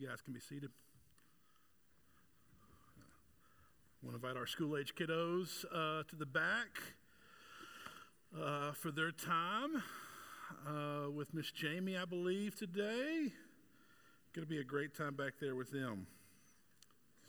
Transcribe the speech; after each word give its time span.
You 0.00 0.08
guys 0.08 0.22
can 0.22 0.32
be 0.32 0.40
seated. 0.40 0.70
I 4.02 4.06
want 4.06 4.18
to 4.18 4.26
invite 4.26 4.40
our 4.40 4.46
school 4.46 4.78
age 4.78 4.94
kiddos 4.94 5.66
uh, 5.66 6.04
to 6.08 6.16
the 6.16 6.24
back 6.24 6.68
uh, 8.34 8.72
for 8.72 8.90
their 8.90 9.10
time 9.10 9.82
uh, 10.66 11.10
with 11.10 11.34
Miss 11.34 11.50
Jamie, 11.50 11.98
I 11.98 12.06
believe, 12.06 12.56
today. 12.56 13.30
Going 14.32 14.46
to 14.46 14.48
be 14.48 14.58
a 14.58 14.64
great 14.64 14.96
time 14.96 15.16
back 15.16 15.34
there 15.38 15.54
with 15.54 15.70
them. 15.70 16.06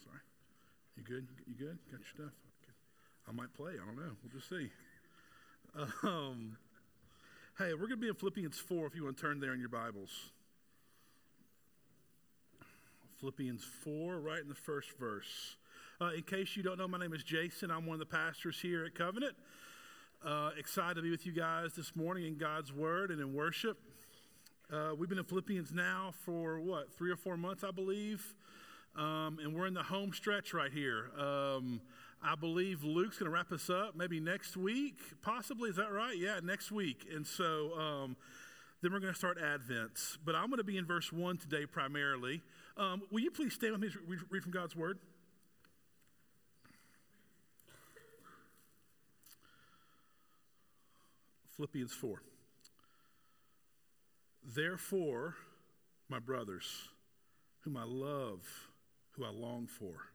Sorry. 0.06 0.22
You 0.96 1.04
good? 1.04 1.28
You 1.46 1.56
good? 1.56 1.78
Got 1.92 2.00
your 2.00 2.08
stuff? 2.08 2.34
Okay. 2.64 2.74
I 3.28 3.34
might 3.34 3.54
play. 3.54 3.74
I 3.74 3.86
don't 3.86 3.98
know. 3.98 4.16
We'll 4.24 4.32
just 4.34 4.48
see. 4.48 4.70
Um, 6.04 6.56
hey, 7.58 7.74
we're 7.74 7.88
going 7.88 7.92
to 7.92 7.98
be 7.98 8.08
in 8.08 8.16
Philippians 8.16 8.60
4 8.60 8.88
if 8.88 8.96
you 8.96 9.04
want 9.04 9.18
to 9.18 9.22
turn 9.22 9.42
there 9.42 9.54
in 9.54 9.60
your 9.60 9.68
Bibles. 9.68 10.32
Philippians 13.22 13.64
4, 13.84 14.20
right 14.20 14.42
in 14.42 14.50
the 14.50 14.56
first 14.56 14.98
verse. 14.98 15.56
Uh, 16.02 16.10
in 16.18 16.24
case 16.24 16.58
you 16.58 16.64
don't 16.64 16.80
know, 16.80 16.88
my 16.88 16.98
name 16.98 17.14
is 17.14 17.24
Jason. 17.24 17.70
I'm 17.70 17.86
one 17.86 17.94
of 17.94 18.00
the 18.00 18.06
pastors 18.08 18.60
here 18.60 18.84
at 18.84 18.96
Covenant. 18.96 19.36
Uh, 20.26 20.50
excited 20.58 20.96
to 20.96 21.04
be 21.04 21.12
with 21.12 21.28
you 21.28 21.32
guys 21.32 21.74
this 21.74 21.96
morning 21.96 22.26
in 22.26 22.36
God's 22.36 22.74
Word 22.74 23.12
and 23.12 23.22
in 23.22 23.36
worship. 23.36 23.78
Uh, 24.74 24.96
we've 24.98 25.08
been 25.08 25.20
in 25.20 25.24
Philippians 25.24 25.72
now 25.72 26.16
for 26.26 26.60
what, 26.60 26.92
three 26.98 27.12
or 27.12 27.16
four 27.16 27.38
months, 27.38 27.64
I 27.64 27.70
believe. 27.70 28.34
Um, 28.96 29.38
and 29.40 29.54
we're 29.54 29.68
in 29.68 29.76
the 29.76 29.84
home 29.84 30.14
stretch 30.14 30.52
right 30.52 30.72
here. 30.72 31.12
Um, 31.16 31.80
I 32.24 32.34
believe 32.34 32.84
Luke's 32.84 33.20
going 33.20 33.30
to 33.30 33.36
wrap 33.36 33.52
us 33.52 33.70
up 33.70 33.96
maybe 33.96 34.20
next 34.20 34.58
week, 34.58 34.98
possibly. 35.22 35.70
Is 35.70 35.76
that 35.76 35.92
right? 35.92 36.18
Yeah, 36.18 36.40
next 36.42 36.72
week. 36.72 37.06
And 37.14 37.28
so 37.28 37.78
um, 37.78 38.16
then 38.82 38.92
we're 38.92 39.00
going 39.00 39.14
to 39.14 39.20
start 39.20 39.38
Advent. 39.38 40.18
But 40.26 40.34
I'm 40.34 40.48
going 40.48 40.58
to 40.58 40.64
be 40.64 40.78
in 40.78 40.88
verse 40.88 41.14
1 41.14 41.38
today 41.38 41.68
primarily. 41.68 42.42
Um, 42.78 43.02
will 43.12 43.22
you 43.22 43.32
please 43.32 43.54
stand 43.54 43.74
with 43.74 43.82
me 43.82 43.90
read, 44.08 44.20
read 44.30 44.44
from 44.44 44.52
God's 44.52 44.76
Word? 44.76 45.00
Philippians 51.56 51.94
4. 51.94 52.24
Therefore, 54.56 55.36
my 56.10 56.18
brothers, 56.18 56.90
whom 57.62 57.78
I 57.78 57.84
love, 57.84 58.48
who 59.12 59.26
I 59.26 59.30
long 59.30 59.68
for, 59.68 60.08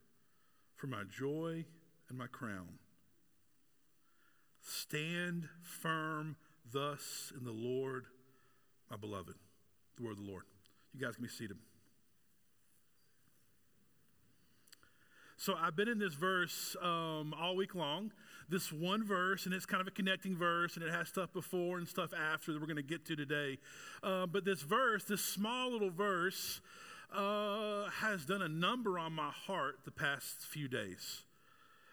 for 0.75 0.89
my 0.89 1.05
joy 1.09 1.65
and 2.09 2.19
my 2.19 2.27
crown, 2.27 2.81
stand 4.61 5.49
firm 5.63 6.37
thus 6.73 7.33
in 7.39 7.45
the 7.45 7.53
Lord, 7.53 8.07
my 8.91 8.97
beloved. 8.97 9.35
The 9.97 10.03
word 10.03 10.13
of 10.13 10.19
the 10.19 10.31
Lord. 10.31 10.43
You 10.93 11.01
guys 11.01 11.15
can 11.15 11.23
be 11.23 11.31
seated. 11.31 11.57
So 15.39 15.55
I've 15.61 15.77
been 15.77 15.89
in 15.89 15.99
this 15.99 16.15
verse 16.15 16.77
um, 16.81 17.35
all 17.39 17.57
week 17.57 17.75
long. 17.75 18.11
This 18.49 18.73
one 18.73 19.05
verse, 19.05 19.45
and 19.45 19.55
it's 19.55 19.67
kind 19.67 19.83
of 19.83 19.87
a 19.87 19.91
connecting 19.91 20.35
verse, 20.35 20.77
and 20.77 20.85
it 20.85 20.91
has 20.91 21.09
stuff 21.09 21.33
before 21.33 21.77
and 21.77 21.87
stuff 21.87 22.11
after 22.15 22.53
that 22.53 22.61
we're 22.61 22.67
going 22.67 22.77
to 22.77 22.83
get 22.83 23.05
to 23.07 23.17
today. 23.17 23.59
Uh, 24.03 24.27
but 24.27 24.47
this 24.47 24.63
verse, 24.63 25.05
this 25.05 25.21
small 25.21 25.71
little 25.71 25.91
verse, 25.91 26.61
uh, 27.15 27.91
has 28.01 28.25
done 28.25 28.41
a 28.41 28.49
number 28.49 28.99
on 28.99 29.13
my 29.13 29.31
heart 29.31 29.81
the 29.85 29.91
past 29.91 30.41
few 30.41 30.69
days. 30.69 31.23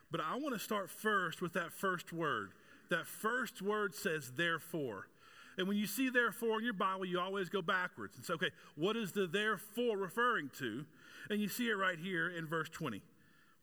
But 0.09 0.21
I 0.21 0.35
want 0.35 0.53
to 0.53 0.59
start 0.59 0.89
first 0.89 1.41
with 1.41 1.53
that 1.53 1.73
first 1.73 2.13
word. 2.13 2.51
That 2.89 3.07
first 3.07 3.61
word 3.61 3.93
says, 3.93 4.31
therefore. 4.37 5.07
And 5.57 5.67
when 5.67 5.75
you 5.75 5.85
see 5.85 6.09
therefore 6.09 6.59
in 6.59 6.63
your 6.63 6.73
Bible, 6.73 7.05
you 7.05 7.19
always 7.19 7.49
go 7.49 7.61
backwards 7.61 8.15
and 8.15 8.25
say, 8.25 8.33
okay, 8.35 8.51
what 8.75 8.95
is 8.95 9.11
the 9.11 9.27
therefore 9.27 9.97
referring 9.97 10.49
to? 10.59 10.85
And 11.29 11.41
you 11.41 11.49
see 11.49 11.67
it 11.67 11.73
right 11.73 11.99
here 11.99 12.29
in 12.29 12.47
verse 12.47 12.69
20 12.69 13.01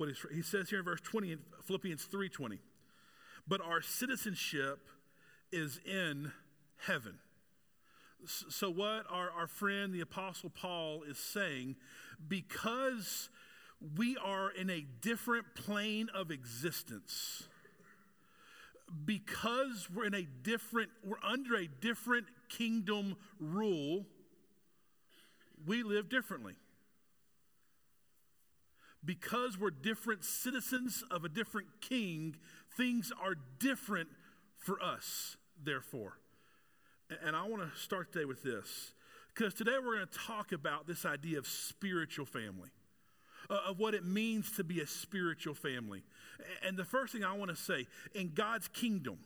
what 0.01 0.09
he 0.33 0.41
says 0.41 0.71
here 0.71 0.79
in 0.79 0.85
verse 0.85 1.03
20 1.03 1.33
in 1.33 1.39
Philippians 1.63 2.07
3:20. 2.07 2.59
But 3.47 3.61
our 3.61 3.83
citizenship 3.83 4.89
is 5.53 5.79
in 5.85 6.33
heaven. 6.79 7.19
So, 8.25 8.71
what 8.71 9.07
our, 9.11 9.31
our 9.31 9.47
friend, 9.47 9.93
the 9.93 10.01
Apostle 10.01 10.51
Paul, 10.51 11.03
is 11.03 11.19
saying, 11.19 11.77
because 12.29 13.29
we 13.97 14.17
are 14.17 14.51
in 14.51 14.71
a 14.71 14.87
different 15.01 15.55
plane 15.55 16.09
of 16.15 16.31
existence, 16.31 17.49
because 19.05 19.89
we're 19.91 20.07
in 20.07 20.15
a 20.15 20.27
different, 20.43 20.91
we're 21.05 21.23
under 21.23 21.57
a 21.57 21.67
different 21.67 22.27
kingdom 22.49 23.17
rule, 23.39 24.07
we 25.67 25.83
live 25.83 26.09
differently 26.09 26.57
because 29.05 29.59
we're 29.59 29.71
different 29.71 30.25
citizens 30.25 31.03
of 31.11 31.25
a 31.25 31.29
different 31.29 31.69
king, 31.81 32.37
things 32.77 33.13
are 33.23 33.35
different 33.59 34.09
for 34.59 34.83
us, 34.83 35.37
therefore. 35.63 36.19
And 37.25 37.35
I 37.35 37.47
want 37.47 37.63
to 37.63 37.81
start 37.81 38.13
today 38.13 38.25
with 38.25 38.43
this 38.43 38.93
because 39.35 39.55
today 39.55 39.73
we're 39.83 39.97
going 39.97 40.07
to 40.07 40.19
talk 40.19 40.53
about 40.53 40.87
this 40.87 41.05
idea 41.05 41.39
of 41.39 41.47
spiritual 41.47 42.27
family, 42.27 42.71
uh, 43.49 43.59
of 43.69 43.79
what 43.79 43.95
it 43.95 44.05
means 44.05 44.53
to 44.57 44.65
be 44.65 44.81
a 44.81 44.87
spiritual 44.87 45.55
family. 45.55 46.03
And 46.63 46.77
the 46.77 46.85
first 46.85 47.13
thing 47.13 47.25
I 47.25 47.33
want 47.33 47.51
to 47.51 47.57
say 47.57 47.87
in 48.15 48.33
God's 48.35 48.69
kingdom, 48.69 49.19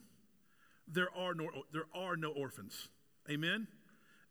there 0.86 1.08
are 1.16 1.34
no, 1.34 1.48
there 1.72 1.86
are 1.94 2.16
no 2.16 2.30
orphans. 2.30 2.88
Amen? 3.30 3.66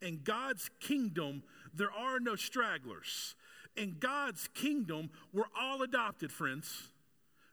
In 0.01 0.21
God's 0.23 0.69
kingdom, 0.79 1.43
there 1.73 1.91
are 1.91 2.19
no 2.19 2.35
stragglers 2.35 3.35
in 3.75 3.97
God's 3.99 4.47
kingdom, 4.53 5.09
we're 5.33 5.43
all 5.59 5.81
adopted, 5.81 6.31
friends. 6.31 6.89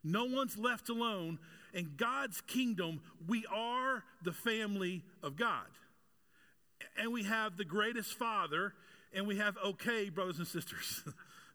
No 0.02 0.24
one's 0.24 0.56
left 0.56 0.88
alone. 0.88 1.38
In 1.72 1.92
God's 1.96 2.40
kingdom, 2.42 3.00
we 3.26 3.44
are 3.52 4.04
the 4.22 4.32
family 4.32 5.02
of 5.22 5.36
God. 5.36 5.66
And 6.96 7.12
we 7.12 7.24
have 7.24 7.56
the 7.56 7.64
greatest 7.64 8.18
father, 8.18 8.74
and 9.12 9.26
we 9.26 9.36
have 9.36 9.56
okay 9.64 10.08
brothers 10.08 10.38
and 10.38 10.46
sisters. 10.46 11.02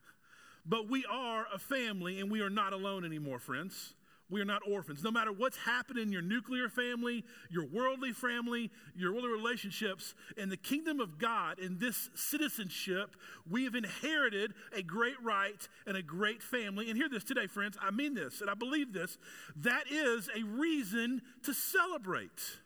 but 0.66 0.90
we 0.90 1.06
are 1.12 1.46
a 1.54 1.60
family, 1.60 2.20
and 2.20 2.32
we 2.32 2.42
are 2.42 2.50
not 2.50 2.74
alone 2.74 3.04
anymore, 3.04 3.40
friends. 3.40 3.94
We 4.30 4.42
are 4.42 4.46
not 4.46 4.64
orphans. 4.68 5.04
No 5.04 5.12
matter 5.12 5.32
what's 5.32 5.58
happened 5.58 6.00
in 6.00 6.12
your 6.12 6.24
nuclear 6.24 6.68
family, 6.68 7.24
your 7.50 7.66
worldly 7.66 8.12
family, 8.12 8.72
your 8.96 9.14
worldly 9.14 9.30
relationships, 9.30 10.16
in 10.36 10.50
the 10.50 10.58
kingdom 10.58 11.00
of 11.00 11.20
God, 11.20 11.60
in 11.60 11.78
this 11.78 12.10
citizenship, 12.16 13.16
we 13.48 13.66
have 13.66 13.76
inherited 13.76 14.54
a 14.76 14.82
great 14.82 15.22
right 15.22 15.68
and 15.86 15.96
a 15.96 16.02
great 16.02 16.42
family. 16.42 16.90
And 16.90 16.98
hear 16.98 17.10
this 17.10 17.24
today, 17.24 17.46
friends. 17.46 17.78
I 17.80 17.92
mean 17.92 18.16
this, 18.16 18.42
and 18.42 18.50
I 18.50 18.56
believe 18.56 18.94
this. 18.94 19.20
That 19.56 19.84
is 19.92 20.28
a 20.36 20.44
reason 20.44 21.22
to 21.44 21.54
celebrate. 21.54 22.58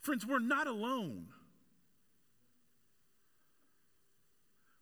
Friends, 0.00 0.26
we're 0.26 0.40
not 0.40 0.66
alone. 0.66 1.28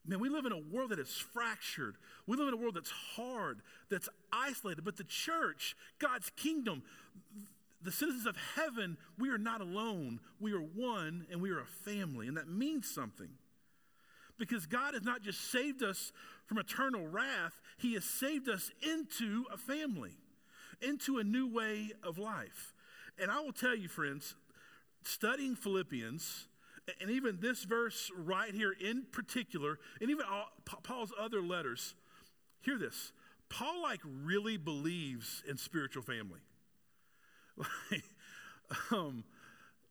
Man, 0.05 0.19
we 0.19 0.29
live 0.29 0.47
in 0.47 0.53
a 0.53 0.59
world 0.59 0.91
that 0.91 0.99
is 0.99 1.13
fractured. 1.33 1.97
We 2.27 2.37
live 2.37 2.49
in 2.49 2.55
a 2.55 2.57
world 2.57 2.75
that's 2.75 2.91
hard, 2.91 3.61
that's 3.89 4.09
isolated. 4.33 4.85
But 4.85 4.97
the 4.97 5.05
church, 5.05 5.77
God's 6.01 6.31
kingdom, 6.31 6.83
the 7.81 7.93
citizens 7.93 8.27
of 8.27 8.37
heaven, 8.57 8.97
we 9.19 9.31
are 9.31 9.39
not 9.39 9.61
alone. 9.61 10.21
We 10.41 10.53
are 10.55 10.61
one 10.61 11.27
and 11.31 11.41
we 11.41 11.51
are 11.51 11.61
a 11.61 11.67
family. 11.67 12.27
And 12.27 12.37
that 12.37 12.49
means 12.49 12.93
something. 12.93 13.31
Because 14.39 14.67
God 14.67 14.95
has 14.95 15.05
not 15.05 15.23
just 15.23 15.53
saved 15.53 15.85
us 15.85 16.13
from 16.47 16.59
eternal 16.59 17.07
wrath, 17.07 17.61
He 17.79 17.95
has 17.95 18.05
saved 18.05 18.49
us 18.49 18.73
into 18.83 19.45
a 19.53 19.57
family, 19.57 20.17
into 20.81 21.19
a 21.19 21.25
new 21.25 21.47
way 21.53 21.91
of 22.03 22.19
life. 22.19 22.75
And 23.21 23.31
I 23.31 23.41
will 23.41 23.53
tell 23.53 23.77
you, 23.77 23.89
friends, 23.89 24.35
studying 25.05 25.55
Philippians, 25.55 26.47
and 27.01 27.11
even 27.11 27.39
this 27.41 27.65
verse 27.65 28.11
right 28.17 28.55
here 28.55 28.73
in 28.73 29.05
particular, 29.13 29.79
and 30.01 30.11
even 30.11 30.25
all, 30.31 30.49
Paul's 30.83 31.13
other 31.19 31.41
letters, 31.41 31.95
hear 32.61 32.79
this. 32.79 33.13
Paul 33.49 33.83
like 33.83 34.01
really 34.05 34.57
believes 34.57 35.43
in 35.49 35.57
spiritual 35.57 36.03
family. 36.03 36.41
Like, 37.57 38.05
um, 38.91 39.25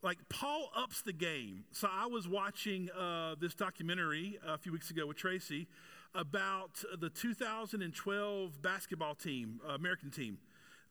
like 0.01 0.17
Paul 0.29 0.71
ups 0.75 1.01
the 1.01 1.13
game. 1.13 1.65
So 1.71 1.87
I 1.91 2.07
was 2.07 2.27
watching 2.27 2.89
uh, 2.91 3.35
this 3.39 3.53
documentary 3.53 4.39
a 4.45 4.57
few 4.57 4.71
weeks 4.71 4.89
ago 4.89 5.05
with 5.05 5.17
Tracy 5.17 5.67
about 6.13 6.83
the 6.99 7.09
2012 7.09 8.61
basketball 8.61 9.15
team, 9.15 9.61
uh, 9.67 9.73
American 9.73 10.11
team. 10.11 10.39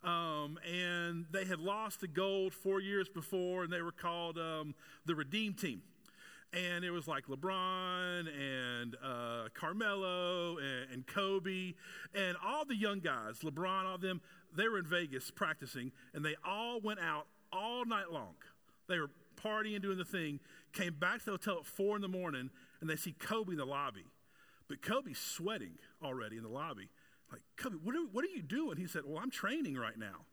Um, 0.03 0.59
and 0.67 1.27
they 1.31 1.45
had 1.45 1.61
lost 1.61 2.01
the 2.01 2.09
gold 2.09 2.55
four 2.55 2.81
years 2.81 3.09
before, 3.09 3.65
and 3.65 3.73
they 3.73 3.83
were 3.83 3.93
called 3.93 4.39
um, 4.39 4.75
the 5.05 5.15
Redeem 5.15 5.55
Team 5.55 5.83
and 6.53 6.85
it 6.85 6.91
was 6.91 7.07
like 7.07 7.27
LeBron 7.27 8.27
and 8.27 8.97
uh, 9.05 9.49
Carmelo 9.55 10.59
and, 10.59 10.93
and, 10.93 11.07
Kobe 11.07 11.75
and 12.15 12.37
all 12.45 12.65
the 12.65 12.75
young 12.75 12.99
guys, 12.99 13.39
LeBron, 13.45 13.85
all 13.85 13.95
of 13.95 14.01
them, 14.01 14.21
they 14.57 14.69
were 14.69 14.79
in 14.79 14.87
Vegas 14.87 15.31
practicing, 15.31 15.93
and 16.13 16.25
they 16.25 16.35
all 16.45 16.81
went 16.81 16.99
out 17.01 17.27
all 17.53 17.85
night 17.85 18.11
long. 18.11 18.35
They 18.89 18.99
were 18.99 19.11
partying, 19.37 19.81
doing 19.81 19.99
the 19.99 20.05
thing, 20.05 20.41
came 20.73 20.95
back 20.95 21.21
to 21.21 21.25
the 21.27 21.31
hotel 21.33 21.59
at 21.61 21.67
four 21.67 21.97
in 21.97 22.03
the 22.03 22.09
morning, 22.09 22.51
and 22.81 22.91
they 22.91 22.97
see 22.97 23.13
Kobe 23.13 23.53
in 23.53 23.59
the 23.59 23.65
lobby. 23.65 24.05
But 24.69 24.83
Kobe's 24.83 25.19
sweating 25.19 25.79
already 26.03 26.37
in 26.37 26.43
the 26.43 26.49
lobby. 26.49 26.89
Like, 27.31 27.43
Kobe, 27.57 27.77
what 27.83 27.95
are, 27.95 28.07
what 28.13 28.25
are 28.25 28.29
you 28.29 28.43
doing? 28.43 28.77
He 28.77 28.87
said, 28.87 29.03
Well, 29.07 29.21
I'm 29.23 29.31
training 29.31 29.77
right 29.77 29.99
now. 29.99 30.27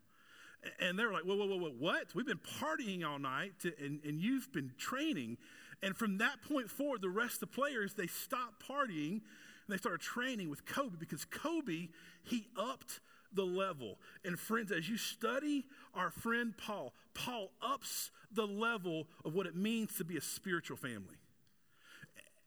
And 0.80 0.98
they 0.98 1.04
were 1.04 1.12
like, 1.12 1.24
Whoa, 1.24 1.36
whoa, 1.36 1.46
whoa, 1.46 1.58
whoa, 1.58 1.74
what? 1.78 2.14
We've 2.14 2.26
been 2.26 2.40
partying 2.60 3.06
all 3.08 3.18
night 3.18 3.52
to, 3.62 3.72
and, 3.82 4.00
and 4.04 4.20
you've 4.20 4.52
been 4.52 4.72
training. 4.78 5.38
And 5.82 5.96
from 5.96 6.18
that 6.18 6.42
point 6.42 6.70
forward, 6.70 7.02
the 7.02 7.08
rest 7.08 7.34
of 7.34 7.40
the 7.40 7.46
players, 7.48 7.94
they 7.94 8.08
stopped 8.08 8.66
partying 8.68 9.20
and 9.68 9.74
they 9.74 9.76
started 9.76 10.00
training 10.00 10.50
with 10.50 10.66
Kobe 10.66 10.96
because 10.98 11.24
Kobe, 11.24 11.88
he 12.24 12.48
upped 12.56 13.00
the 13.32 13.44
level. 13.44 13.98
And 14.24 14.38
friends, 14.38 14.72
as 14.72 14.88
you 14.88 14.96
study 14.96 15.66
our 15.94 16.10
friend 16.10 16.54
Paul, 16.56 16.94
Paul 17.14 17.50
ups 17.62 18.10
the 18.32 18.46
level 18.46 19.06
of 19.24 19.34
what 19.34 19.46
it 19.46 19.54
means 19.54 19.96
to 19.98 20.04
be 20.04 20.16
a 20.16 20.20
spiritual 20.20 20.76
family. 20.76 21.16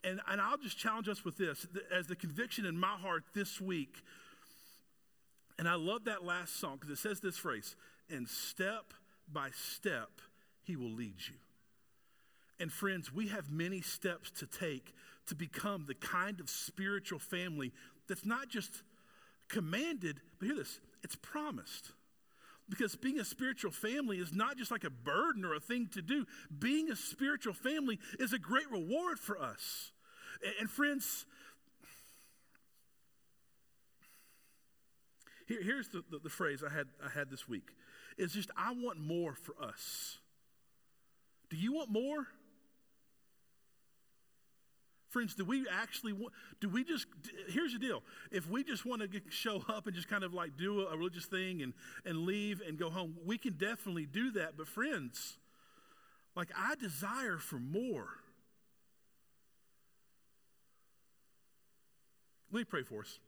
And, 0.03 0.19
and 0.27 0.41
I'll 0.41 0.57
just 0.57 0.77
challenge 0.77 1.07
us 1.07 1.23
with 1.23 1.37
this 1.37 1.67
as 1.95 2.07
the 2.07 2.15
conviction 2.15 2.65
in 2.65 2.75
my 2.75 2.95
heart 2.95 3.23
this 3.33 3.61
week. 3.61 4.03
And 5.61 5.69
I 5.69 5.75
love 5.75 6.05
that 6.05 6.25
last 6.25 6.59
song 6.59 6.79
because 6.79 6.89
it 6.89 6.99
says 6.99 7.19
this 7.19 7.37
phrase, 7.37 7.75
and 8.09 8.27
step 8.27 8.95
by 9.31 9.49
step, 9.53 10.09
he 10.63 10.75
will 10.75 10.89
lead 10.89 11.17
you. 11.29 11.35
And 12.59 12.73
friends, 12.73 13.13
we 13.13 13.27
have 13.27 13.51
many 13.51 13.79
steps 13.81 14.31
to 14.39 14.47
take 14.47 14.95
to 15.27 15.35
become 15.35 15.85
the 15.87 15.93
kind 15.93 16.39
of 16.39 16.49
spiritual 16.49 17.19
family 17.19 17.73
that's 18.07 18.25
not 18.25 18.49
just 18.49 18.81
commanded, 19.49 20.19
but 20.39 20.47
hear 20.47 20.55
this, 20.55 20.79
it's 21.03 21.15
promised. 21.15 21.91
Because 22.67 22.95
being 22.95 23.19
a 23.19 23.23
spiritual 23.23 23.69
family 23.69 24.17
is 24.17 24.33
not 24.33 24.57
just 24.57 24.71
like 24.71 24.83
a 24.83 24.89
burden 24.89 25.45
or 25.45 25.53
a 25.53 25.59
thing 25.59 25.89
to 25.93 26.01
do. 26.01 26.25
Being 26.57 26.89
a 26.89 26.95
spiritual 26.95 27.53
family 27.53 27.99
is 28.17 28.33
a 28.33 28.39
great 28.39 28.71
reward 28.71 29.19
for 29.19 29.39
us. 29.39 29.91
And, 30.59 30.71
friends, 30.71 31.27
here, 35.51 35.63
here's 35.63 35.89
the, 35.89 36.03
the, 36.09 36.19
the, 36.19 36.29
phrase 36.29 36.63
I 36.63 36.73
had, 36.73 36.87
I 37.03 37.09
had 37.09 37.29
this 37.29 37.47
week. 37.47 37.69
It's 38.17 38.33
just, 38.33 38.49
I 38.55 38.73
want 38.73 38.99
more 38.99 39.35
for 39.35 39.53
us. 39.61 40.17
Do 41.49 41.57
you 41.57 41.73
want 41.73 41.91
more? 41.91 42.27
Friends, 45.09 45.35
do 45.35 45.43
we 45.43 45.65
actually 45.69 46.13
want, 46.13 46.33
do 46.61 46.69
we 46.69 46.85
just, 46.85 47.05
here's 47.49 47.73
the 47.73 47.79
deal. 47.79 48.01
If 48.31 48.49
we 48.49 48.63
just 48.63 48.85
want 48.85 49.01
to 49.01 49.21
show 49.29 49.61
up 49.67 49.85
and 49.85 49.93
just 49.95 50.07
kind 50.07 50.23
of 50.23 50.33
like 50.33 50.55
do 50.57 50.81
a, 50.81 50.93
a 50.93 50.97
religious 50.97 51.25
thing 51.25 51.61
and, 51.61 51.73
and 52.05 52.19
leave 52.19 52.61
and 52.65 52.77
go 52.77 52.89
home, 52.89 53.17
we 53.25 53.37
can 53.37 53.53
definitely 53.53 54.05
do 54.05 54.31
that. 54.31 54.55
But 54.57 54.67
friends, 54.67 55.37
like 56.33 56.47
I 56.57 56.75
desire 56.75 57.37
for 57.37 57.59
more. 57.59 58.07
Let 62.53 62.59
me 62.59 62.63
pray 62.63 62.83
for 62.83 63.01
us. 63.01 63.19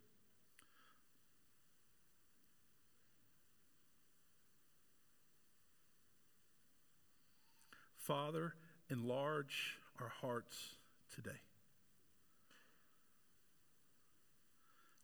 Father, 8.04 8.54
enlarge 8.90 9.80
our 10.02 10.10
hearts 10.10 10.58
today. 11.16 11.40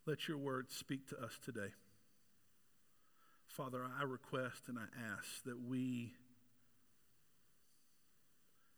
Let 0.05 0.27
your 0.27 0.37
word 0.37 0.69
speak 0.69 1.07
to 1.09 1.17
us 1.17 1.31
today. 1.45 1.69
Father, 3.47 3.79
I 3.97 4.03
request 4.03 4.63
and 4.67 4.77
I 4.77 4.87
ask 5.13 5.43
that 5.45 5.61
we, 5.65 6.11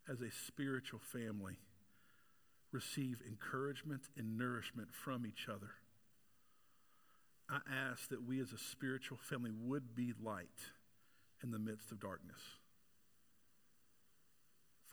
as 0.08 0.22
a 0.22 0.30
spiritual 0.46 1.00
family, 1.00 1.58
receive 2.72 3.24
encouragement 3.28 4.02
and 4.16 4.38
nourishment 4.38 4.90
from 4.94 5.26
each 5.26 5.48
other. 5.50 5.72
I 7.50 7.60
ask 7.90 8.08
that 8.10 8.24
we 8.24 8.40
as 8.40 8.54
a 8.54 8.60
spiritual 8.60 9.18
family 9.18 9.52
would 9.52 9.96
be 9.96 10.14
light 10.24 10.48
in 11.44 11.50
the 11.50 11.60
midst 11.60 11.92
of 11.92 12.00
darkness. 12.00 12.61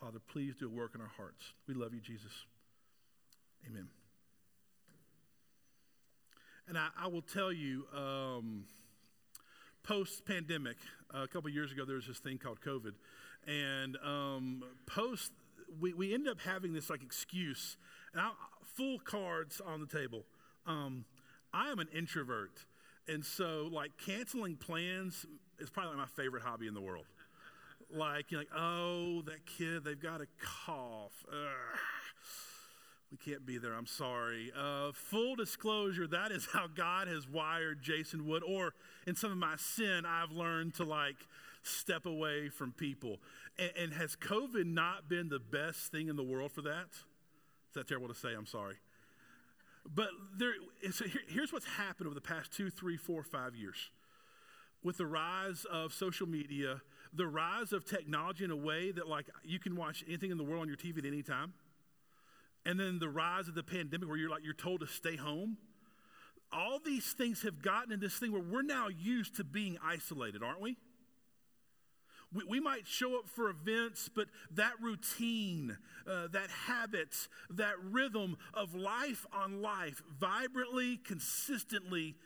Father, 0.00 0.20
please 0.28 0.54
do 0.54 0.66
a 0.66 0.70
work 0.70 0.92
in 0.94 1.00
our 1.00 1.10
hearts. 1.16 1.52
We 1.66 1.74
love 1.74 1.92
you, 1.92 2.00
Jesus. 2.00 2.30
Amen. 3.66 3.88
And 6.68 6.78
I, 6.78 6.88
I 6.96 7.08
will 7.08 7.22
tell 7.22 7.52
you, 7.52 7.84
um, 7.96 8.64
post 9.82 10.24
pandemic, 10.24 10.76
uh, 11.12 11.22
a 11.24 11.28
couple 11.28 11.50
years 11.50 11.72
ago, 11.72 11.84
there 11.84 11.96
was 11.96 12.06
this 12.06 12.18
thing 12.18 12.38
called 12.38 12.60
COVID. 12.60 12.92
And 13.48 13.96
um, 14.04 14.62
post, 14.86 15.32
we, 15.80 15.92
we 15.94 16.14
ended 16.14 16.30
up 16.30 16.40
having 16.40 16.72
this 16.72 16.90
like 16.90 17.02
excuse, 17.02 17.76
and 18.12 18.20
I, 18.20 18.30
full 18.76 19.00
cards 19.00 19.60
on 19.66 19.80
the 19.80 19.86
table. 19.86 20.24
Um, 20.64 21.06
I 21.52 21.70
am 21.70 21.80
an 21.80 21.88
introvert. 21.92 22.66
And 23.08 23.24
so, 23.24 23.68
like, 23.72 23.92
canceling 23.96 24.56
plans 24.56 25.24
is 25.58 25.70
probably 25.70 25.96
like 25.96 26.06
my 26.06 26.22
favorite 26.22 26.42
hobby 26.42 26.68
in 26.68 26.74
the 26.74 26.80
world. 26.80 27.06
Like, 27.90 28.30
you're 28.30 28.40
like, 28.40 28.50
oh, 28.56 29.22
that 29.22 29.46
kid, 29.46 29.84
they've 29.84 30.00
got 30.00 30.20
a 30.20 30.26
cough. 30.40 31.24
Ugh 31.30 31.78
we 33.10 33.16
can't 33.16 33.46
be 33.46 33.58
there. 33.58 33.72
I'm 33.72 33.86
sorry. 33.86 34.52
Uh, 34.56 34.92
full 34.92 35.34
disclosure, 35.34 36.06
that 36.08 36.30
is 36.30 36.46
how 36.52 36.66
God 36.66 37.08
has 37.08 37.26
wired 37.28 37.82
Jason 37.82 38.26
Wood. 38.26 38.42
Or 38.46 38.74
in 39.06 39.16
some 39.16 39.32
of 39.32 39.38
my 39.38 39.56
sin, 39.56 40.04
I've 40.06 40.30
learned 40.30 40.74
to 40.74 40.84
like 40.84 41.16
step 41.62 42.06
away 42.06 42.48
from 42.48 42.72
people. 42.72 43.18
And, 43.58 43.70
and 43.78 43.92
has 43.94 44.14
COVID 44.16 44.66
not 44.66 45.08
been 45.08 45.28
the 45.28 45.38
best 45.38 45.90
thing 45.90 46.08
in 46.08 46.16
the 46.16 46.22
world 46.22 46.52
for 46.52 46.62
that? 46.62 46.88
Is 46.90 47.74
that 47.74 47.88
terrible 47.88 48.08
to 48.08 48.14
say? 48.14 48.34
I'm 48.36 48.46
sorry. 48.46 48.76
But 49.86 50.08
there, 50.36 50.52
so 50.90 51.06
here, 51.06 51.22
here's 51.28 51.52
what's 51.52 51.66
happened 51.66 52.08
over 52.08 52.14
the 52.14 52.20
past 52.20 52.52
two, 52.52 52.68
three, 52.68 52.98
four, 52.98 53.22
five 53.22 53.54
years. 53.54 53.90
With 54.84 54.98
the 54.98 55.06
rise 55.06 55.64
of 55.70 55.94
social 55.94 56.28
media, 56.28 56.82
the 57.12 57.26
rise 57.26 57.72
of 57.72 57.84
technology 57.84 58.44
in 58.44 58.50
a 58.50 58.56
way 58.56 58.90
that, 58.90 59.08
like, 59.08 59.26
you 59.44 59.58
can 59.58 59.76
watch 59.76 60.04
anything 60.06 60.30
in 60.30 60.38
the 60.38 60.44
world 60.44 60.62
on 60.62 60.68
your 60.68 60.76
TV 60.76 60.98
at 60.98 61.04
any 61.04 61.22
time 61.22 61.52
and 62.68 62.78
then 62.78 62.98
the 62.98 63.08
rise 63.08 63.48
of 63.48 63.54
the 63.54 63.62
pandemic 63.62 64.08
where 64.08 64.18
you're 64.18 64.30
like 64.30 64.44
you're 64.44 64.52
told 64.52 64.80
to 64.80 64.86
stay 64.86 65.16
home 65.16 65.56
all 66.52 66.78
these 66.84 67.12
things 67.12 67.42
have 67.42 67.62
gotten 67.62 67.92
in 67.92 68.00
this 68.00 68.18
thing 68.18 68.32
where 68.32 68.42
we're 68.42 68.62
now 68.62 68.88
used 68.88 69.36
to 69.36 69.44
being 69.44 69.78
isolated 69.82 70.42
aren't 70.42 70.60
we 70.60 70.76
we, 72.32 72.44
we 72.44 72.60
might 72.60 72.86
show 72.86 73.18
up 73.18 73.26
for 73.26 73.48
events, 73.48 74.10
but 74.14 74.26
that 74.50 74.74
routine, 74.82 75.78
uh, 76.06 76.28
that 76.28 76.50
habits, 76.50 77.26
that 77.48 77.72
rhythm 77.82 78.36
of 78.52 78.74
life 78.74 79.24
on 79.32 79.62
life, 79.62 80.02
vibrantly, 80.20 80.98
consistently, 80.98 82.16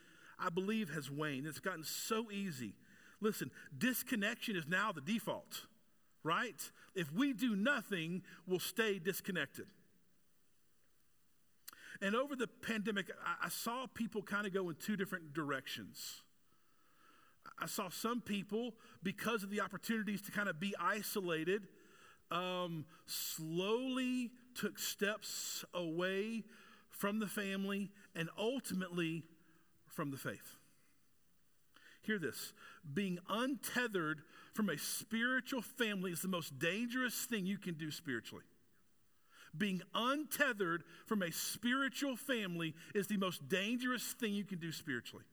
I 0.40 0.48
believe 0.48 0.90
has 0.90 1.08
waned. 1.08 1.46
It's 1.46 1.60
gotten 1.60 1.84
so 1.84 2.32
easy. 2.32 2.74
Listen, 3.22 3.52
disconnection 3.78 4.56
is 4.56 4.66
now 4.66 4.90
the 4.90 5.00
default, 5.00 5.66
right? 6.24 6.60
If 6.96 7.12
we 7.12 7.32
do 7.32 7.54
nothing, 7.54 8.22
we'll 8.48 8.58
stay 8.58 8.98
disconnected. 8.98 9.66
And 12.00 12.16
over 12.16 12.34
the 12.34 12.48
pandemic, 12.48 13.06
I, 13.24 13.46
I 13.46 13.48
saw 13.48 13.86
people 13.86 14.22
kind 14.22 14.44
of 14.44 14.52
go 14.52 14.68
in 14.70 14.74
two 14.74 14.96
different 14.96 15.32
directions. 15.32 16.22
I 17.60 17.66
saw 17.66 17.90
some 17.90 18.20
people, 18.20 18.74
because 19.04 19.44
of 19.44 19.50
the 19.50 19.60
opportunities 19.60 20.20
to 20.22 20.32
kind 20.32 20.48
of 20.48 20.58
be 20.58 20.74
isolated, 20.80 21.68
um, 22.32 22.86
slowly 23.06 24.32
took 24.56 24.80
steps 24.80 25.64
away 25.72 26.42
from 26.90 27.20
the 27.20 27.28
family 27.28 27.92
and 28.16 28.28
ultimately 28.36 29.22
from 29.86 30.10
the 30.10 30.16
faith. 30.16 30.56
Hear 32.02 32.18
this 32.18 32.52
being 32.94 33.18
untethered 33.28 34.22
from 34.54 34.68
a 34.68 34.78
spiritual 34.78 35.62
family 35.62 36.12
is 36.12 36.22
the 36.22 36.28
most 36.28 36.58
dangerous 36.58 37.14
thing 37.24 37.46
you 37.46 37.58
can 37.58 37.74
do 37.74 37.90
spiritually 37.90 38.44
being 39.56 39.82
untethered 39.94 40.84
from 41.06 41.22
a 41.22 41.30
spiritual 41.30 42.16
family 42.16 42.74
is 42.94 43.06
the 43.06 43.16
most 43.16 43.48
dangerous 43.48 44.02
thing 44.02 44.32
you 44.32 44.44
can 44.44 44.58
do 44.58 44.72
spiritually. 44.72 45.24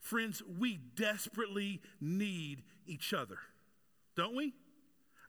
Friends, 0.00 0.42
we 0.58 0.78
desperately 0.96 1.80
need 2.00 2.62
each 2.86 3.14
other, 3.14 3.38
don't 4.16 4.36
we? 4.36 4.52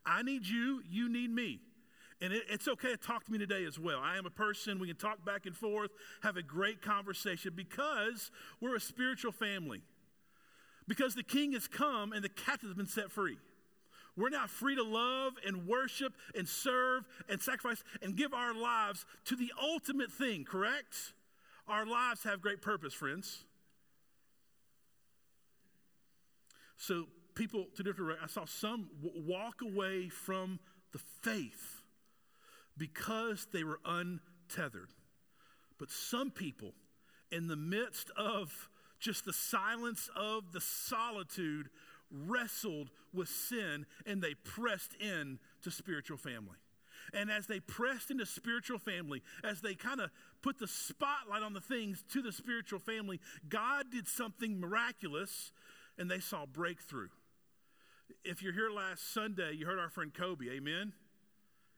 I 0.06 0.22
need 0.22 0.46
you, 0.46 0.82
you 0.90 1.10
need 1.10 1.32
me. 1.32 1.62
And 2.22 2.34
it, 2.34 2.44
it's 2.50 2.68
okay 2.68 2.92
to 2.92 2.98
talk 2.98 3.26
to 3.26 3.32
me 3.32 3.38
today 3.38 3.66
as 3.66 3.80
well. 3.80 4.00
I 4.02 4.18
am 4.18 4.26
a 4.26 4.30
person, 4.30 4.80
we 4.80 4.88
can 4.88 4.98
talk 4.98 5.24
back 5.26 5.46
and 5.46 5.56
forth, 5.56 5.92
have 6.24 6.38
a 6.38 6.44
great 6.44 6.82
conversation 6.82 7.54
because 7.56 8.32
we're 8.60 8.76
a 8.76 8.82
spiritual 8.82 9.32
family. 9.32 9.82
Because 10.88 11.16
the 11.16 11.24
king 11.24 11.54
has 11.54 11.68
come 11.68 12.14
and 12.14 12.24
the 12.24 12.30
captive 12.30 12.70
has 12.70 12.78
been 12.78 12.88
set 12.88 13.12
free. 13.12 13.38
We're 14.18 14.30
now 14.30 14.48
free 14.48 14.76
to 14.76 14.84
love 14.84 15.34
and 15.46 15.68
worship 15.68 16.14
and 16.36 16.48
serve 16.48 17.06
and 17.28 17.42
sacrifice 17.42 17.84
and 18.02 18.16
give 18.16 18.34
our 18.34 18.54
lives 18.54 19.06
to 19.26 19.36
the 19.36 19.52
ultimate 19.62 20.12
thing, 20.12 20.46
correct? 20.46 21.14
Our 21.68 21.86
lives 21.86 22.24
have 22.24 22.42
great 22.42 22.62
purpose, 22.62 22.94
friends. 22.94 23.44
So, 26.78 27.06
people 27.34 27.66
to 27.76 27.84
different, 27.84 28.20
I 28.24 28.28
saw 28.28 28.46
some 28.46 28.90
walk 29.02 29.62
away 29.62 30.10
from 30.10 30.60
the 30.94 31.00
faith 31.22 31.82
because 32.78 33.48
they 33.52 33.64
were 33.64 33.80
untethered, 33.86 34.90
But 35.78 35.90
some 35.90 36.32
people, 36.32 36.74
in 37.32 37.48
the 37.48 37.56
midst 37.56 38.12
of 38.16 38.70
just 39.00 39.26
the 39.26 39.34
silence 39.34 40.10
of 40.16 40.52
the 40.52 40.62
solitude, 40.62 41.70
wrestled 42.12 42.92
with 43.14 43.30
sin 43.30 43.86
and 44.06 44.22
they 44.22 44.34
pressed 44.34 44.96
in 44.96 45.40
to 45.64 45.72
spiritual 45.72 46.18
family. 46.18 46.58
And 47.14 47.30
as 47.30 47.48
they 47.48 47.60
pressed 47.60 48.10
into 48.10 48.26
spiritual 48.26 48.80
family, 48.80 49.22
as 49.44 49.62
they 49.62 49.76
kind 49.76 50.02
of 50.02 50.10
put 50.42 50.60
the 50.60 50.68
spotlight 50.68 51.44
on 51.44 51.54
the 51.54 51.62
things 51.62 52.04
to 52.14 52.22
the 52.22 52.32
spiritual 52.32 52.80
family, 52.80 53.20
God 53.48 53.86
did 53.92 54.08
something 54.08 54.60
miraculous 54.60 55.52
and 55.98 56.10
they 56.10 56.20
saw 56.20 56.46
breakthrough. 56.46 57.10
If 58.24 58.42
you're 58.42 58.54
here 58.54 58.70
last 58.70 59.14
Sunday, 59.14 59.54
you 59.54 59.66
heard 59.66 59.80
our 59.80 59.90
friend 59.90 60.14
Kobe, 60.14 60.50
amen? 60.50 60.94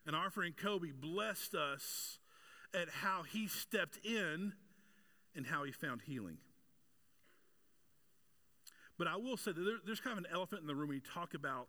And 0.06 0.16
our 0.16 0.30
friend 0.30 0.56
Kobe 0.56 0.92
blessed 0.92 1.56
us 1.56 2.20
at 2.74 2.90
how 2.90 3.24
he 3.24 3.48
stepped 3.48 4.00
in 4.06 4.54
and 5.36 5.46
how 5.46 5.64
he 5.64 5.72
found 5.72 6.02
healing. 6.02 6.38
But 8.98 9.08
I 9.08 9.16
will 9.16 9.38
say 9.38 9.52
that 9.52 9.62
there, 9.62 9.78
there's 9.86 10.00
kind 10.00 10.18
of 10.18 10.24
an 10.24 10.30
elephant 10.32 10.62
in 10.62 10.68
the 10.68 10.76
room 10.76 10.90
when 10.90 10.96
you 10.96 11.04
talk 11.14 11.34
about 11.34 11.68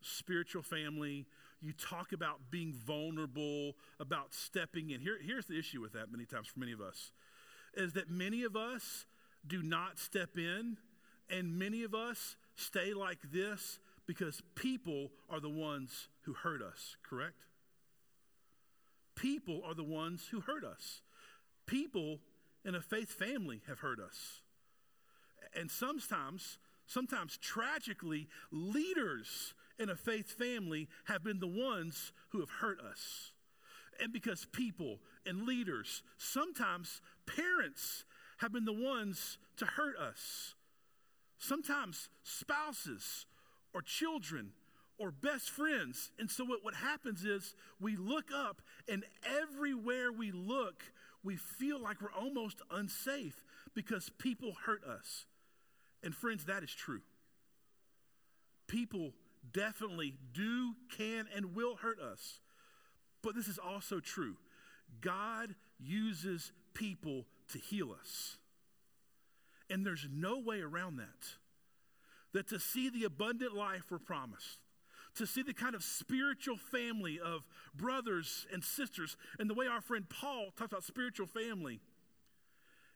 spiritual 0.00 0.62
family, 0.62 1.26
you 1.60 1.72
talk 1.72 2.12
about 2.12 2.50
being 2.50 2.72
vulnerable, 2.72 3.74
about 3.98 4.32
stepping 4.32 4.90
in. 4.90 5.00
Here, 5.00 5.18
here's 5.20 5.46
the 5.46 5.58
issue 5.58 5.80
with 5.80 5.92
that 5.92 6.10
many 6.10 6.24
times 6.24 6.48
for 6.48 6.60
many 6.60 6.72
of 6.72 6.80
us 6.80 7.12
is 7.74 7.92
that 7.92 8.10
many 8.10 8.44
of 8.44 8.56
us 8.56 9.06
do 9.46 9.62
not 9.62 9.98
step 9.98 10.36
in, 10.36 10.76
and 11.30 11.58
many 11.58 11.84
of 11.84 11.94
us 11.94 12.36
stay 12.56 12.92
like 12.92 13.18
this 13.32 13.78
because 14.06 14.42
people 14.54 15.10
are 15.30 15.40
the 15.40 15.50
ones 15.50 16.08
who 16.22 16.32
hurt 16.32 16.62
us, 16.62 16.96
correct? 17.08 17.44
People 19.14 19.62
are 19.64 19.74
the 19.74 19.84
ones 19.84 20.28
who 20.30 20.40
hurt 20.40 20.64
us. 20.64 21.02
People 21.66 22.20
in 22.64 22.74
a 22.74 22.80
faith 22.80 23.10
family 23.10 23.60
have 23.68 23.80
hurt 23.80 24.00
us. 24.00 24.40
And 25.58 25.70
sometimes, 25.70 26.58
sometimes 26.86 27.36
tragically, 27.36 28.28
leaders 28.52 29.54
in 29.78 29.90
a 29.90 29.96
faith 29.96 30.30
family 30.30 30.88
have 31.04 31.24
been 31.24 31.40
the 31.40 31.48
ones 31.48 32.12
who 32.30 32.38
have 32.40 32.50
hurt 32.60 32.80
us. 32.80 33.32
And 34.00 34.12
because 34.12 34.46
people 34.52 35.00
and 35.26 35.42
leaders, 35.42 36.04
sometimes 36.16 37.00
parents, 37.26 38.04
have 38.38 38.52
been 38.52 38.64
the 38.64 38.72
ones 38.72 39.36
to 39.56 39.66
hurt 39.66 39.96
us. 39.96 40.54
Sometimes 41.38 42.08
spouses 42.22 43.26
or 43.74 43.82
children 43.82 44.52
or 44.96 45.10
best 45.10 45.50
friends. 45.50 46.12
And 46.20 46.30
so 46.30 46.44
what, 46.44 46.62
what 46.62 46.74
happens 46.74 47.24
is 47.24 47.54
we 47.80 47.96
look 47.96 48.26
up, 48.32 48.62
and 48.88 49.04
everywhere 49.24 50.12
we 50.12 50.30
look, 50.30 50.84
we 51.24 51.34
feel 51.34 51.80
like 51.80 52.00
we're 52.00 52.12
almost 52.12 52.62
unsafe 52.70 53.42
because 53.74 54.08
people 54.18 54.52
hurt 54.64 54.84
us. 54.84 55.26
And 56.02 56.14
friends, 56.14 56.44
that 56.44 56.62
is 56.62 56.72
true. 56.72 57.00
People 58.66 59.12
definitely 59.52 60.14
do, 60.32 60.74
can, 60.96 61.26
and 61.34 61.54
will 61.54 61.76
hurt 61.76 62.00
us. 62.00 62.40
But 63.22 63.34
this 63.34 63.48
is 63.48 63.58
also 63.58 64.00
true. 64.00 64.36
God 65.00 65.54
uses 65.78 66.52
people 66.74 67.26
to 67.52 67.58
heal 67.58 67.94
us. 67.98 68.36
And 69.70 69.84
there's 69.84 70.06
no 70.10 70.38
way 70.38 70.60
around 70.60 70.96
that. 70.96 71.36
That 72.32 72.48
to 72.48 72.60
see 72.60 72.90
the 72.90 73.04
abundant 73.04 73.54
life 73.54 73.84
we're 73.90 73.98
promised, 73.98 74.60
to 75.16 75.26
see 75.26 75.42
the 75.42 75.54
kind 75.54 75.74
of 75.74 75.82
spiritual 75.82 76.56
family 76.56 77.18
of 77.18 77.46
brothers 77.74 78.46
and 78.52 78.62
sisters, 78.62 79.16
and 79.38 79.48
the 79.48 79.54
way 79.54 79.66
our 79.66 79.80
friend 79.80 80.08
Paul 80.08 80.52
talks 80.56 80.72
about 80.72 80.84
spiritual 80.84 81.26
family, 81.26 81.80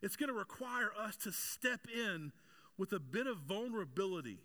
it's 0.02 0.16
going 0.16 0.28
to 0.28 0.34
require 0.34 0.90
us 0.98 1.16
to 1.18 1.32
step 1.32 1.80
in 1.94 2.32
with 2.78 2.92
a 2.92 3.00
bit 3.00 3.26
of 3.26 3.38
vulnerability 3.38 4.38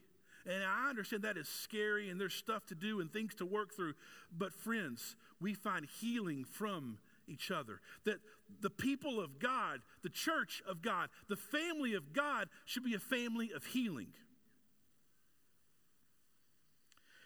and 0.47 0.63
I 0.63 0.89
understand 0.89 1.23
that 1.23 1.37
is 1.37 1.49
scary 1.49 2.09
and 2.09 2.19
there's 2.19 2.33
stuff 2.33 2.65
to 2.67 2.75
do 2.75 3.01
and 3.01 3.11
things 3.11 3.35
to 3.35 3.45
work 3.45 3.75
through. 3.75 3.93
But, 4.35 4.53
friends, 4.53 5.15
we 5.41 5.53
find 5.53 5.85
healing 5.99 6.45
from 6.45 6.99
each 7.27 7.51
other. 7.51 7.81
That 8.05 8.19
the 8.61 8.69
people 8.69 9.19
of 9.19 9.39
God, 9.39 9.81
the 10.03 10.09
church 10.09 10.63
of 10.67 10.81
God, 10.81 11.09
the 11.27 11.35
family 11.35 11.93
of 11.93 12.13
God 12.13 12.47
should 12.65 12.85
be 12.85 12.93
a 12.93 12.99
family 12.99 13.51
of 13.53 13.65
healing. 13.65 14.13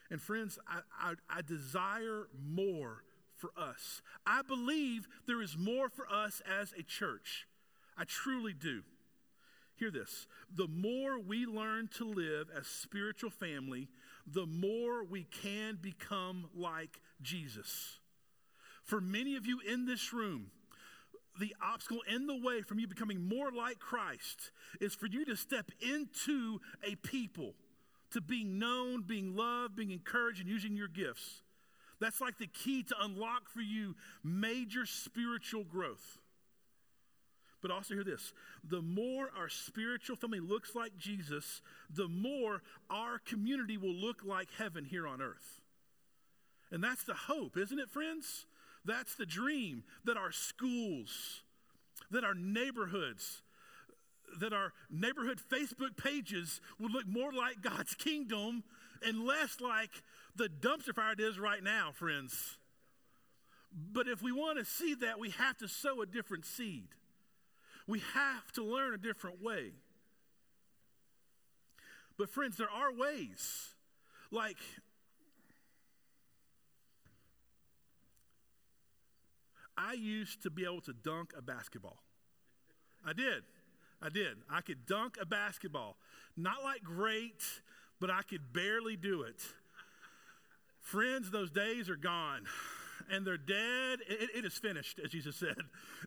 And, 0.10 0.20
friends, 0.20 0.58
I, 0.68 0.80
I, 1.00 1.14
I 1.30 1.42
desire 1.44 2.28
more 2.44 3.04
for 3.38 3.52
us. 3.56 4.02
I 4.26 4.42
believe 4.42 5.08
there 5.28 5.44
is 5.44 5.56
more 5.56 5.90
for 5.90 6.12
us 6.12 6.42
as 6.60 6.74
a 6.78 6.82
church. 6.82 7.48
I 7.96 8.04
truly 8.06 8.54
do. 8.54 8.82
Hear 9.82 9.90
this. 9.90 10.28
The 10.56 10.68
more 10.68 11.20
we 11.20 11.48
learn 11.48 11.90
to 11.98 12.06
live 12.06 12.50
as 12.56 12.68
spiritual 12.68 13.32
family, 13.32 13.88
the 14.28 14.46
more 14.46 15.04
we 15.04 15.24
can 15.24 15.80
become 15.82 16.52
like 16.56 17.02
Jesus. 17.24 17.98
For 18.84 19.02
many 19.02 19.36
of 19.38 19.48
you 19.48 19.60
in 19.68 19.88
this 19.88 20.14
room, 20.14 20.52
the 21.40 21.56
obstacle 21.64 22.02
in 22.08 22.28
the 22.28 22.40
way 22.40 22.62
from 22.62 22.78
you 22.78 22.88
becoming 22.88 23.28
more 23.28 23.52
like 23.52 23.80
Christ 23.80 24.52
is 24.80 24.94
for 24.94 25.08
you 25.08 25.26
to 25.26 25.36
step 25.36 25.72
into 25.82 26.60
a 26.84 26.94
people, 26.98 27.56
to 28.12 28.22
being 28.22 28.60
known, 28.60 29.02
being 29.02 29.36
loved, 29.36 29.76
being 29.76 29.90
encouraged, 29.90 30.42
and 30.42 30.48
using 30.48 30.78
your 30.78 30.90
gifts. 30.90 31.42
That's 32.00 32.22
like 32.22 32.38
the 32.38 32.46
key 32.46 32.84
to 32.84 32.96
unlock 33.02 33.50
for 33.50 33.62
you 33.62 33.96
major 34.24 34.86
spiritual 34.86 35.64
growth. 35.64 36.20
But 37.62 37.72
also, 37.72 37.94
hear 37.94 38.04
this 38.04 38.34
the 38.64 38.82
more 38.82 39.30
our 39.38 39.50
spiritual 39.50 40.16
family 40.16 40.40
looks 40.40 40.76
like 40.76 40.98
Jesus, 40.98 41.62
the 41.90 42.08
more 42.08 42.62
our 42.90 43.20
community 43.20 43.78
will 43.78 43.94
look 43.94 44.24
like 44.26 44.50
heaven 44.58 44.86
here 44.86 45.08
on 45.08 45.22
earth. 45.22 45.62
And 46.72 46.84
that's 46.84 47.04
the 47.04 47.14
hope, 47.14 47.58
isn't 47.58 47.80
it, 47.80 47.90
friends? 47.90 48.46
That's 48.86 49.16
the 49.16 49.26
dream 49.26 49.84
that 50.06 50.18
our 50.18 50.32
schools, 50.32 51.44
that 52.10 52.24
our 52.24 52.34
neighborhoods, 52.34 53.44
that 54.40 54.54
our 54.54 54.74
neighborhood 54.90 55.40
Facebook 55.52 55.98
pages 55.98 56.62
will 56.80 56.90
look 56.90 57.08
more 57.08 57.32
like 57.32 57.62
God's 57.62 57.94
kingdom 57.94 58.64
and 59.06 59.26
less 59.26 59.60
like 59.60 59.92
the 60.36 60.48
dumpster 60.48 60.96
fire 60.96 61.14
it 61.14 61.20
is 61.20 61.38
right 61.38 61.62
now, 61.62 61.92
friends. 61.94 62.58
But 63.72 64.08
if 64.08 64.22
we 64.22 64.32
want 64.32 64.58
to 64.58 64.66
see 64.66 64.96
that, 64.96 65.20
we 65.20 65.30
have 65.32 65.58
to 65.58 65.68
sow 65.68 66.02
a 66.02 66.06
different 66.06 66.46
seed. 66.46 66.88
We 67.92 68.02
have 68.14 68.50
to 68.54 68.64
learn 68.64 68.94
a 68.94 68.98
different 68.98 69.44
way. 69.44 69.74
But, 72.18 72.30
friends, 72.30 72.56
there 72.56 72.70
are 72.70 72.94
ways. 72.94 73.74
Like, 74.32 74.56
I 79.78 79.92
used 79.92 80.42
to 80.44 80.50
be 80.50 80.64
able 80.64 80.80
to 80.84 80.94
dunk 80.94 81.34
a 81.38 81.42
basketball. 81.42 81.98
I 83.06 83.12
did. 83.12 83.44
I 84.02 84.08
did. 84.08 84.38
I 84.50 84.62
could 84.62 84.86
dunk 84.86 85.18
a 85.20 85.26
basketball. 85.26 85.98
Not 86.38 86.64
like 86.64 86.84
great, 86.84 87.44
but 88.00 88.10
I 88.10 88.22
could 88.22 88.54
barely 88.54 88.96
do 88.96 89.24
it. 89.24 89.42
Friends, 90.80 91.30
those 91.30 91.52
days 91.52 91.90
are 91.90 91.98
gone 91.98 92.48
and 93.10 93.26
they're 93.26 93.38
dead. 93.38 94.00
it, 94.08 94.30
it 94.36 94.46
is 94.46 94.54
finished, 94.54 95.00
as 95.04 95.12
Jesus 95.12 95.36
said. 95.36 95.56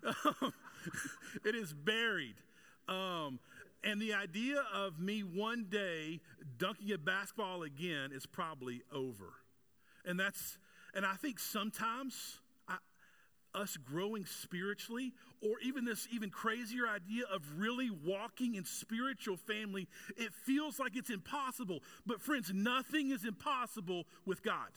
it 1.44 1.54
is 1.54 1.72
buried. 1.72 2.36
Um, 2.88 3.38
and 3.82 4.00
the 4.00 4.14
idea 4.14 4.62
of 4.74 4.98
me 4.98 5.20
one 5.20 5.66
day 5.68 6.20
dunking 6.58 6.90
a 6.92 6.98
basketball 6.98 7.62
again 7.62 8.10
is 8.14 8.26
probably 8.26 8.82
over. 8.92 9.34
And 10.04 10.18
that's, 10.18 10.58
and 10.94 11.04
I 11.04 11.14
think 11.14 11.38
sometimes 11.38 12.40
I, 12.66 12.76
us 13.54 13.76
growing 13.76 14.24
spiritually, 14.24 15.12
or 15.42 15.58
even 15.62 15.84
this 15.84 16.08
even 16.10 16.30
crazier 16.30 16.88
idea 16.88 17.24
of 17.32 17.42
really 17.56 17.90
walking 17.90 18.54
in 18.54 18.64
spiritual 18.64 19.36
family, 19.36 19.86
it 20.16 20.32
feels 20.32 20.78
like 20.78 20.96
it's 20.96 21.10
impossible. 21.10 21.80
But 22.06 22.20
friends, 22.20 22.50
nothing 22.54 23.10
is 23.10 23.24
impossible 23.24 24.04
with 24.24 24.42
God. 24.42 24.68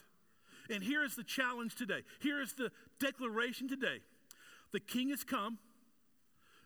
And 0.70 0.84
here 0.84 1.04
is 1.04 1.16
the 1.16 1.24
challenge 1.24 1.76
today. 1.76 2.02
Here 2.20 2.42
is 2.42 2.54
the 2.54 2.72
declaration 3.00 3.68
today. 3.68 4.00
The 4.72 4.80
king 4.80 5.10
has 5.10 5.24
come. 5.24 5.60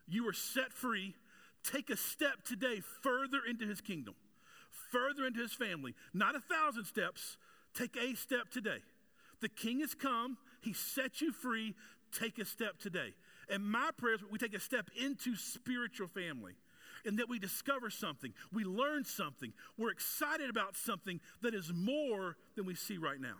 You 0.07 0.27
are 0.27 0.33
set 0.33 0.73
free. 0.73 1.15
Take 1.63 1.89
a 1.89 1.97
step 1.97 2.43
today 2.43 2.81
further 3.01 3.39
into 3.47 3.65
his 3.67 3.81
kingdom, 3.81 4.15
further 4.91 5.25
into 5.25 5.41
his 5.41 5.53
family. 5.53 5.93
Not 6.13 6.35
a 6.35 6.39
thousand 6.39 6.85
steps. 6.85 7.37
Take 7.73 7.95
a 7.95 8.15
step 8.15 8.49
today. 8.49 8.79
The 9.41 9.49
king 9.49 9.79
has 9.81 9.93
come. 9.93 10.37
He 10.61 10.73
set 10.73 11.21
you 11.21 11.31
free. 11.31 11.75
Take 12.11 12.39
a 12.39 12.45
step 12.45 12.79
today. 12.79 13.13
And 13.49 13.63
my 13.63 13.91
prayer 13.97 14.15
is 14.15 14.21
we 14.29 14.37
take 14.37 14.55
a 14.55 14.59
step 14.59 14.89
into 14.99 15.35
spiritual 15.35 16.07
family 16.07 16.53
and 17.05 17.19
that 17.19 17.29
we 17.29 17.39
discover 17.39 17.89
something, 17.89 18.33
we 18.51 18.63
learn 18.63 19.03
something, 19.03 19.53
we're 19.77 19.89
excited 19.89 20.49
about 20.49 20.75
something 20.75 21.19
that 21.41 21.53
is 21.53 21.71
more 21.73 22.37
than 22.55 22.65
we 22.65 22.75
see 22.75 22.97
right 22.97 23.19
now. 23.19 23.35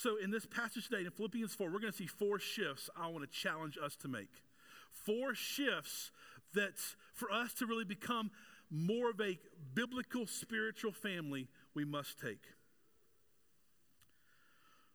So, 0.00 0.16
in 0.16 0.30
this 0.30 0.46
passage 0.46 0.88
today, 0.88 1.04
in 1.04 1.10
Philippians 1.10 1.54
4, 1.54 1.66
we're 1.72 1.80
going 1.80 1.90
to 1.90 1.98
see 1.98 2.06
four 2.06 2.38
shifts 2.38 2.88
I 2.96 3.08
want 3.08 3.24
to 3.24 3.36
challenge 3.36 3.76
us 3.82 3.96
to 3.96 4.06
make. 4.06 4.30
Four 4.92 5.34
shifts 5.34 6.12
that 6.54 6.74
for 7.14 7.32
us 7.32 7.52
to 7.54 7.66
really 7.66 7.84
become 7.84 8.30
more 8.70 9.10
of 9.10 9.20
a 9.20 9.40
biblical 9.74 10.28
spiritual 10.28 10.92
family, 10.92 11.48
we 11.74 11.84
must 11.84 12.20
take. 12.20 12.44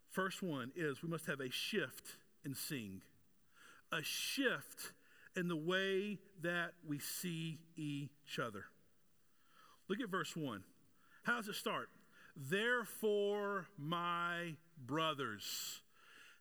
First 0.09 0.41
one 0.41 0.71
is 0.73 1.03
we 1.03 1.09
must 1.09 1.25
have 1.25 1.41
a 1.41 1.51
shift 1.51 2.15
in 2.45 2.55
seeing, 2.55 3.01
a 3.91 4.01
shift 4.03 4.93
in 5.35 5.49
the 5.49 5.57
way 5.57 6.17
that 6.43 6.75
we 6.87 6.99
see 6.99 7.59
each 7.75 8.39
other. 8.41 8.67
Look 9.89 9.99
at 9.99 10.07
verse 10.07 10.33
1. 10.33 10.63
How 11.23 11.35
does 11.35 11.49
it 11.49 11.55
start? 11.55 11.89
Therefore, 12.37 13.67
my 13.77 14.55
brothers. 14.77 15.81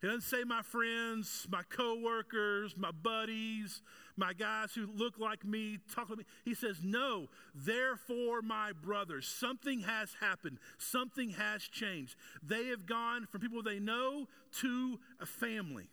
He 0.00 0.08
doesn't 0.08 0.22
say 0.22 0.42
my 0.44 0.62
friends, 0.62 1.46
my 1.48 1.62
coworkers, 1.70 2.76
my 2.76 2.90
buddies, 2.90 3.82
my 4.16 4.32
guys 4.32 4.74
who 4.74 4.88
look 4.92 5.18
like 5.18 5.44
me, 5.44 5.78
talk 5.94 6.08
like 6.10 6.18
me. 6.18 6.24
He 6.44 6.54
says, 6.54 6.78
No, 6.82 7.28
therefore, 7.54 8.42
my 8.42 8.72
brothers. 8.72 9.28
Something 9.28 9.82
has 9.82 10.14
happened. 10.20 10.58
Something 10.76 11.30
has 11.30 11.62
changed. 11.62 12.16
They 12.42 12.66
have 12.66 12.84
gone 12.84 13.26
from 13.26 13.40
people 13.40 13.62
they 13.62 13.78
know 13.78 14.26
to 14.60 14.98
a 15.20 15.26
family. 15.26 15.88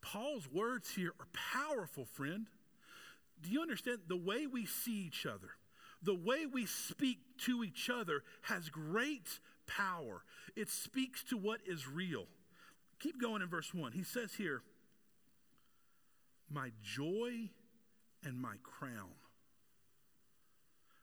Paul's 0.00 0.48
words 0.50 0.94
here 0.94 1.12
are 1.20 1.26
powerful, 1.32 2.04
friend. 2.04 2.46
Do 3.42 3.50
you 3.50 3.62
understand? 3.62 3.98
The 4.08 4.16
way 4.16 4.46
we 4.46 4.66
see 4.66 5.06
each 5.06 5.26
other, 5.26 5.50
the 6.02 6.14
way 6.14 6.46
we 6.46 6.66
speak 6.66 7.18
to 7.46 7.62
each 7.62 7.90
other 7.90 8.22
has 8.42 8.68
great 8.68 9.40
power. 9.66 10.22
It 10.56 10.68
speaks 10.70 11.22
to 11.24 11.36
what 11.36 11.60
is 11.66 11.86
real. 11.88 12.26
Keep 12.98 13.20
going 13.20 13.42
in 13.42 13.48
verse 13.48 13.72
1. 13.72 13.92
He 13.92 14.02
says 14.02 14.34
here, 14.34 14.62
My 16.50 16.70
joy 16.82 17.50
and 18.24 18.40
my 18.40 18.54
crown. 18.62 19.10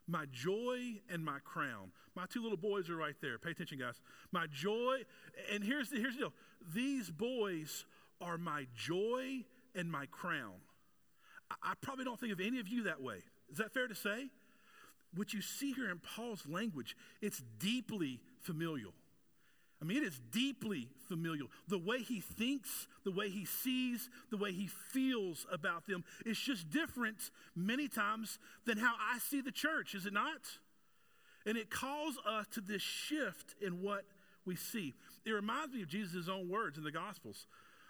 My 0.08 0.25
joy 0.32 1.01
and 1.10 1.24
my 1.24 1.39
crown. 1.44 1.92
My 2.16 2.25
two 2.27 2.42
little 2.42 2.58
boys 2.58 2.89
are 2.89 2.96
right 2.96 3.16
there. 3.22 3.38
Pay 3.38 3.51
attention, 3.51 3.80
guys. 3.80 4.00
My 4.32 4.48
joy, 4.48 5.01
and 5.51 5.63
here's 5.63 5.89
the, 5.89 5.98
here's 5.98 6.13
the 6.13 6.22
deal 6.22 6.34
these 6.74 7.10
boys 7.10 7.86
are 8.20 8.38
my 8.38 8.66
joy 8.75 9.44
and 9.75 9.92
my 9.92 10.06
crown. 10.08 10.56
I, 11.51 11.72
I 11.72 11.74
probably 11.82 12.06
don't 12.06 12.20
think 12.20 12.34
of 12.34 12.39
any 12.39 12.60
of 12.60 12.68
you 12.68 12.84
that 12.84 13.01
way. 13.01 13.18
Is 13.51 13.58
that 13.58 13.74
fair 13.74 13.88
to 13.88 13.96
say? 13.96 14.30
What 15.17 15.33
you 15.33 15.41
see 15.41 15.74
here 15.74 15.89
in 15.89 16.00
Paul's 16.00 16.47
language, 16.47 16.95
it's 17.21 17.41
deeply 17.59 18.19
familial. 18.41 18.93
I 19.81 19.86
mean, 19.86 19.97
it 19.97 20.07
is 20.07 20.19
deeply 20.31 20.88
familial. 21.07 21.47
The 21.67 21.77
way 21.77 22.00
he 22.00 22.19
thinks, 22.19 22.88
the 23.03 23.12
way 23.12 23.29
he 23.29 23.45
sees, 23.45 24.09
the 24.31 24.38
way 24.38 24.51
he 24.51 24.67
feels 24.67 25.45
about 25.51 25.86
them 25.86 26.03
is 26.25 26.39
just 26.39 26.69
different 26.69 27.17
many 27.55 27.88
times 27.88 28.39
than 28.65 28.77
how 28.77 28.95
I 29.00 29.19
see 29.19 29.41
the 29.41 29.51
church, 29.51 29.93
is 29.93 30.05
it 30.05 30.13
not? 30.13 30.41
And 31.45 31.57
it 31.57 31.69
calls 31.69 32.17
us 32.27 32.47
to 32.53 32.62
this 32.62 32.81
shift 32.81 33.55
in 33.62 33.81
what 33.81 34.03
we 34.45 34.55
see. 34.55 34.95
It 35.25 35.31
reminds 35.31 35.74
me 35.74 35.83
of 35.83 35.89
Jesus' 35.89 36.27
own 36.27 36.50
words 36.50 36.77
in 36.77 36.83
the 36.83 36.91
Gospels 36.91 37.45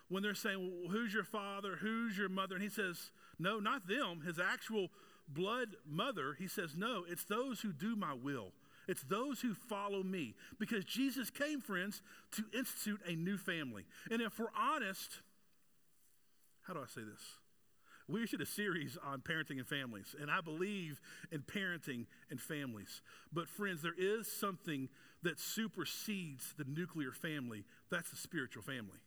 when 0.09 0.23
they're 0.23 0.35
saying, 0.35 0.59
well, 0.59 0.91
Who's 0.91 1.13
your 1.13 1.23
father? 1.23 1.77
Who's 1.79 2.17
your 2.17 2.29
mother? 2.29 2.55
And 2.55 2.63
he 2.63 2.69
says, 2.69 3.11
No, 3.39 3.59
not 3.59 3.87
them. 3.87 4.21
His 4.25 4.39
actual 4.39 4.89
blood 5.27 5.75
mother, 5.85 6.35
he 6.37 6.47
says, 6.47 6.75
No, 6.75 7.03
it's 7.07 7.23
those 7.23 7.61
who 7.61 7.71
do 7.71 7.95
my 7.95 8.13
will. 8.13 8.51
It's 8.87 9.03
those 9.03 9.41
who 9.41 9.53
follow 9.53 10.01
me. 10.01 10.35
Because 10.59 10.85
Jesus 10.85 11.29
came, 11.29 11.59
friends, 11.59 12.01
to 12.31 12.45
institute 12.57 13.01
a 13.05 13.15
new 13.15 13.37
family. 13.37 13.85
And 14.09 14.21
if 14.21 14.39
we're 14.39 14.45
honest, 14.57 15.19
how 16.61 16.73
do 16.73 16.79
I 16.79 16.87
say 16.87 17.01
this? 17.01 17.21
We 18.09 18.23
issued 18.23 18.39
a 18.39 18.45
series 18.45 18.97
on 19.03 19.19
parenting 19.19 19.57
and 19.57 19.67
families, 19.67 20.15
and 20.17 20.31
I 20.31 20.39
believe 20.39 21.01
in 21.29 21.41
parenting 21.41 22.05
and 22.31 22.39
families. 22.39 23.01
But, 23.33 23.49
friends, 23.49 23.81
there 23.81 23.91
is 23.97 24.31
something 24.31 24.87
that 25.23 25.41
supersedes 25.41 26.53
the 26.57 26.63
nuclear 26.63 27.11
family 27.11 27.65
that's 27.91 28.09
the 28.09 28.15
spiritual 28.15 28.63
family 28.63 28.99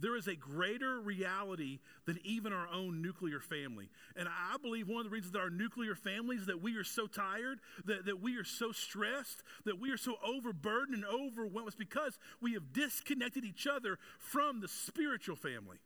there 0.00 0.16
is 0.16 0.26
a 0.26 0.34
greater 0.34 1.00
reality 1.00 1.78
than 2.06 2.18
even 2.24 2.52
our 2.52 2.68
own 2.68 3.02
nuclear 3.02 3.40
family. 3.40 3.88
And 4.16 4.28
I 4.28 4.56
believe 4.58 4.88
one 4.88 5.00
of 5.00 5.04
the 5.04 5.10
reasons 5.10 5.32
that 5.32 5.40
our 5.40 5.50
nuclear 5.50 5.94
families 5.94 6.46
that 6.46 6.62
we 6.62 6.76
are 6.76 6.84
so 6.84 7.06
tired, 7.06 7.60
that, 7.84 8.06
that 8.06 8.20
we 8.20 8.36
are 8.36 8.44
so 8.44 8.72
stressed, 8.72 9.42
that 9.64 9.80
we 9.80 9.90
are 9.90 9.96
so 9.96 10.16
overburdened 10.26 10.94
and 10.94 11.04
overwhelmed 11.04 11.68
is 11.68 11.74
because 11.74 12.18
we 12.40 12.54
have 12.54 12.72
disconnected 12.72 13.44
each 13.44 13.66
other 13.66 13.98
from 14.18 14.60
the 14.60 14.68
spiritual 14.68 15.36
family. 15.36 15.78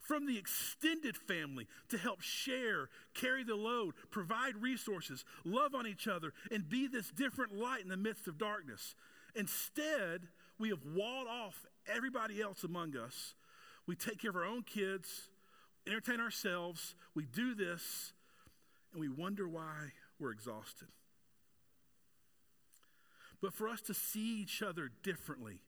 From 0.00 0.26
the 0.26 0.38
extended 0.38 1.16
family 1.16 1.66
to 1.90 1.98
help 1.98 2.22
share, 2.22 2.88
carry 3.14 3.44
the 3.44 3.54
load, 3.54 3.94
provide 4.10 4.56
resources, 4.56 5.24
love 5.44 5.74
on 5.74 5.86
each 5.86 6.08
other, 6.08 6.32
and 6.50 6.68
be 6.68 6.86
this 6.86 7.10
different 7.10 7.54
light 7.54 7.82
in 7.82 7.88
the 7.88 7.96
midst 7.98 8.26
of 8.26 8.38
darkness. 8.38 8.94
Instead, 9.34 10.28
we 10.58 10.70
have 10.70 10.80
walled 10.84 11.28
off 11.28 11.66
everybody 11.86 12.40
else 12.40 12.64
among 12.64 12.96
us 12.96 13.34
we 13.90 13.96
take 13.96 14.20
care 14.20 14.30
of 14.30 14.36
our 14.36 14.44
own 14.44 14.62
kids, 14.62 15.30
entertain 15.84 16.20
ourselves, 16.20 16.94
we 17.16 17.26
do 17.26 17.56
this, 17.56 18.12
and 18.92 19.00
we 19.00 19.08
wonder 19.08 19.48
why 19.48 19.90
we're 20.20 20.30
exhausted. 20.30 20.86
But 23.42 23.52
for 23.52 23.66
us 23.66 23.80
to 23.80 23.94
see 23.94 24.40
each 24.40 24.62
other 24.62 24.92
differently, 25.02 25.58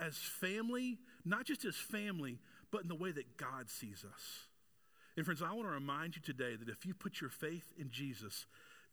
as 0.00 0.18
family, 0.18 0.98
not 1.24 1.46
just 1.46 1.64
as 1.64 1.74
family, 1.74 2.38
but 2.70 2.82
in 2.82 2.88
the 2.88 2.94
way 2.94 3.10
that 3.10 3.36
God 3.36 3.68
sees 3.68 4.04
us. 4.08 4.46
And 5.16 5.26
friends, 5.26 5.42
I 5.42 5.52
want 5.52 5.66
to 5.66 5.74
remind 5.74 6.14
you 6.14 6.22
today 6.22 6.54
that 6.54 6.68
if 6.68 6.86
you 6.86 6.94
put 6.94 7.20
your 7.20 7.30
faith 7.30 7.72
in 7.76 7.90
Jesus, 7.90 8.46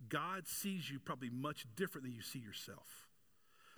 God 0.10 0.48
sees 0.48 0.90
you 0.90 0.98
probably 0.98 1.30
much 1.30 1.68
different 1.76 2.06
than 2.06 2.16
you 2.16 2.24
see 2.24 2.40
yourself. 2.40 3.10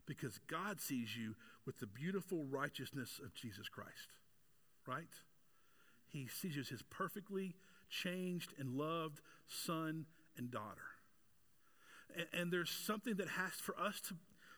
Because 0.06 0.40
God 0.48 0.80
sees 0.80 1.14
you 1.14 1.36
with 1.66 1.80
the 1.80 1.88
beautiful 1.88 2.46
righteousness 2.46 3.20
of 3.24 3.34
Jesus 3.34 3.70
Christ, 3.70 4.12
right? 4.88 5.04
He 6.08 6.28
sees 6.28 6.56
his 6.70 6.82
perfectly 6.90 7.56
changed 7.90 8.54
and 8.60 8.78
loved 8.78 9.22
son 9.48 10.06
and 10.38 10.52
daughter. 10.52 10.82
And, 12.16 12.28
and, 12.34 12.52
there's 12.52 12.70
something 12.70 13.16
that 13.16 13.28
has 13.28 13.54
for 13.54 13.80
us 13.80 14.00
to, 14.08 14.16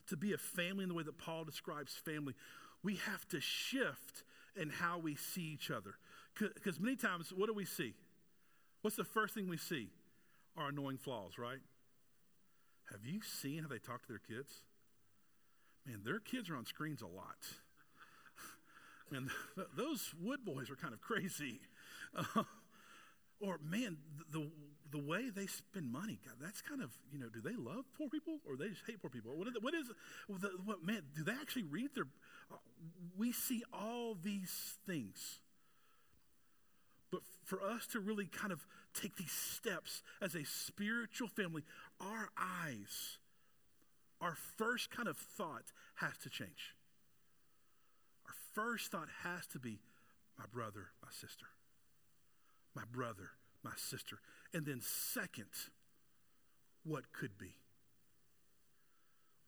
to 0.09 0.17
be 0.17 0.33
a 0.33 0.37
family 0.37 0.83
in 0.83 0.89
the 0.89 0.95
way 0.95 1.03
that 1.03 1.17
Paul 1.17 1.45
describes 1.45 1.93
family. 1.93 2.33
We 2.83 2.95
have 2.97 3.27
to 3.29 3.39
shift 3.39 4.23
in 4.55 4.69
how 4.69 4.99
we 4.99 5.15
see 5.15 5.41
each 5.53 5.71
other. 5.71 5.95
Because 6.37 6.79
many 6.79 6.95
times, 6.95 7.31
what 7.35 7.47
do 7.47 7.53
we 7.53 7.65
see? 7.65 7.93
What's 8.81 8.97
the 8.97 9.03
first 9.03 9.33
thing 9.33 9.47
we 9.47 9.57
see? 9.57 9.89
Our 10.57 10.69
annoying 10.69 10.97
flaws, 10.97 11.37
right? 11.37 11.59
Have 12.91 13.05
you 13.05 13.21
seen 13.21 13.63
how 13.63 13.67
they 13.67 13.79
talk 13.79 14.01
to 14.03 14.07
their 14.07 14.19
kids? 14.19 14.61
Man, 15.85 16.01
their 16.03 16.19
kids 16.19 16.49
are 16.49 16.55
on 16.55 16.65
screens 16.65 17.01
a 17.01 17.07
lot. 17.07 17.37
Man, 19.11 19.29
th- 19.55 19.67
those 19.77 20.13
Wood 20.19 20.43
boys 20.43 20.69
are 20.69 20.75
kind 20.75 20.93
of 20.93 21.01
crazy. 21.01 21.59
Uh, 22.15 22.43
or, 23.39 23.59
man, 23.63 23.97
the, 24.31 24.49
the 24.91 24.97
way 24.97 25.29
they 25.29 25.45
spend 25.45 25.91
money, 25.91 26.19
God, 26.25 26.35
that's 26.41 26.61
kind 26.61 26.81
of, 26.81 26.91
you 27.11 27.19
know, 27.19 27.27
do 27.29 27.41
they 27.41 27.55
love 27.55 27.85
poor 27.97 28.09
people 28.09 28.39
or 28.47 28.55
they 28.55 28.69
just 28.69 28.81
hate 28.87 29.01
poor 29.01 29.09
people? 29.09 29.31
What 29.35 29.47
is, 29.47 29.53
what 29.61 29.73
is 29.73 29.87
the, 30.29 30.49
what, 30.63 30.83
man, 30.83 31.03
do 31.15 31.23
they 31.23 31.33
actually 31.33 31.63
read 31.63 31.89
their, 31.93 32.07
uh, 32.51 32.57
we 33.17 33.31
see 33.31 33.63
all 33.71 34.15
these 34.21 34.77
things. 34.87 35.39
But 37.11 37.21
for 37.43 37.61
us 37.61 37.85
to 37.87 37.99
really 37.99 38.25
kind 38.25 38.51
of 38.51 38.65
take 38.99 39.15
these 39.17 39.31
steps 39.31 40.01
as 40.21 40.35
a 40.35 40.43
spiritual 40.45 41.27
family, 41.27 41.63
our 42.01 42.29
eyes 42.37 43.19
our 44.21 44.35
first 44.57 44.89
kind 44.89 45.07
of 45.07 45.17
thought 45.17 45.71
has 45.95 46.17
to 46.23 46.29
change. 46.29 46.75
Our 48.27 48.33
first 48.53 48.91
thought 48.91 49.09
has 49.23 49.45
to 49.47 49.59
be 49.59 49.79
my 50.37 50.45
brother, 50.51 50.87
my 51.01 51.09
sister. 51.11 51.45
My 52.75 52.83
brother, 52.91 53.31
my 53.63 53.71
sister. 53.77 54.19
And 54.53 54.65
then, 54.65 54.81
second, 54.81 55.47
what 56.83 57.11
could 57.13 57.37
be? 57.37 57.55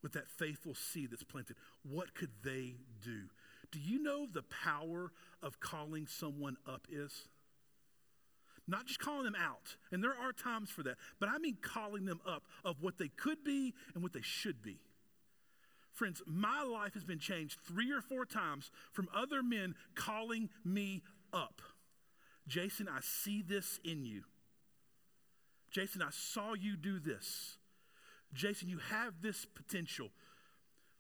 With 0.01 0.13
that 0.13 0.29
faithful 0.29 0.75
seed 0.75 1.11
that's 1.11 1.23
planted, 1.23 1.57
what 1.83 2.13
could 2.13 2.31
they 2.43 2.75
do? 3.03 3.23
Do 3.71 3.79
you 3.79 4.01
know 4.01 4.27
the 4.31 4.43
power 4.43 5.11
of 5.41 5.59
calling 5.59 6.07
someone 6.07 6.57
up 6.65 6.87
is? 6.89 7.27
Not 8.67 8.85
just 8.85 8.99
calling 8.99 9.23
them 9.23 9.37
out, 9.41 9.77
and 9.91 10.03
there 10.03 10.13
are 10.13 10.33
times 10.33 10.69
for 10.69 10.83
that, 10.83 10.97
but 11.19 11.29
I 11.29 11.37
mean 11.37 11.57
calling 11.61 12.05
them 12.05 12.19
up 12.27 12.43
of 12.65 12.81
what 12.81 12.97
they 12.97 13.07
could 13.07 13.43
be 13.43 13.73
and 13.93 14.03
what 14.03 14.11
they 14.11 14.21
should 14.21 14.61
be. 14.61 14.79
Friends, 15.93 16.21
my 16.27 16.61
life 16.63 16.93
has 16.93 17.03
been 17.03 17.17
changed 17.17 17.59
three 17.65 17.91
or 17.91 18.01
four 18.01 18.25
times 18.25 18.69
from 18.91 19.07
other 19.15 19.41
men 19.41 19.73
calling 19.95 20.49
me 20.63 21.01
up. 21.31 21.61
Jason, 22.47 22.87
I 22.87 22.99
see 23.01 23.41
this 23.41 23.79
in 23.83 24.05
you. 24.05 24.23
Jason, 25.71 26.01
I 26.01 26.09
saw 26.11 26.53
you 26.53 26.77
do 26.77 26.99
this. 26.99 27.57
Jason, 28.33 28.69
you 28.69 28.79
have 28.89 29.21
this 29.21 29.45
potential. 29.45 30.09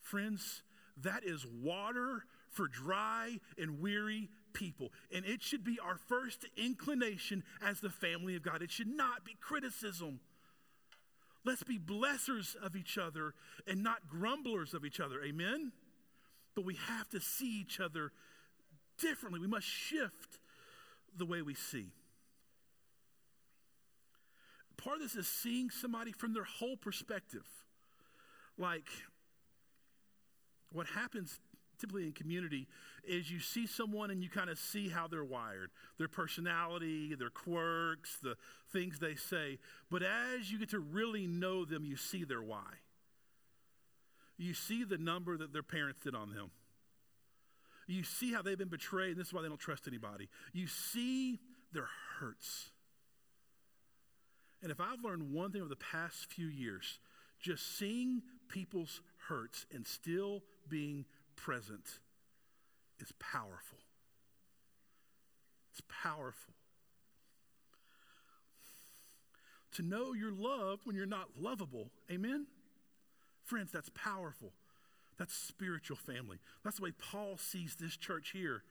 Friends, 0.01 0.63
that 1.03 1.23
is 1.23 1.45
water 1.45 2.23
for 2.49 2.67
dry 2.67 3.39
and 3.57 3.79
weary 3.79 4.29
people. 4.57 4.91
And 5.13 5.23
it 5.23 5.41
should 5.41 5.63
be 5.63 5.79
our 5.79 5.97
first 5.97 6.45
inclination 6.57 7.43
as 7.63 7.79
the 7.79 7.89
family 7.89 8.35
of 8.35 8.41
God. 8.41 8.61
It 8.61 8.71
should 8.71 8.87
not 8.87 9.23
be 9.23 9.35
criticism. 9.39 10.19
Let's 11.45 11.63
be 11.63 11.77
blessers 11.77 12.55
of 12.55 12.75
each 12.75 12.97
other 12.97 13.33
and 13.67 13.83
not 13.83 14.09
grumblers 14.09 14.73
of 14.73 14.83
each 14.83 14.99
other. 14.99 15.23
Amen? 15.23 15.71
But 16.55 16.65
we 16.65 16.75
have 16.87 17.07
to 17.09 17.21
see 17.21 17.61
each 17.61 17.79
other 17.79 18.11
differently. 18.99 19.39
We 19.39 19.47
must 19.47 19.67
shift 19.67 20.39
the 21.15 21.25
way 21.25 21.41
we 21.41 21.53
see. 21.53 21.91
Part 24.75 24.97
of 24.97 25.03
this 25.03 25.15
is 25.15 25.27
seeing 25.27 25.69
somebody 25.69 26.11
from 26.11 26.33
their 26.33 26.43
whole 26.43 26.77
perspective. 26.77 27.45
Like, 28.57 28.87
what 30.71 30.87
happens 30.87 31.39
typically 31.79 32.05
in 32.05 32.11
community 32.11 32.67
is 33.03 33.31
you 33.31 33.39
see 33.39 33.67
someone 33.67 34.11
and 34.11 34.23
you 34.23 34.29
kind 34.29 34.49
of 34.49 34.57
see 34.57 34.89
how 34.89 35.07
they're 35.07 35.23
wired 35.23 35.69
their 35.97 36.07
personality 36.07 37.15
their 37.15 37.29
quirks 37.29 38.17
the 38.21 38.35
things 38.71 38.99
they 38.99 39.15
say. 39.15 39.57
But 39.89 40.03
as 40.03 40.51
you 40.51 40.59
get 40.59 40.69
to 40.71 40.79
really 40.79 41.27
know 41.27 41.65
them 41.65 41.85
you 41.85 41.95
see 41.95 42.23
their 42.23 42.41
why. 42.41 42.81
You 44.37 44.53
see 44.53 44.83
the 44.83 44.97
number 44.97 45.37
that 45.37 45.53
their 45.53 45.63
parents 45.63 46.01
did 46.01 46.13
on 46.13 46.33
them. 46.33 46.51
You 47.87 48.03
see 48.03 48.33
how 48.33 48.41
they've 48.41 48.57
been 48.57 48.67
betrayed 48.67 49.11
and 49.11 49.19
this 49.19 49.27
is 49.27 49.33
why 49.33 49.41
they 49.41 49.47
don't 49.47 49.59
trust 49.59 49.87
anybody. 49.87 50.29
You 50.53 50.67
see 50.67 51.39
their 51.73 51.87
hurts. 52.19 52.69
And 54.61 54.71
if 54.71 54.81
i've 54.81 55.03
learned 55.03 55.31
one 55.31 55.51
thing 55.51 55.61
over 55.61 55.69
the 55.69 55.75
past 55.75 56.25
few 56.31 56.47
years 56.47 56.99
just 57.39 57.77
seeing 57.77 58.21
people's 58.49 59.01
hurts 59.27 59.65
and 59.73 59.85
still 59.85 60.43
being 60.69 61.05
present 61.37 61.99
is 62.99 63.13
powerful. 63.19 63.77
It's 65.71 65.81
powerful. 66.03 66.53
To 69.75 69.83
know 69.83 70.13
your 70.13 70.31
love 70.31 70.79
when 70.83 70.95
you're 70.95 71.05
not 71.05 71.29
lovable, 71.39 71.91
amen? 72.11 72.47
Friends, 73.43 73.71
that's 73.71 73.89
powerful. 73.93 74.51
That's 75.17 75.33
spiritual 75.33 75.97
family. 75.97 76.39
That's 76.63 76.77
the 76.77 76.83
way 76.83 76.91
Paul 76.91 77.37
sees 77.37 77.75
this 77.75 77.95
church 77.95 78.31
here. 78.31 78.63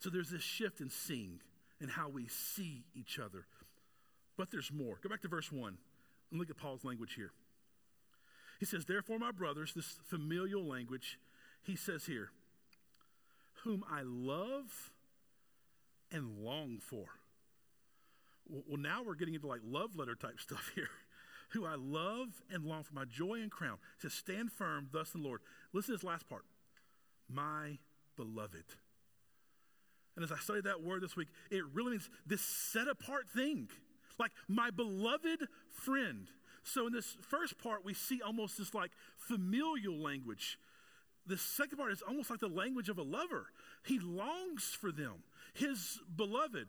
So 0.00 0.10
there's 0.10 0.30
this 0.30 0.42
shift 0.42 0.80
in 0.80 0.90
seeing 0.90 1.40
and 1.80 1.90
how 1.90 2.08
we 2.08 2.26
see 2.28 2.84
each 2.94 3.18
other. 3.18 3.44
But 4.36 4.50
there's 4.50 4.72
more. 4.72 4.98
Go 5.02 5.08
back 5.08 5.22
to 5.22 5.28
verse 5.28 5.52
1 5.52 5.76
and 6.30 6.40
look 6.40 6.50
at 6.50 6.56
Paul's 6.56 6.84
language 6.84 7.14
here. 7.14 7.30
He 8.62 8.66
says, 8.66 8.84
Therefore, 8.84 9.18
my 9.18 9.32
brothers, 9.32 9.72
this 9.74 9.98
familial 10.06 10.64
language, 10.64 11.18
he 11.64 11.74
says 11.74 12.06
here, 12.06 12.30
whom 13.64 13.82
I 13.90 14.02
love 14.04 14.92
and 16.12 16.38
long 16.38 16.78
for. 16.78 17.06
Well, 18.48 18.78
now 18.78 19.02
we're 19.04 19.16
getting 19.16 19.34
into 19.34 19.48
like 19.48 19.62
love 19.64 19.96
letter 19.96 20.14
type 20.14 20.38
stuff 20.38 20.70
here. 20.76 20.90
Who 21.48 21.66
I 21.66 21.74
love 21.74 22.28
and 22.52 22.64
long 22.64 22.84
for, 22.84 22.94
my 22.94 23.04
joy 23.04 23.40
and 23.40 23.50
crown. 23.50 23.78
He 24.00 24.08
says, 24.08 24.16
Stand 24.16 24.52
firm, 24.52 24.90
thus 24.92 25.12
in 25.12 25.22
the 25.22 25.26
Lord. 25.26 25.40
Listen 25.72 25.94
to 25.94 25.96
this 25.96 26.04
last 26.04 26.28
part. 26.28 26.44
My 27.28 27.78
beloved. 28.16 28.76
And 30.14 30.24
as 30.24 30.30
I 30.30 30.38
studied 30.38 30.64
that 30.66 30.84
word 30.84 31.02
this 31.02 31.16
week, 31.16 31.30
it 31.50 31.64
really 31.74 31.90
means 31.90 32.08
this 32.28 32.42
set 32.42 32.86
apart 32.86 33.28
thing. 33.28 33.70
Like 34.20 34.30
my 34.46 34.70
beloved 34.70 35.48
friend. 35.72 36.28
So 36.62 36.86
in 36.86 36.92
this 36.92 37.16
first 37.20 37.58
part, 37.58 37.84
we 37.84 37.94
see 37.94 38.20
almost 38.22 38.58
this 38.58 38.74
like 38.74 38.90
familial 39.16 39.96
language. 39.96 40.58
The 41.26 41.38
second 41.38 41.78
part 41.78 41.92
is 41.92 42.02
almost 42.02 42.30
like 42.30 42.40
the 42.40 42.48
language 42.48 42.88
of 42.88 42.98
a 42.98 43.02
lover. 43.02 43.46
He 43.84 43.98
longs 43.98 44.64
for 44.64 44.90
them, 44.90 45.22
his 45.54 46.00
beloved. 46.16 46.68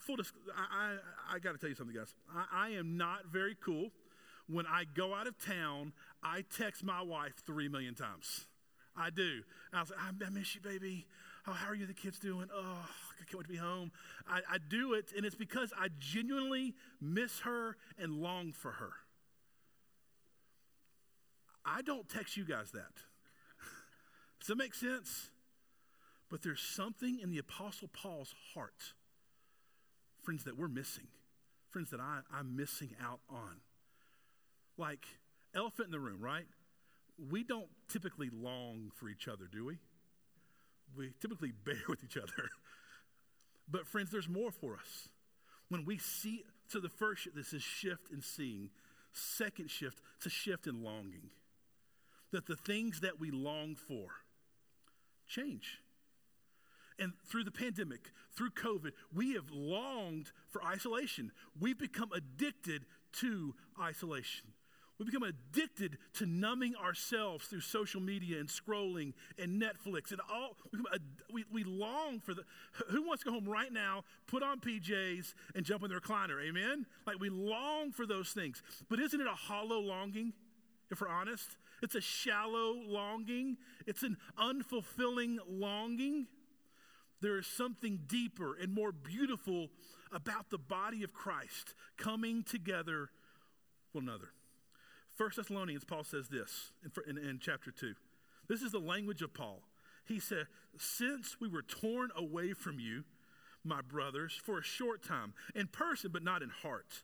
Full 0.00 0.16
disc- 0.16 0.34
I, 0.54 0.96
I, 1.30 1.36
I 1.36 1.38
got 1.38 1.52
to 1.52 1.58
tell 1.58 1.70
you 1.70 1.74
something, 1.74 1.96
guys. 1.96 2.14
I, 2.34 2.68
I 2.68 2.68
am 2.70 2.96
not 2.96 3.26
very 3.26 3.56
cool. 3.64 3.90
When 4.48 4.66
I 4.66 4.84
go 4.84 5.14
out 5.14 5.26
of 5.26 5.38
town, 5.44 5.92
I 6.22 6.44
text 6.56 6.84
my 6.84 7.02
wife 7.02 7.32
three 7.46 7.68
million 7.68 7.94
times. 7.94 8.46
I 8.96 9.10
do. 9.10 9.42
I 9.72 9.80
was 9.80 9.90
like, 9.90 9.98
I 10.00 10.30
miss 10.30 10.54
you, 10.54 10.60
baby. 10.60 11.06
Oh, 11.48 11.52
how 11.52 11.70
are 11.70 11.74
you? 11.74 11.86
The 11.86 11.94
kids 11.94 12.18
doing? 12.18 12.48
Oh, 12.52 12.88
I 13.20 13.24
can't 13.24 13.36
wait 13.36 13.44
to 13.44 13.48
be 13.48 13.56
home. 13.56 13.92
I, 14.28 14.40
I 14.50 14.58
do 14.68 14.94
it, 14.94 15.12
and 15.16 15.24
it's 15.24 15.36
because 15.36 15.72
I 15.78 15.88
genuinely 15.98 16.74
miss 17.00 17.40
her 17.40 17.76
and 17.98 18.20
long 18.20 18.52
for 18.52 18.72
her. 18.72 18.90
I 21.64 21.82
don't 21.82 22.08
text 22.08 22.36
you 22.36 22.44
guys 22.44 22.72
that. 22.72 22.92
Does 24.40 24.48
that 24.48 24.56
make 24.56 24.74
sense? 24.74 25.30
But 26.28 26.42
there's 26.42 26.60
something 26.60 27.20
in 27.22 27.30
the 27.30 27.38
Apostle 27.38 27.88
Paul's 27.92 28.34
heart, 28.54 28.94
friends, 30.22 30.44
that 30.44 30.58
we're 30.58 30.68
missing. 30.68 31.06
Friends, 31.70 31.90
that 31.90 32.00
I, 32.00 32.20
I'm 32.32 32.56
missing 32.56 32.90
out 33.02 33.20
on. 33.30 33.60
Like, 34.76 35.06
elephant 35.54 35.86
in 35.86 35.92
the 35.92 36.00
room, 36.00 36.20
right? 36.20 36.46
We 37.30 37.44
don't 37.44 37.68
typically 37.88 38.30
long 38.32 38.90
for 38.94 39.08
each 39.08 39.28
other, 39.28 39.44
do 39.50 39.64
we? 39.64 39.78
We 40.96 41.12
typically 41.20 41.52
bear 41.64 41.82
with 41.88 42.02
each 42.04 42.16
other. 42.16 42.50
But, 43.68 43.86
friends, 43.86 44.10
there's 44.10 44.28
more 44.28 44.50
for 44.50 44.74
us. 44.74 45.08
When 45.68 45.84
we 45.84 45.98
see, 45.98 46.44
so 46.68 46.78
the 46.78 46.88
first, 46.88 47.28
this 47.34 47.52
is 47.52 47.62
shift 47.62 48.10
in 48.12 48.22
seeing. 48.22 48.70
Second 49.12 49.70
shift, 49.70 50.00
a 50.24 50.28
shift 50.28 50.66
in 50.66 50.82
longing. 50.82 51.30
That 52.32 52.46
the 52.46 52.56
things 52.56 53.00
that 53.00 53.18
we 53.18 53.30
long 53.30 53.74
for 53.74 54.08
change. 55.26 55.78
And 56.98 57.12
through 57.28 57.44
the 57.44 57.50
pandemic, 57.50 58.10
through 58.36 58.50
COVID, 58.50 58.92
we 59.12 59.34
have 59.34 59.50
longed 59.50 60.30
for 60.48 60.64
isolation. 60.64 61.32
We've 61.58 61.78
become 61.78 62.10
addicted 62.12 62.86
to 63.20 63.54
isolation. 63.80 64.46
We 64.98 65.04
become 65.04 65.24
addicted 65.24 65.98
to 66.14 66.26
numbing 66.26 66.74
ourselves 66.76 67.46
through 67.46 67.60
social 67.60 68.00
media 68.00 68.40
and 68.40 68.48
scrolling 68.48 69.12
and 69.38 69.60
Netflix 69.60 70.10
and 70.10 70.20
all. 70.32 70.56
We, 71.30 71.44
we, 71.52 71.64
long 71.64 72.20
for 72.20 72.32
the. 72.32 72.44
Who 72.88 73.06
wants 73.06 73.22
to 73.22 73.30
go 73.30 73.34
home 73.34 73.48
right 73.48 73.70
now, 73.70 74.04
put 74.26 74.42
on 74.42 74.58
PJs, 74.60 75.34
and 75.54 75.66
jump 75.66 75.82
in 75.82 75.90
the 75.90 75.96
recliner? 75.96 76.42
Amen? 76.42 76.86
Like 77.06 77.20
we 77.20 77.28
long 77.28 77.92
for 77.92 78.06
those 78.06 78.30
things. 78.30 78.62
But 78.88 78.98
isn't 78.98 79.20
it 79.20 79.26
a 79.26 79.34
hollow 79.34 79.80
longing, 79.80 80.32
if 80.90 81.02
we're 81.02 81.08
honest? 81.08 81.56
It's 81.82 81.94
a 81.94 82.00
shallow 82.00 82.72
longing, 82.86 83.58
it's 83.86 84.02
an 84.02 84.16
unfulfilling 84.38 85.36
longing. 85.46 86.26
There 87.20 87.38
is 87.38 87.46
something 87.46 88.00
deeper 88.06 88.56
and 88.56 88.72
more 88.72 88.92
beautiful 88.92 89.68
about 90.12 90.50
the 90.50 90.58
body 90.58 91.02
of 91.02 91.12
Christ 91.12 91.74
coming 91.98 92.42
together 92.42 93.10
one 93.92 94.04
another. 94.04 94.32
First 95.16 95.38
Thessalonians, 95.38 95.84
Paul 95.84 96.04
says 96.04 96.28
this 96.28 96.72
in, 96.84 97.16
in, 97.16 97.28
in 97.30 97.38
chapter 97.40 97.70
2. 97.70 97.94
This 98.48 98.60
is 98.60 98.72
the 98.72 98.78
language 98.78 99.22
of 99.22 99.32
Paul. 99.32 99.62
He 100.04 100.20
said, 100.20 100.46
Since 100.76 101.40
we 101.40 101.48
were 101.48 101.62
torn 101.62 102.10
away 102.14 102.52
from 102.52 102.78
you, 102.78 103.04
my 103.64 103.80
brothers, 103.80 104.38
for 104.44 104.58
a 104.58 104.62
short 104.62 105.02
time, 105.02 105.32
in 105.54 105.68
person 105.68 106.10
but 106.12 106.22
not 106.22 106.42
in 106.42 106.50
heart, 106.50 107.02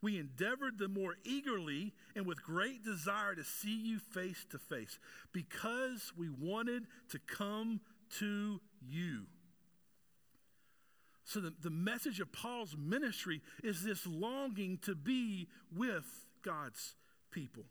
we 0.00 0.18
endeavored 0.18 0.78
the 0.78 0.88
more 0.88 1.14
eagerly 1.24 1.92
and 2.16 2.26
with 2.26 2.42
great 2.42 2.82
desire 2.82 3.34
to 3.34 3.44
see 3.44 3.76
you 3.76 3.98
face 3.98 4.46
to 4.50 4.58
face 4.58 4.98
because 5.32 6.12
we 6.16 6.28
wanted 6.28 6.84
to 7.10 7.18
come 7.18 7.80
to 8.18 8.60
you. 8.80 9.26
So, 11.24 11.38
the, 11.40 11.52
the 11.62 11.70
message 11.70 12.18
of 12.18 12.32
Paul's 12.32 12.76
ministry 12.76 13.42
is 13.62 13.84
this 13.84 14.06
longing 14.06 14.78
to 14.82 14.94
be 14.94 15.48
with 15.74 16.26
God's 16.42 16.94
people. 17.32 17.64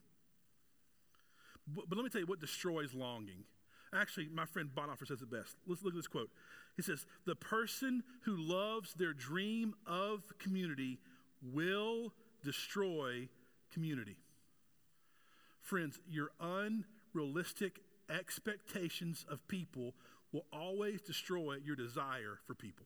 But, 1.68 1.90
but 1.90 1.98
let 1.98 2.04
me 2.04 2.10
tell 2.10 2.22
you 2.22 2.28
what 2.28 2.42
destroys 2.42 2.94
longing. 2.94 3.46
Actually, 3.94 4.30
my 4.34 4.46
friend 4.46 4.70
Bonhoeffer 4.74 5.08
says 5.08 5.22
it 5.22 5.30
best. 5.30 5.56
Let's 5.68 5.84
look 5.84 5.94
at 5.94 5.98
this 5.98 6.08
quote. 6.08 6.30
He 6.76 6.82
says, 6.82 7.06
The 7.26 7.36
person 7.36 8.04
who 8.24 8.36
loves 8.38 8.94
their 8.94 9.14
dream 9.14 9.74
of 9.86 10.24
community 10.40 11.00
will 11.42 12.14
destroy 12.44 13.28
community. 13.74 14.18
Friends, 15.62 16.00
your 16.10 16.32
unrealistic 16.40 17.80
expectations 18.10 19.26
of 19.30 19.48
people 19.48 19.94
will 20.32 20.46
always 20.52 21.02
destroy 21.02 21.58
your 21.64 21.76
desire 21.76 22.40
for 22.48 22.56
people. 22.56 22.86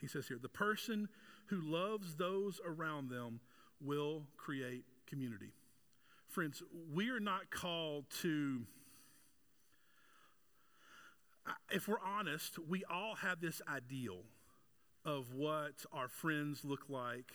He 0.00 0.08
says 0.08 0.26
here, 0.26 0.38
the 0.40 0.48
person 0.48 1.08
who 1.46 1.60
loves 1.60 2.16
those 2.16 2.60
around 2.66 3.08
them 3.08 3.40
will 3.84 4.24
create 4.36 4.84
community. 5.06 5.52
Friends, 6.28 6.62
we 6.94 7.10
are 7.10 7.20
not 7.20 7.50
called 7.50 8.06
to, 8.22 8.62
if 11.70 11.88
we're 11.88 12.00
honest, 12.00 12.58
we 12.58 12.84
all 12.84 13.16
have 13.16 13.40
this 13.40 13.60
ideal 13.68 14.20
of 15.04 15.34
what 15.34 15.84
our 15.92 16.08
friends 16.08 16.64
look 16.64 16.88
like, 16.88 17.32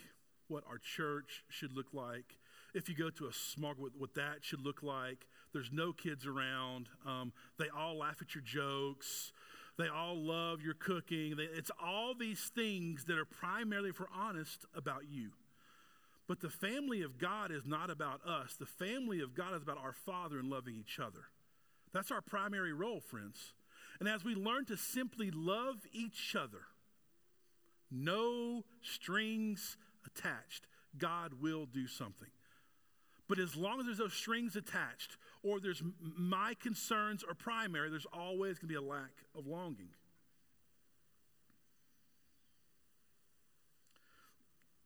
what 0.48 0.64
our 0.70 0.78
church 0.78 1.44
should 1.50 1.74
look 1.76 1.94
like. 1.94 2.38
If 2.74 2.90
you 2.90 2.96
go 2.96 3.10
to 3.12 3.28
a 3.28 3.34
small 3.34 3.74
group, 3.74 3.94
what 3.98 4.16
that 4.16 4.38
should 4.42 4.62
look 4.62 4.82
like. 4.82 5.28
There's 5.54 5.72
no 5.72 5.94
kids 5.94 6.26
around. 6.26 6.90
Um, 7.06 7.34
they 7.60 7.70
all 7.70 7.98
laugh 7.98 8.18
at 8.22 8.36
your 8.36 8.44
jokes. 8.44 9.32
They 9.78 9.88
all 9.88 10.16
love 10.16 10.62
your 10.62 10.74
cooking. 10.74 11.36
They, 11.36 11.44
it's 11.44 11.72
all 11.84 12.14
these 12.16 12.52
things 12.56 13.06
that 13.06 13.18
are 13.18 13.26
primarily, 13.26 13.92
for 13.92 14.08
honest, 14.16 14.66
about 14.76 15.04
you. 15.10 15.32
But 16.28 16.42
the 16.42 16.50
family 16.50 17.02
of 17.02 17.18
God 17.18 17.52
is 17.52 17.66
not 17.66 17.90
about 17.90 18.26
us. 18.26 18.56
The 18.60 18.66
family 18.66 19.22
of 19.22 19.34
God 19.34 19.56
is 19.56 19.64
about 19.64 19.78
our 19.78 19.94
Father 19.94 20.40
and 20.40 20.50
loving 20.50 20.76
each 20.76 21.00
other. 21.00 21.26
That's 21.94 22.12
our 22.12 22.22
primary 22.22 22.74
role, 22.74 23.00
friends. 23.00 23.54
And 24.00 24.10
as 24.10 24.24
we 24.24 24.36
learn 24.36 24.66
to 24.66 24.78
simply 24.78 25.32
love 25.32 25.78
each 25.94 26.36
other, 26.36 26.66
no 27.90 28.66
strings 28.82 29.78
attached, 30.06 30.68
God 30.98 31.42
will 31.42 31.66
do 31.66 31.88
something. 31.88 32.28
But 33.30 33.40
as 33.40 33.56
long 33.56 33.80
as 33.80 33.86
there's 33.86 33.98
those 33.98 34.14
strings 34.14 34.56
attached, 34.56 35.18
or 35.44 35.60
there's 35.60 35.82
my 36.00 36.56
concerns 36.62 37.24
are 37.24 37.34
primary, 37.34 37.90
there's 37.90 38.08
always 38.14 38.58
going 38.58 38.68
to 38.70 38.74
be 38.74 38.76
a 38.76 38.82
lack 38.82 39.12
of 39.38 39.48
longing. 39.48 39.90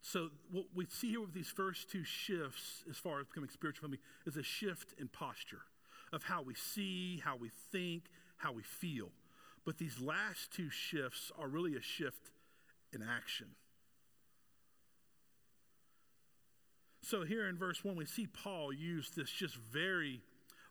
So, 0.01 0.29
what 0.51 0.65
we 0.73 0.87
see 0.89 1.11
here 1.11 1.21
with 1.21 1.33
these 1.33 1.49
first 1.49 1.91
two 1.91 2.03
shifts, 2.03 2.83
as 2.89 2.97
far 2.97 3.19
as 3.19 3.27
becoming 3.27 3.51
spiritual 3.51 3.87
family, 3.87 3.99
is 4.25 4.35
a 4.35 4.43
shift 4.43 4.95
in 4.99 5.07
posture 5.07 5.61
of 6.11 6.23
how 6.23 6.41
we 6.41 6.55
see, 6.55 7.21
how 7.23 7.35
we 7.35 7.51
think, 7.71 8.05
how 8.37 8.51
we 8.51 8.63
feel. 8.63 9.09
But 9.63 9.77
these 9.77 10.01
last 10.01 10.51
two 10.51 10.71
shifts 10.71 11.31
are 11.37 11.47
really 11.47 11.75
a 11.75 11.81
shift 11.81 12.31
in 12.91 13.03
action. 13.03 13.47
So, 17.03 17.23
here 17.23 17.47
in 17.47 17.57
verse 17.57 17.83
1, 17.83 17.95
we 17.95 18.05
see 18.05 18.25
Paul 18.25 18.73
use 18.73 19.11
this 19.15 19.29
just 19.29 19.55
very 19.55 20.21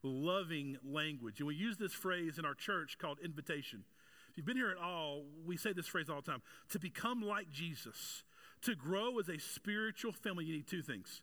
loving 0.03 0.77
language. 0.85 1.39
And 1.39 1.47
we 1.47 1.55
use 1.55 1.77
this 1.77 1.93
phrase 1.93 2.39
in 2.39 2.45
our 2.45 2.55
church 2.55 2.99
called 2.99 3.19
invitation. 3.23 3.85
If 4.31 4.37
you've 4.37 4.47
been 4.47 4.57
here 4.57 4.71
at 4.71 4.77
all, 4.77 5.25
we 5.45 5.57
say 5.57 5.73
this 5.73 5.87
phrase 5.87 6.09
all 6.09 6.21
the 6.21 6.31
time 6.31 6.43
to 6.71 6.79
become 6.79 7.21
like 7.23 7.51
Jesus, 7.51 8.23
to 8.63 8.75
grow 8.75 9.19
as 9.19 9.29
a 9.29 9.39
spiritual 9.39 10.13
family, 10.13 10.45
you 10.45 10.55
need 10.55 10.67
two 10.67 10.83
things 10.83 11.23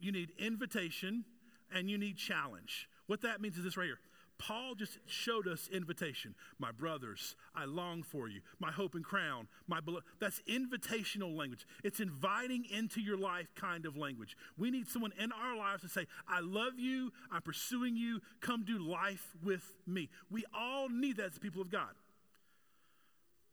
you 0.00 0.10
need 0.10 0.32
invitation 0.38 1.24
and 1.72 1.88
you 1.88 1.98
need 1.98 2.16
challenge. 2.16 2.88
What 3.06 3.20
that 3.22 3.40
means 3.40 3.56
is 3.56 3.64
this 3.64 3.76
right 3.76 3.86
here 3.86 3.98
Paul 4.38 4.74
just 4.74 4.98
showed 5.04 5.46
us 5.46 5.68
invitation. 5.70 6.34
My 6.58 6.72
brothers, 6.72 7.36
I 7.54 7.66
long 7.66 8.02
for 8.02 8.26
you. 8.26 8.40
My 8.58 8.72
hope 8.72 8.94
and 8.94 9.04
crown. 9.04 9.48
My 9.68 9.80
beloved. 9.80 10.06
That's 10.18 10.40
invitational 10.48 11.36
language. 11.36 11.66
It's 11.84 12.00
inviting 12.00 12.64
into 12.64 13.02
your 13.02 13.18
life 13.18 13.54
kind 13.54 13.84
of 13.84 13.98
language. 13.98 14.38
We 14.56 14.70
need 14.70 14.88
someone 14.88 15.12
in 15.18 15.30
our 15.30 15.56
lives 15.56 15.82
to 15.82 15.90
say, 15.90 16.06
I 16.26 16.40
love 16.40 16.78
you. 16.78 17.12
I'm 17.30 17.42
pursuing 17.42 17.96
you. 17.96 18.20
Come 18.40 18.64
do 18.64 18.78
life 18.78 19.36
with 19.44 19.74
me. 19.86 20.08
We 20.30 20.44
all 20.58 20.88
need 20.88 21.18
that 21.18 21.26
as 21.26 21.38
people 21.38 21.60
of 21.60 21.70
God. 21.70 21.94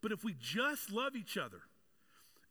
But 0.01 0.13
if 0.13 0.23
we 0.23 0.35
just 0.39 0.89
love 0.89 1.17
each 1.17 1.37
other 1.37 1.63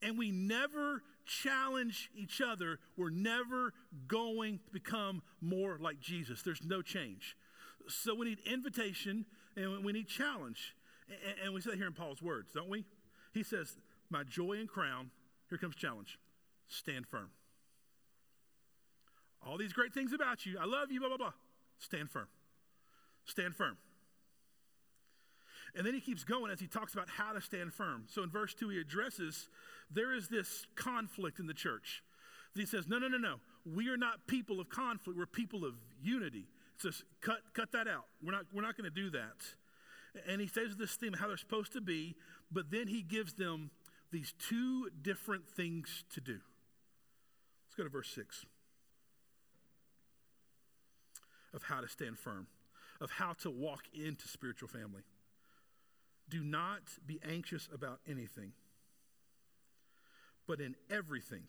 and 0.01 0.17
we 0.17 0.31
never 0.31 1.03
challenge 1.25 2.09
each 2.15 2.41
other, 2.41 2.79
we're 2.95 3.09
never 3.09 3.73
going 4.07 4.59
to 4.59 4.71
become 4.71 5.21
more 5.41 5.77
like 5.79 5.99
Jesus. 5.99 6.41
There's 6.41 6.63
no 6.63 6.81
change. 6.81 7.35
So 7.87 8.15
we 8.15 8.27
need 8.27 8.39
invitation 8.45 9.25
and 9.55 9.83
we 9.83 9.91
need 9.91 10.07
challenge. 10.07 10.75
And, 11.43 11.53
we 11.53 11.61
say 11.61 11.75
here 11.77 11.87
in 11.87 11.93
Paul's 11.93 12.21
words, 12.21 12.51
don't 12.53 12.69
we? 12.69 12.85
He 13.33 13.43
says, 13.43 13.77
My 14.09 14.23
joy 14.23 14.53
and 14.53 14.67
crown, 14.67 15.11
here 15.49 15.57
comes 15.57 15.75
challenge 15.75 16.19
stand 16.69 17.07
firm. 17.07 17.29
All 19.45 19.57
these 19.57 19.71
great 19.71 19.93
things 19.93 20.11
about 20.11 20.45
you, 20.45 20.57
I 20.59 20.65
love 20.65 20.91
you, 20.91 20.99
blah, 20.99 21.09
blah, 21.09 21.17
blah. 21.17 21.33
Stand 21.79 22.11
firm. 22.11 22.27
Stand 23.25 23.55
firm. 23.55 23.77
And 25.77 25.85
then 25.85 25.93
he 25.93 26.01
keeps 26.01 26.23
going 26.23 26.51
as 26.51 26.59
he 26.59 26.67
talks 26.67 26.93
about 26.93 27.07
how 27.07 27.33
to 27.33 27.41
stand 27.41 27.71
firm. 27.71 28.05
So 28.07 28.23
in 28.23 28.29
verse 28.29 28.53
2, 28.55 28.69
he 28.69 28.79
addresses 28.79 29.47
there 29.91 30.11
is 30.11 30.27
this 30.27 30.65
conflict 30.75 31.39
in 31.39 31.45
the 31.45 31.53
church. 31.53 32.03
He 32.55 32.65
says, 32.65 32.87
No, 32.87 32.97
no, 32.97 33.07
no, 33.07 33.17
no. 33.17 33.35
We 33.63 33.89
are 33.89 33.97
not 33.97 34.25
people 34.27 34.59
of 34.59 34.69
conflict, 34.69 35.17
we're 35.17 35.27
people 35.27 35.63
of 35.63 35.75
unity 36.01 36.47
says, 36.81 37.03
cut, 37.21 37.39
cut 37.53 37.71
that 37.71 37.87
out. 37.87 38.05
We're 38.23 38.31
not, 38.31 38.45
we're 38.53 38.61
not 38.61 38.77
going 38.77 38.89
to 38.89 38.95
do 38.95 39.09
that. 39.11 40.23
And 40.27 40.41
he 40.41 40.47
says 40.47 40.77
this 40.77 40.95
theme, 40.95 41.13
how 41.13 41.27
they're 41.27 41.37
supposed 41.37 41.73
to 41.73 41.81
be, 41.81 42.15
but 42.51 42.71
then 42.71 42.87
he 42.87 43.01
gives 43.01 43.33
them 43.33 43.71
these 44.11 44.33
two 44.47 44.89
different 45.01 45.47
things 45.47 46.05
to 46.13 46.21
do. 46.21 46.39
Let's 47.67 47.75
go 47.75 47.83
to 47.83 47.89
verse 47.89 48.09
6 48.13 48.45
of 51.53 51.63
how 51.63 51.81
to 51.81 51.87
stand 51.87 52.19
firm, 52.19 52.47
of 53.01 53.11
how 53.11 53.33
to 53.33 53.49
walk 53.49 53.83
into 53.93 54.27
spiritual 54.27 54.67
family. 54.67 55.01
Do 56.29 56.43
not 56.43 56.81
be 57.05 57.19
anxious 57.27 57.69
about 57.73 57.99
anything, 58.07 58.51
but 60.45 60.59
in 60.59 60.75
everything, 60.89 61.43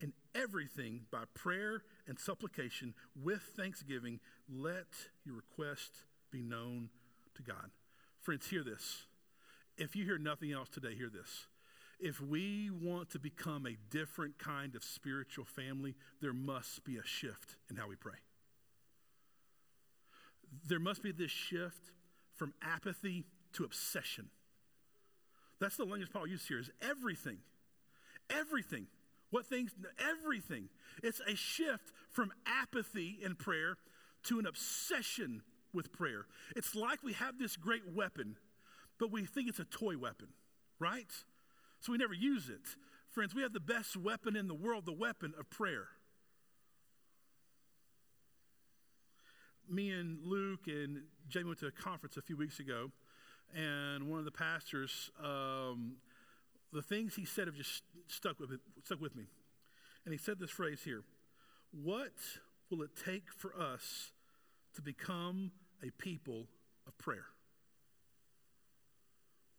in 0.00 0.12
everything 0.34 1.02
by 1.10 1.24
prayer 1.34 1.82
and 2.08 2.18
supplication 2.18 2.94
with 3.20 3.42
thanksgiving, 3.56 4.20
let 4.52 4.86
your 5.24 5.36
request 5.36 5.92
be 6.32 6.42
known 6.42 6.90
to 7.36 7.42
God. 7.42 7.70
Friends, 8.20 8.48
hear 8.48 8.64
this. 8.64 9.04
If 9.78 9.94
you 9.94 10.04
hear 10.04 10.18
nothing 10.18 10.52
else 10.52 10.68
today, 10.68 10.94
hear 10.96 11.10
this. 11.10 11.46
If 11.98 12.20
we 12.20 12.70
want 12.70 13.10
to 13.10 13.18
become 13.18 13.66
a 13.66 13.76
different 13.90 14.38
kind 14.38 14.74
of 14.74 14.84
spiritual 14.84 15.44
family, 15.44 15.94
there 16.20 16.32
must 16.32 16.84
be 16.84 16.96
a 16.96 17.04
shift 17.04 17.56
in 17.70 17.76
how 17.76 17.88
we 17.88 17.96
pray. 17.96 18.18
There 20.68 20.80
must 20.80 21.02
be 21.02 21.12
this 21.12 21.30
shift 21.30 21.92
from 22.36 22.54
apathy 22.62 23.24
to 23.54 23.64
obsession. 23.64 24.28
That's 25.60 25.76
the 25.76 25.84
language 25.84 26.10
Paul 26.12 26.26
uses 26.26 26.46
here 26.46 26.58
is 26.58 26.70
everything. 26.82 27.38
Everything. 28.30 28.86
What 29.30 29.46
things? 29.46 29.72
Everything. 29.98 30.68
It's 31.02 31.20
a 31.20 31.34
shift 31.34 31.92
from 32.10 32.32
apathy 32.46 33.18
in 33.22 33.34
prayer 33.34 33.76
to 34.24 34.38
an 34.38 34.46
obsession 34.46 35.42
with 35.72 35.92
prayer. 35.92 36.26
It's 36.54 36.74
like 36.74 37.02
we 37.02 37.14
have 37.14 37.38
this 37.38 37.56
great 37.56 37.82
weapon, 37.92 38.36
but 38.98 39.10
we 39.10 39.24
think 39.24 39.48
it's 39.48 39.58
a 39.58 39.64
toy 39.64 39.96
weapon, 39.96 40.28
right? 40.78 41.10
So 41.80 41.92
we 41.92 41.98
never 41.98 42.14
use 42.14 42.48
it. 42.48 42.76
Friends, 43.10 43.34
we 43.34 43.42
have 43.42 43.52
the 43.52 43.60
best 43.60 43.96
weapon 43.96 44.36
in 44.36 44.48
the 44.48 44.54
world, 44.54 44.84
the 44.86 44.92
weapon 44.92 45.32
of 45.38 45.48
prayer. 45.48 45.88
Me 49.68 49.90
and 49.90 50.18
Luke 50.22 50.66
and 50.66 51.02
Jamie 51.28 51.46
went 51.46 51.60
to 51.60 51.66
a 51.66 51.72
conference 51.72 52.16
a 52.16 52.22
few 52.22 52.36
weeks 52.36 52.60
ago, 52.60 52.90
and 53.54 54.08
one 54.08 54.18
of 54.18 54.24
the 54.24 54.30
pastors 54.30 55.10
um, 55.22 55.96
the 56.72 56.82
things 56.82 57.14
he 57.14 57.24
said 57.24 57.46
have 57.46 57.56
just 57.56 57.82
stuck 58.06 58.38
with, 58.38 58.50
stuck 58.84 59.00
with 59.00 59.16
me. 59.16 59.24
And 60.04 60.12
he 60.12 60.18
said 60.18 60.38
this 60.38 60.50
phrase 60.50 60.82
here 60.84 61.02
What 61.72 62.14
will 62.70 62.82
it 62.82 62.90
take 63.04 63.32
for 63.32 63.52
us 63.58 64.12
to 64.74 64.82
become 64.82 65.52
a 65.82 65.90
people 65.90 66.46
of 66.86 66.96
prayer? 66.98 67.26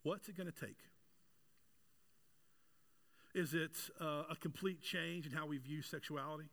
What's 0.02 0.28
it 0.28 0.36
going 0.36 0.50
to 0.50 0.66
take? 0.66 0.78
Is 3.34 3.52
it 3.52 3.76
uh, 4.00 4.24
a 4.30 4.36
complete 4.40 4.80
change 4.80 5.26
in 5.26 5.32
how 5.32 5.46
we 5.46 5.58
view 5.58 5.82
sexuality? 5.82 6.48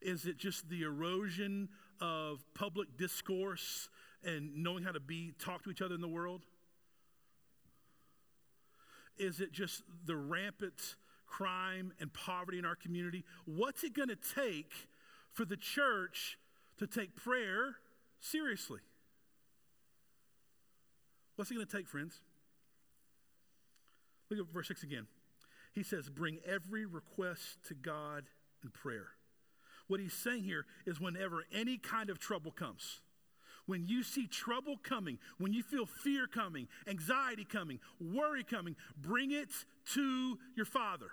Is 0.00 0.26
it 0.26 0.36
just 0.38 0.68
the 0.68 0.82
erosion 0.82 1.68
of 2.00 2.44
public 2.54 2.96
discourse 2.96 3.88
and 4.24 4.62
knowing 4.62 4.84
how 4.84 4.92
to 4.92 5.00
be 5.00 5.32
talk 5.38 5.62
to 5.64 5.70
each 5.70 5.82
other 5.82 5.94
in 5.94 6.00
the 6.00 6.08
world? 6.08 6.42
Is 9.18 9.40
it 9.40 9.52
just 9.52 9.82
the 10.06 10.16
rampant 10.16 10.96
crime 11.26 11.92
and 12.00 12.12
poverty 12.12 12.58
in 12.58 12.64
our 12.64 12.76
community? 12.76 13.24
What's 13.44 13.84
it 13.84 13.94
going 13.94 14.08
to 14.08 14.16
take 14.16 14.72
for 15.32 15.44
the 15.44 15.56
church 15.56 16.38
to 16.78 16.86
take 16.86 17.16
prayer 17.16 17.76
seriously? 18.20 18.80
What's 21.36 21.50
it 21.50 21.54
going 21.54 21.66
to 21.66 21.76
take, 21.76 21.86
friends? 21.86 22.20
Look 24.30 24.40
at 24.40 24.52
verse 24.52 24.68
6 24.68 24.82
again. 24.82 25.06
He 25.72 25.82
says, 25.82 26.08
Bring 26.08 26.38
every 26.44 26.84
request 26.86 27.58
to 27.68 27.74
God 27.74 28.24
in 28.62 28.70
prayer. 28.70 29.08
What 29.88 30.00
he's 30.00 30.12
saying 30.12 30.44
here 30.44 30.66
is 30.86 31.00
whenever 31.00 31.44
any 31.52 31.78
kind 31.78 32.10
of 32.10 32.18
trouble 32.18 32.52
comes, 32.52 33.00
when 33.66 33.86
you 33.86 34.02
see 34.02 34.26
trouble 34.26 34.76
coming, 34.82 35.18
when 35.38 35.52
you 35.52 35.62
feel 35.62 35.86
fear 35.86 36.26
coming, 36.26 36.68
anxiety 36.86 37.44
coming, 37.44 37.80
worry 38.00 38.44
coming, 38.44 38.76
bring 38.96 39.30
it 39.30 39.50
to 39.94 40.38
your 40.56 40.66
father. 40.66 41.10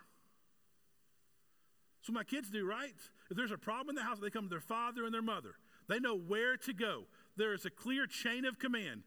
What 2.06 2.14
my 2.14 2.24
kids 2.24 2.52
do, 2.52 2.66
right? 2.68 2.94
If 3.32 3.36
there's 3.36 3.52
a 3.52 3.58
problem 3.58 3.90
in 3.90 3.96
the 3.96 4.04
house, 4.04 4.20
they 4.22 4.30
come 4.30 4.44
to 4.44 4.50
their 4.50 4.60
father 4.60 5.06
and 5.06 5.14
their 5.14 5.24
mother. 5.24 5.56
They 5.90 6.00
know 6.00 6.16
where 6.16 6.56
to 6.58 6.74
go. 6.74 7.06
There 7.36 7.54
is 7.54 7.66
a 7.66 7.72
clear 7.72 8.06
chain 8.06 8.46
of 8.46 8.60
command. 8.60 9.04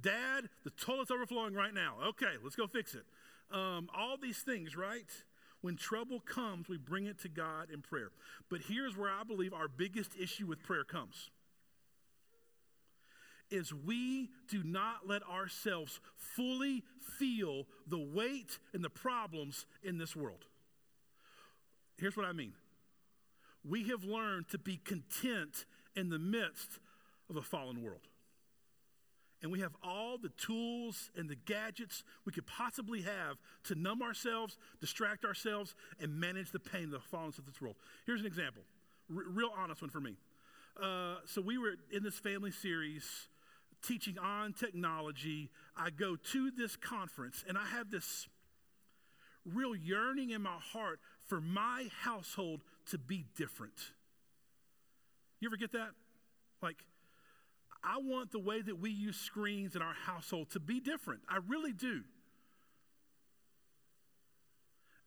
Dad, 0.00 0.48
the 0.64 0.70
toilet's 0.70 1.10
overflowing 1.10 1.54
right 1.54 1.72
now. 1.72 1.94
Okay, 2.08 2.34
let's 2.42 2.56
go 2.56 2.66
fix 2.66 2.94
it. 2.94 3.04
Um, 3.52 3.88
all 3.96 4.16
these 4.20 4.38
things, 4.38 4.76
right? 4.76 5.08
When 5.62 5.76
trouble 5.76 6.20
comes, 6.20 6.68
we 6.68 6.78
bring 6.78 7.06
it 7.06 7.20
to 7.20 7.28
God 7.28 7.70
in 7.70 7.82
prayer. 7.82 8.10
But 8.48 8.60
here's 8.66 8.96
where 8.96 9.10
I 9.10 9.24
believe 9.24 9.52
our 9.52 9.68
biggest 9.68 10.12
issue 10.18 10.46
with 10.46 10.62
prayer 10.62 10.84
comes 10.84 11.30
is 13.50 13.74
we 13.74 14.30
do 14.48 14.62
not 14.62 15.08
let 15.08 15.22
ourselves 15.24 15.98
fully 16.16 16.84
feel 17.18 17.66
the 17.86 17.98
weight 17.98 18.58
and 18.72 18.84
the 18.84 18.90
problems 18.90 19.66
in 19.82 19.98
this 19.98 20.14
world. 20.14 20.44
Here's 21.96 22.16
what 22.16 22.26
I 22.26 22.32
mean. 22.32 22.52
We 23.68 23.88
have 23.88 24.04
learned 24.04 24.48
to 24.50 24.58
be 24.58 24.76
content 24.76 25.66
in 25.96 26.10
the 26.10 26.18
midst 26.18 26.78
of 27.28 27.36
a 27.36 27.42
fallen 27.42 27.82
world 27.82 28.06
and 29.42 29.50
we 29.50 29.60
have 29.60 29.72
all 29.82 30.18
the 30.18 30.28
tools 30.30 31.10
and 31.16 31.28
the 31.28 31.34
gadgets 31.34 32.04
we 32.24 32.32
could 32.32 32.46
possibly 32.46 33.02
have 33.02 33.38
to 33.64 33.74
numb 33.74 34.02
ourselves, 34.02 34.58
distract 34.80 35.24
ourselves, 35.24 35.74
and 36.00 36.20
manage 36.20 36.50
the 36.50 36.58
pain, 36.58 36.90
the 36.90 36.98
fallenness 36.98 37.38
of 37.38 37.46
this 37.46 37.60
world. 37.60 37.76
Here's 38.06 38.20
an 38.20 38.26
example, 38.26 38.62
R- 39.14 39.24
real 39.26 39.50
honest 39.56 39.80
one 39.80 39.90
for 39.90 40.00
me. 40.00 40.16
Uh, 40.80 41.16
so 41.26 41.40
we 41.40 41.58
were 41.58 41.74
in 41.92 42.02
this 42.02 42.18
family 42.18 42.50
series 42.50 43.28
teaching 43.86 44.18
on 44.18 44.52
technology. 44.52 45.50
I 45.76 45.90
go 45.90 46.16
to 46.16 46.50
this 46.50 46.76
conference, 46.76 47.44
and 47.48 47.56
I 47.56 47.64
have 47.66 47.90
this 47.90 48.28
real 49.44 49.74
yearning 49.74 50.30
in 50.30 50.42
my 50.42 50.58
heart 50.72 51.00
for 51.26 51.40
my 51.40 51.88
household 52.02 52.60
to 52.90 52.98
be 52.98 53.24
different. 53.36 53.92
You 55.40 55.48
ever 55.48 55.56
get 55.56 55.72
that? 55.72 55.90
Like, 56.62 56.76
I 57.82 57.98
want 57.98 58.32
the 58.32 58.38
way 58.38 58.60
that 58.60 58.78
we 58.78 58.90
use 58.90 59.16
screens 59.16 59.74
in 59.74 59.82
our 59.82 59.94
household 59.94 60.50
to 60.50 60.60
be 60.60 60.80
different. 60.80 61.22
I 61.28 61.38
really 61.46 61.72
do. 61.72 62.02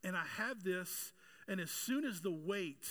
And 0.03 0.17
I 0.17 0.23
have 0.37 0.63
this, 0.63 1.13
and 1.47 1.61
as 1.61 1.71
soon 1.71 2.03
as 2.03 2.21
the 2.21 2.31
weight 2.31 2.87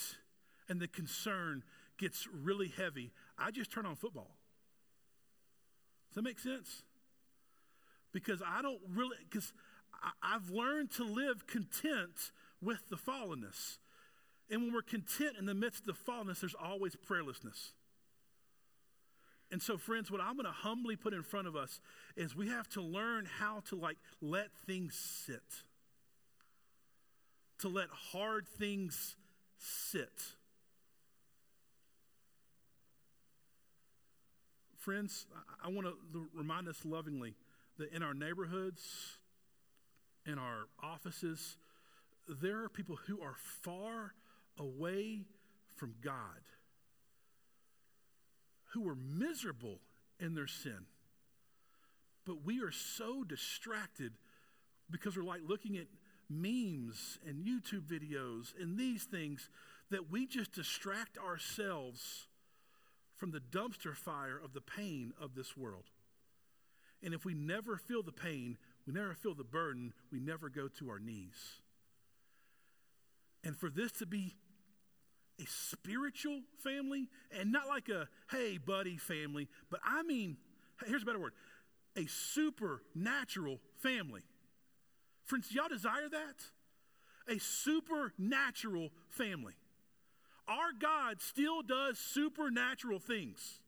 and 0.67 0.79
the 0.79 0.87
concern 0.87 1.63
gets 1.97 2.27
really 2.33 2.69
heavy, 2.69 3.11
I 3.37 3.51
just 3.51 3.71
turn 3.71 3.85
on 3.85 3.95
football. 3.95 4.37
Does 6.09 6.15
that 6.15 6.23
make 6.23 6.39
sense? 6.39 6.83
Because 8.11 8.41
I 8.45 8.61
don't 8.61 8.79
really, 8.87 9.17
because 9.29 9.53
I've 10.21 10.49
learned 10.49 10.91
to 10.91 11.03
live 11.03 11.45
content 11.45 12.31
with 12.61 12.89
the 12.89 12.95
fallenness. 12.95 13.77
And 14.49 14.63
when 14.63 14.73
we're 14.73 14.81
content 14.81 15.35
in 15.37 15.45
the 15.45 15.53
midst 15.53 15.87
of 15.87 15.95
the 15.95 16.11
fallenness, 16.11 16.39
there's 16.39 16.55
always 16.55 16.95
prayerlessness. 16.95 17.73
And 19.53 19.61
so, 19.61 19.77
friends, 19.77 20.09
what 20.09 20.19
I'm 20.19 20.33
going 20.33 20.47
to 20.47 20.51
humbly 20.51 20.95
put 20.95 21.13
in 21.13 21.21
front 21.21 21.47
of 21.47 21.55
us 21.55 21.79
is 22.17 22.35
we 22.35 22.47
have 22.47 22.67
to 22.69 22.81
learn 22.81 23.29
how 23.37 23.61
to 23.69 23.75
like 23.75 23.97
let 24.19 24.47
things 24.65 24.95
sit, 24.95 25.43
to 27.59 27.69
let 27.69 27.87
hard 28.11 28.47
things 28.47 29.15
sit. 29.59 30.09
Friends, 34.79 35.27
I, 35.63 35.69
want 35.69 35.85
to 35.85 36.27
remind 36.33 36.67
us 36.67 36.83
lovingly 36.83 37.35
that 37.77 37.93
in 37.93 38.01
our 38.01 38.15
neighborhoods, 38.15 39.19
in 40.25 40.39
our 40.39 40.63
offices, 40.81 41.57
there 42.27 42.63
are 42.63 42.69
people 42.69 42.97
who 43.05 43.21
are 43.21 43.35
far 43.61 44.15
away 44.57 45.25
from 45.75 45.93
God 46.03 46.41
who 48.73 48.81
were 48.81 48.95
miserable 48.95 49.79
in 50.19 50.35
their 50.35 50.47
sin. 50.47 50.85
But 52.25 52.43
we 52.43 52.61
are 52.61 52.71
so 52.71 53.23
distracted 53.23 54.13
because 54.89 55.15
we're 55.15 55.23
like 55.23 55.41
looking 55.47 55.77
at 55.77 55.87
memes 56.29 57.19
and 57.27 57.45
YouTube 57.45 57.85
videos 57.85 58.53
and 58.59 58.77
these 58.77 59.03
things 59.03 59.49
that 59.91 60.09
we 60.09 60.25
just 60.25 60.53
distract 60.53 61.17
ourselves 61.17 62.27
from 63.15 63.31
the 63.31 63.39
dumpster 63.39 63.95
fire 63.95 64.39
of 64.43 64.53
the 64.53 64.61
pain 64.61 65.13
of 65.21 65.35
this 65.35 65.55
world. 65.55 65.85
And 67.03 67.13
if 67.13 67.25
we 67.25 67.33
never 67.33 67.77
feel 67.77 68.01
the 68.01 68.11
pain, 68.11 68.57
we 68.87 68.93
never 68.93 69.13
feel 69.13 69.35
the 69.35 69.43
burden, 69.43 69.93
we 70.11 70.19
never 70.19 70.49
go 70.49 70.67
to 70.79 70.89
our 70.89 70.99
knees. 70.99 71.61
And 73.43 73.57
for 73.57 73.69
this 73.69 73.91
to 73.93 74.05
be 74.05 74.35
a 75.43 75.47
spiritual 75.47 76.41
family 76.63 77.07
and 77.37 77.51
not 77.51 77.67
like 77.67 77.89
a 77.89 78.07
hey 78.31 78.57
buddy 78.57 78.97
family, 78.97 79.47
but 79.69 79.79
I 79.85 80.03
mean, 80.03 80.37
here's 80.85 81.03
a 81.03 81.05
better 81.05 81.19
word 81.19 81.33
a 81.95 82.05
supernatural 82.07 83.59
family. 83.81 84.21
Friends, 85.25 85.51
y'all 85.51 85.69
desire 85.69 86.09
that? 86.09 87.33
A 87.33 87.39
supernatural 87.39 88.89
family. 89.09 89.53
Our 90.47 90.73
God 90.77 91.21
still 91.21 91.61
does 91.61 91.97
supernatural 91.97 92.99
things. 92.99 93.59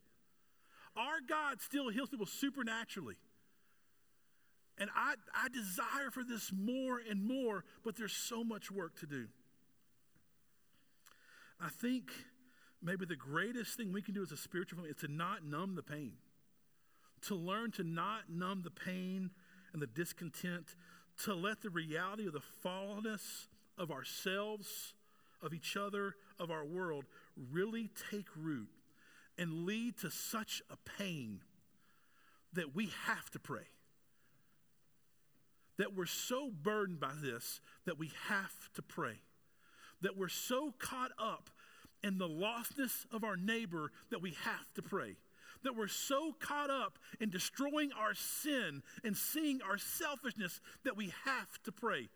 Our 0.97 1.21
God 1.27 1.61
still 1.61 1.89
heals 1.89 2.09
people 2.09 2.25
supernaturally. 2.25 3.15
And 4.77 4.89
I, 4.93 5.13
I 5.33 5.47
desire 5.49 6.11
for 6.11 6.23
this 6.23 6.51
more 6.53 6.99
and 7.09 7.25
more, 7.25 7.63
but 7.83 7.95
there's 7.95 8.11
so 8.11 8.43
much 8.43 8.69
work 8.69 8.99
to 8.99 9.05
do. 9.05 9.27
I 11.59 11.69
think 11.69 12.11
maybe 12.81 13.05
the 13.05 13.15
greatest 13.15 13.77
thing 13.77 13.91
we 13.91 14.01
can 14.01 14.13
do 14.13 14.21
as 14.21 14.31
a 14.31 14.37
spiritual 14.37 14.77
family 14.77 14.91
is 14.91 14.97
to 14.97 15.07
not 15.07 15.45
numb 15.45 15.75
the 15.75 15.83
pain, 15.83 16.13
to 17.21 17.35
learn 17.35 17.71
to 17.71 17.83
not 17.83 18.29
numb 18.29 18.61
the 18.63 18.71
pain 18.71 19.31
and 19.73 19.81
the 19.81 19.87
discontent, 19.87 20.75
to 21.23 21.33
let 21.33 21.61
the 21.61 21.69
reality 21.69 22.27
of 22.27 22.33
the 22.33 22.41
fallenness 22.63 23.47
of 23.77 23.91
ourselves, 23.91 24.93
of 25.41 25.53
each 25.53 25.77
other, 25.77 26.15
of 26.39 26.51
our 26.51 26.65
world 26.65 27.05
really 27.51 27.89
take 28.11 28.27
root 28.35 28.69
and 29.37 29.65
lead 29.65 29.97
to 29.97 30.09
such 30.09 30.61
a 30.69 30.77
pain 30.97 31.41
that 32.53 32.75
we 32.75 32.89
have 33.05 33.29
to 33.31 33.39
pray. 33.39 33.67
That 35.77 35.93
we're 35.93 36.05
so 36.05 36.49
burdened 36.49 37.01
by 37.01 37.11
this 37.21 37.59
that 37.85 37.99
we 37.99 38.11
have 38.29 38.69
to 38.75 38.81
pray 38.81 39.19
that 40.05 40.15
we're 40.15 40.29
so 40.29 40.71
caught 40.77 41.11
up 41.17 41.49
in 42.03 42.19
the 42.19 42.27
lostness 42.27 43.07
of 43.11 43.23
our 43.23 43.35
neighbor 43.35 43.91
that 44.11 44.21
we 44.21 44.35
have 44.43 44.71
to 44.75 44.83
pray. 44.83 45.15
That 45.63 45.75
we're 45.75 45.87
so 45.87 46.35
caught 46.39 46.69
up 46.69 46.99
in 47.19 47.31
destroying 47.31 47.89
our 47.99 48.13
sin 48.13 48.83
and 49.03 49.17
seeing 49.17 49.61
our 49.67 49.79
selfishness 49.79 50.61
that 50.83 50.95
we 50.95 51.11
have 51.25 51.63
to 51.63 51.71
pray. 51.71 52.09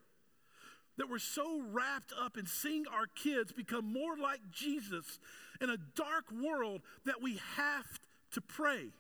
That 0.97 1.09
we're 1.09 1.17
so 1.17 1.63
wrapped 1.71 2.13
up 2.15 2.37
in 2.37 2.45
seeing 2.45 2.85
our 2.93 3.07
kids 3.07 3.51
become 3.51 3.91
more 3.91 4.15
like 4.15 4.41
Jesus 4.51 5.19
in 5.59 5.71
a 5.71 5.77
dark 5.95 6.25
world 6.31 6.83
that 7.05 7.23
we 7.23 7.39
have 7.55 7.87
to 8.33 8.41
pray. 8.41 8.91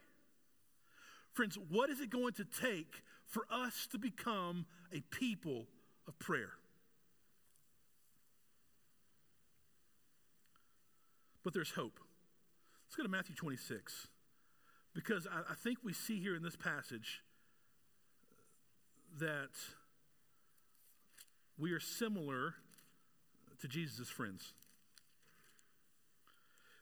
Friends, 1.33 1.59
what 1.69 1.91
is 1.91 1.99
it 1.99 2.09
going 2.09 2.33
to 2.33 2.43
take 2.43 3.03
for 3.27 3.45
us 3.51 3.87
to 3.91 3.99
become 3.99 4.65
a 4.91 5.01
people 5.11 5.67
of 6.07 6.17
prayer? 6.17 6.53
But 11.49 11.55
there's 11.55 11.71
hope. 11.71 11.99
Let's 12.85 12.95
go 12.95 13.01
to 13.01 13.09
Matthew 13.09 13.33
26. 13.33 14.07
Because 14.93 15.25
I, 15.25 15.51
I 15.51 15.55
think 15.55 15.79
we 15.83 15.93
see 15.93 16.19
here 16.19 16.35
in 16.35 16.43
this 16.43 16.55
passage 16.55 17.23
that 19.17 19.49
we 21.57 21.71
are 21.71 21.79
similar 21.79 22.53
to 23.61 23.67
Jesus' 23.67 24.09
friends. 24.09 24.53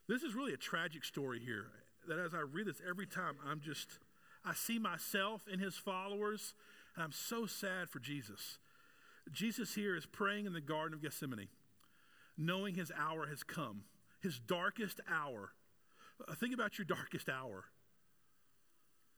This 0.09 0.21
is 0.21 0.35
really 0.35 0.51
a 0.51 0.57
tragic 0.57 1.05
story 1.05 1.39
here. 1.39 1.67
That 2.09 2.19
as 2.19 2.33
I 2.33 2.41
read 2.41 2.67
this 2.67 2.81
every 2.85 3.07
time, 3.07 3.35
I'm 3.49 3.61
just, 3.61 3.99
I 4.43 4.53
see 4.53 4.79
myself 4.79 5.43
in 5.49 5.59
his 5.59 5.77
followers, 5.77 6.53
and 6.93 7.05
I'm 7.05 7.13
so 7.13 7.45
sad 7.45 7.89
for 7.89 7.99
Jesus. 7.99 8.57
Jesus 9.31 9.75
here 9.75 9.95
is 9.95 10.05
praying 10.05 10.45
in 10.45 10.51
the 10.51 10.59
Garden 10.59 10.93
of 10.93 11.01
Gethsemane, 11.01 11.47
knowing 12.37 12.75
his 12.75 12.91
hour 12.99 13.27
has 13.27 13.43
come 13.43 13.85
his 14.19 14.39
darkest 14.39 15.01
hour. 15.09 15.51
Uh, 16.27 16.33
think 16.33 16.53
about 16.53 16.77
your 16.77 16.85
darkest 16.85 17.29
hour 17.29 17.65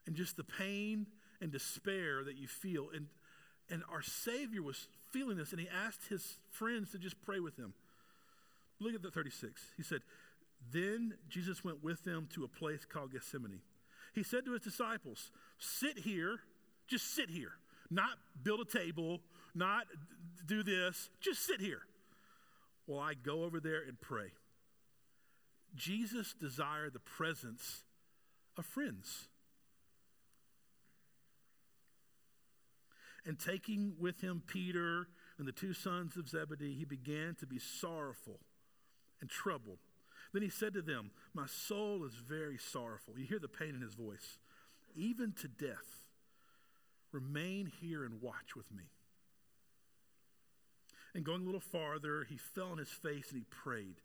and 0.05 0.15
just 0.15 0.37
the 0.37 0.43
pain 0.43 1.07
and 1.41 1.51
despair 1.51 2.23
that 2.23 2.35
you 2.35 2.47
feel. 2.47 2.89
And, 2.93 3.07
and 3.69 3.83
our 3.91 4.01
Savior 4.01 4.61
was 4.61 4.87
feeling 5.11 5.37
this, 5.37 5.51
and 5.51 5.59
he 5.59 5.67
asked 5.69 6.07
his 6.09 6.39
friends 6.49 6.91
to 6.91 6.97
just 6.97 7.21
pray 7.21 7.39
with 7.39 7.57
him. 7.57 7.73
Look 8.79 8.93
at 8.93 9.01
the 9.01 9.11
36. 9.11 9.61
He 9.77 9.83
said, 9.83 10.01
Then 10.71 11.15
Jesus 11.27 11.63
went 11.63 11.83
with 11.83 12.03
them 12.03 12.27
to 12.33 12.43
a 12.43 12.47
place 12.47 12.85
called 12.85 13.11
Gethsemane. 13.11 13.61
He 14.13 14.23
said 14.23 14.45
to 14.45 14.53
his 14.53 14.61
disciples, 14.61 15.31
Sit 15.57 15.99
here, 15.99 16.39
just 16.87 17.13
sit 17.15 17.29
here. 17.29 17.51
Not 17.91 18.17
build 18.43 18.59
a 18.59 18.65
table, 18.65 19.19
not 19.55 19.85
do 20.45 20.63
this, 20.63 21.09
just 21.19 21.45
sit 21.45 21.59
here 21.59 21.81
while 22.85 22.99
I 22.99 23.13
go 23.13 23.43
over 23.43 23.59
there 23.59 23.81
and 23.87 23.99
pray. 23.99 24.31
Jesus 25.75 26.33
desired 26.39 26.93
the 26.93 26.99
presence 26.99 27.83
of 28.57 28.65
friends. 28.65 29.27
And 33.25 33.37
taking 33.39 33.93
with 33.99 34.21
him 34.21 34.41
Peter 34.45 35.07
and 35.37 35.47
the 35.47 35.51
two 35.51 35.73
sons 35.73 36.17
of 36.17 36.27
Zebedee, 36.27 36.75
he 36.75 36.85
began 36.85 37.35
to 37.39 37.45
be 37.45 37.59
sorrowful 37.59 38.39
and 39.21 39.29
troubled. 39.29 39.79
Then 40.33 40.41
he 40.41 40.49
said 40.49 40.73
to 40.73 40.81
them, 40.81 41.11
My 41.33 41.47
soul 41.47 42.05
is 42.05 42.13
very 42.13 42.57
sorrowful. 42.57 43.15
You 43.17 43.25
hear 43.25 43.39
the 43.39 43.47
pain 43.47 43.75
in 43.75 43.81
his 43.81 43.93
voice, 43.93 44.37
even 44.95 45.33
to 45.41 45.47
death. 45.47 46.05
Remain 47.11 47.71
here 47.81 48.03
and 48.03 48.21
watch 48.21 48.55
with 48.55 48.71
me. 48.71 48.83
And 51.15 51.25
going 51.25 51.41
a 51.41 51.45
little 51.45 51.59
farther, 51.59 52.25
he 52.29 52.37
fell 52.37 52.71
on 52.71 52.77
his 52.77 52.89
face 52.89 53.31
and 53.31 53.39
he 53.39 53.45
prayed, 53.49 53.95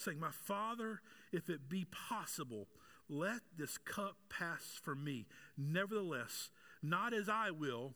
saying, 0.00 0.18
My 0.18 0.30
father, 0.30 1.00
if 1.32 1.48
it 1.48 1.68
be 1.68 1.86
possible, 1.86 2.68
let 3.08 3.40
this 3.56 3.78
cup 3.78 4.16
pass 4.28 4.78
from 4.82 5.04
me. 5.04 5.26
Nevertheless, 5.56 6.50
not 6.82 7.12
as 7.12 7.28
I 7.28 7.50
will, 7.50 7.94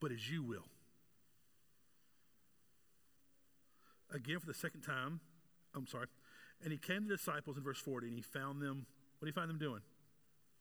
but 0.00 0.10
as 0.10 0.30
you 0.30 0.42
will. 0.42 0.66
Again, 4.12 4.38
for 4.38 4.46
the 4.46 4.54
second 4.54 4.80
time, 4.80 5.20
I'm 5.74 5.86
sorry. 5.86 6.06
And 6.62 6.72
he 6.72 6.78
came 6.78 7.02
to 7.02 7.08
the 7.08 7.16
disciples 7.16 7.56
in 7.56 7.62
verse 7.62 7.78
40 7.78 8.08
and 8.08 8.16
he 8.16 8.22
found 8.22 8.60
them, 8.60 8.86
what 9.18 9.26
did 9.26 9.34
he 9.34 9.38
find 9.38 9.50
them 9.50 9.58
doing? 9.58 9.82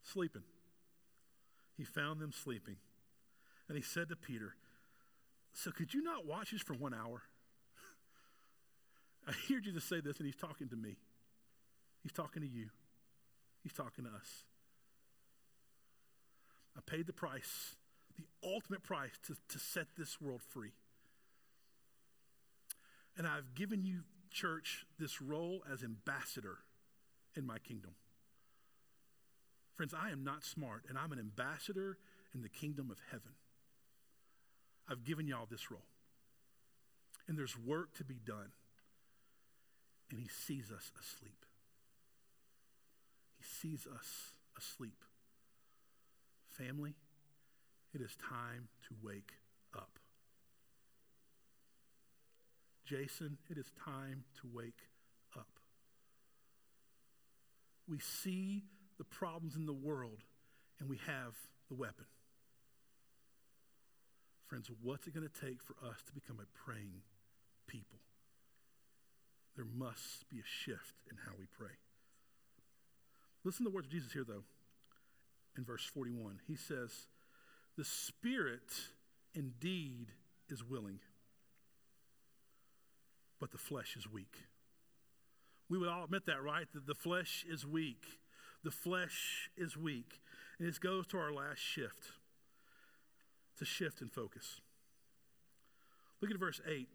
Sleeping. 0.04 0.44
He 1.78 1.84
found 1.84 2.20
them 2.20 2.32
sleeping. 2.32 2.76
And 3.68 3.78
he 3.78 3.84
said 3.84 4.10
to 4.10 4.16
Peter, 4.16 4.56
So 5.54 5.72
could 5.72 5.94
you 5.94 6.02
not 6.02 6.26
watch 6.26 6.54
us 6.54 6.62
for 6.62 6.74
one 6.74 6.94
hour? 6.94 7.24
I 9.28 9.34
hear 9.48 9.60
Jesus 9.60 9.84
say 9.84 10.00
this 10.00 10.18
and 10.18 10.26
he's 10.26 10.36
talking 10.36 10.70
to 10.70 10.76
me. 10.76 10.98
He's 12.02 12.14
talking 12.14 12.42
to 12.42 12.48
you. 12.48 12.70
He's 13.62 13.74
talking 13.74 14.06
to 14.06 14.10
us. 14.12 14.44
I 16.78 16.80
paid 16.86 17.08
the 17.08 17.14
price, 17.14 17.76
the 18.18 18.26
ultimate 18.48 18.84
price 18.84 19.20
to, 19.28 19.36
to 19.50 19.60
set 19.60 19.88
this 19.98 20.22
world 20.22 20.42
free. 20.42 20.72
And 23.18 23.28
I've 23.28 23.56
given 23.56 23.84
you, 23.84 24.02
church, 24.32 24.86
this 25.00 25.22
role 25.22 25.64
as 25.72 25.84
ambassador 25.84 26.60
in 27.36 27.46
my 27.46 27.58
kingdom. 27.58 27.92
Friends, 29.76 29.94
I 29.94 30.12
am 30.12 30.24
not 30.24 30.44
smart, 30.44 30.84
and 30.88 30.98
I'm 30.98 31.12
an 31.12 31.20
ambassador 31.20 31.98
in 32.34 32.42
the 32.42 32.50
kingdom 32.50 32.90
of 32.92 32.98
heaven. 33.12 33.34
I've 34.90 35.04
given 35.04 35.28
y'all 35.28 35.48
this 35.50 35.70
role. 35.70 35.86
And 37.28 37.38
there's 37.38 37.58
work 37.58 37.94
to 37.96 38.04
be 38.04 38.20
done. 38.24 38.52
And 40.10 40.20
he 40.20 40.28
sees 40.28 40.72
us 40.72 40.92
asleep. 41.00 41.46
He 43.38 43.44
sees 43.44 43.86
us 43.88 44.32
asleep. 44.58 45.04
Family, 46.48 46.96
it 47.94 48.02
is 48.02 48.16
time 48.16 48.70
to 48.88 48.96
wake 49.04 49.34
up. 49.76 50.00
Jason, 52.86 53.38
it 53.50 53.58
is 53.58 53.70
time 53.84 54.24
to 54.42 54.48
wake 54.54 54.88
up. 55.38 55.60
We 57.88 58.00
see 58.00 58.64
the 58.98 59.04
problems 59.04 59.56
in 59.56 59.66
the 59.66 59.74
world 59.74 60.24
and 60.80 60.90
we 60.90 60.98
have 61.06 61.36
the 61.70 61.76
weapon. 61.76 62.06
Friends, 64.48 64.70
what's 64.82 65.08
it 65.08 65.14
going 65.14 65.28
to 65.28 65.46
take 65.46 65.62
for 65.62 65.76
us 65.86 66.02
to 66.08 66.14
become 66.14 66.40
a 66.40 66.48
praying 66.58 67.02
people? 67.68 68.00
There 69.58 69.66
must 69.76 70.30
be 70.30 70.38
a 70.38 70.46
shift 70.46 71.02
in 71.10 71.18
how 71.26 71.34
we 71.38 71.48
pray. 71.58 71.74
Listen 73.44 73.66
to 73.66 73.72
the 73.72 73.76
words 73.76 73.88
of 73.88 73.92
Jesus 73.92 74.14
here, 74.14 74.26
though, 74.26 74.44
in 75.58 75.66
verse 75.66 75.84
41. 75.84 76.40
He 76.48 76.56
says, 76.56 77.08
The 77.76 77.84
Spirit 77.84 78.72
indeed 79.34 80.10
is 80.48 80.64
willing, 80.64 81.00
but 83.40 83.52
the 83.52 83.58
flesh 83.58 83.96
is 83.98 84.08
weak. 84.10 84.36
We 85.70 85.80
would 85.80 85.90
all 85.90 86.04
admit 86.04 86.28
that, 86.28 86.44
right? 86.44 86.68
That 86.74 86.86
the 86.86 86.96
flesh 86.96 87.44
is 87.50 87.66
weak. 87.66 88.06
The 88.64 88.72
flesh 88.72 89.50
is 89.58 89.76
weak. 89.76 90.20
And 90.60 90.68
this 90.68 90.78
goes 90.78 91.08
to 91.08 91.18
our 91.18 91.32
last 91.32 91.60
shift 91.60 92.12
to 93.58 93.66
shift 93.66 94.02
and 94.02 94.12
focus. 94.12 94.62
Look 96.22 96.32
at 96.32 96.40
verse 96.40 96.62
8 96.68 96.88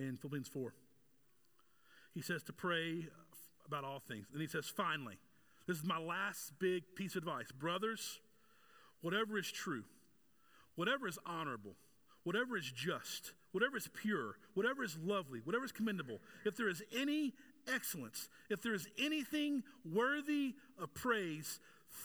in 0.00 0.16
Philippians 0.16 0.48
4. 0.48 0.72
He 2.14 2.22
says 2.22 2.42
to 2.44 2.52
pray 2.52 3.06
about 3.66 3.84
all 3.84 4.00
things. 4.00 4.26
And 4.32 4.40
he 4.40 4.48
says, 4.48 4.66
finally, 4.66 5.18
this 5.66 5.76
is 5.76 5.84
my 5.84 5.98
last 5.98 6.52
big 6.58 6.82
piece 6.96 7.14
of 7.14 7.22
advice. 7.22 7.52
Brothers, 7.52 8.18
whatever 9.02 9.38
is 9.38 9.50
true, 9.50 9.84
whatever 10.74 11.06
is 11.06 11.18
honorable, 11.24 11.74
whatever 12.24 12.56
is 12.56 12.70
just, 12.70 13.32
whatever 13.52 13.76
is 13.76 13.88
pure, 13.94 14.36
whatever 14.54 14.82
is 14.82 14.96
lovely, 14.98 15.40
whatever 15.44 15.64
is 15.64 15.72
commendable, 15.72 16.18
if 16.44 16.56
there 16.56 16.68
is 16.68 16.82
any 16.96 17.34
excellence, 17.72 18.28
if 18.48 18.62
there 18.62 18.74
is 18.74 18.88
anything 18.98 19.62
worthy 19.84 20.54
of 20.80 20.92
praise, 20.94 21.60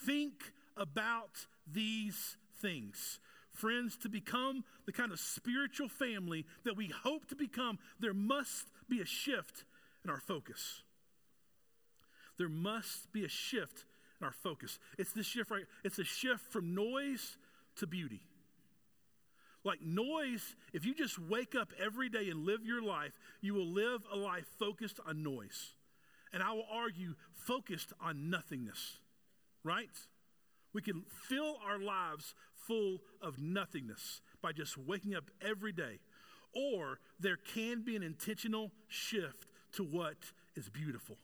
think 0.06 0.54
about 0.78 1.48
these 1.72 2.38
things. 2.62 3.20
Friends, 3.56 3.96
to 3.98 4.10
become 4.10 4.66
the 4.86 4.92
kind 4.92 5.14
of 5.14 5.20
spiritual 5.20 5.88
family 5.88 6.46
that 6.66 6.76
we 6.76 6.88
hope 7.04 7.26
to 7.30 7.36
become, 7.36 7.80
there 8.00 8.14
must 8.14 8.68
be 8.90 9.00
a 9.00 9.06
shift 9.06 9.64
in 10.04 10.10
our 10.10 10.20
focus. 10.20 10.84
There 12.38 12.50
must 12.50 13.14
be 13.14 13.24
a 13.24 13.30
shift 13.30 13.86
in 14.20 14.26
our 14.26 14.34
focus. 14.34 14.78
It's 14.98 15.14
this 15.14 15.26
shift, 15.26 15.52
right? 15.52 15.64
It's 15.86 16.00
a 16.00 16.04
shift 16.04 16.52
from 16.52 16.76
noise 16.76 17.38
to 17.78 17.88
beauty. 17.88 18.24
Like 19.64 19.82
noise, 19.82 20.56
if 20.74 20.86
you 20.86 20.94
just 20.94 21.18
wake 21.18 21.56
up 21.56 21.70
every 21.82 22.10
day 22.10 22.30
and 22.30 22.46
live 22.46 22.66
your 22.66 22.84
life, 22.84 23.18
you 23.40 23.54
will 23.54 23.68
live 23.68 24.02
a 24.12 24.18
life 24.18 24.46
focused 24.60 25.00
on 25.08 25.24
noise. 25.24 25.74
And 26.34 26.44
I 26.44 26.52
will 26.52 26.68
argue, 26.70 27.16
focused 27.32 27.94
on 28.02 28.30
nothingness, 28.30 28.98
right? 29.64 29.90
We 30.76 30.82
can 30.82 31.06
fill 31.08 31.56
our 31.66 31.80
lives 31.80 32.36
full 32.54 33.02
of 33.22 33.40
nothingness 33.40 34.22
by 34.42 34.52
just 34.52 34.78
waking 34.78 35.16
up 35.16 35.32
every 35.42 35.72
day. 35.72 36.00
Or 36.54 37.00
there 37.20 37.38
can 37.38 37.82
be 37.82 37.96
an 37.96 38.04
intentional 38.04 38.72
shift 38.88 39.48
to 39.74 39.84
what 39.84 40.18
is 40.56 40.70
beautiful 40.70 41.18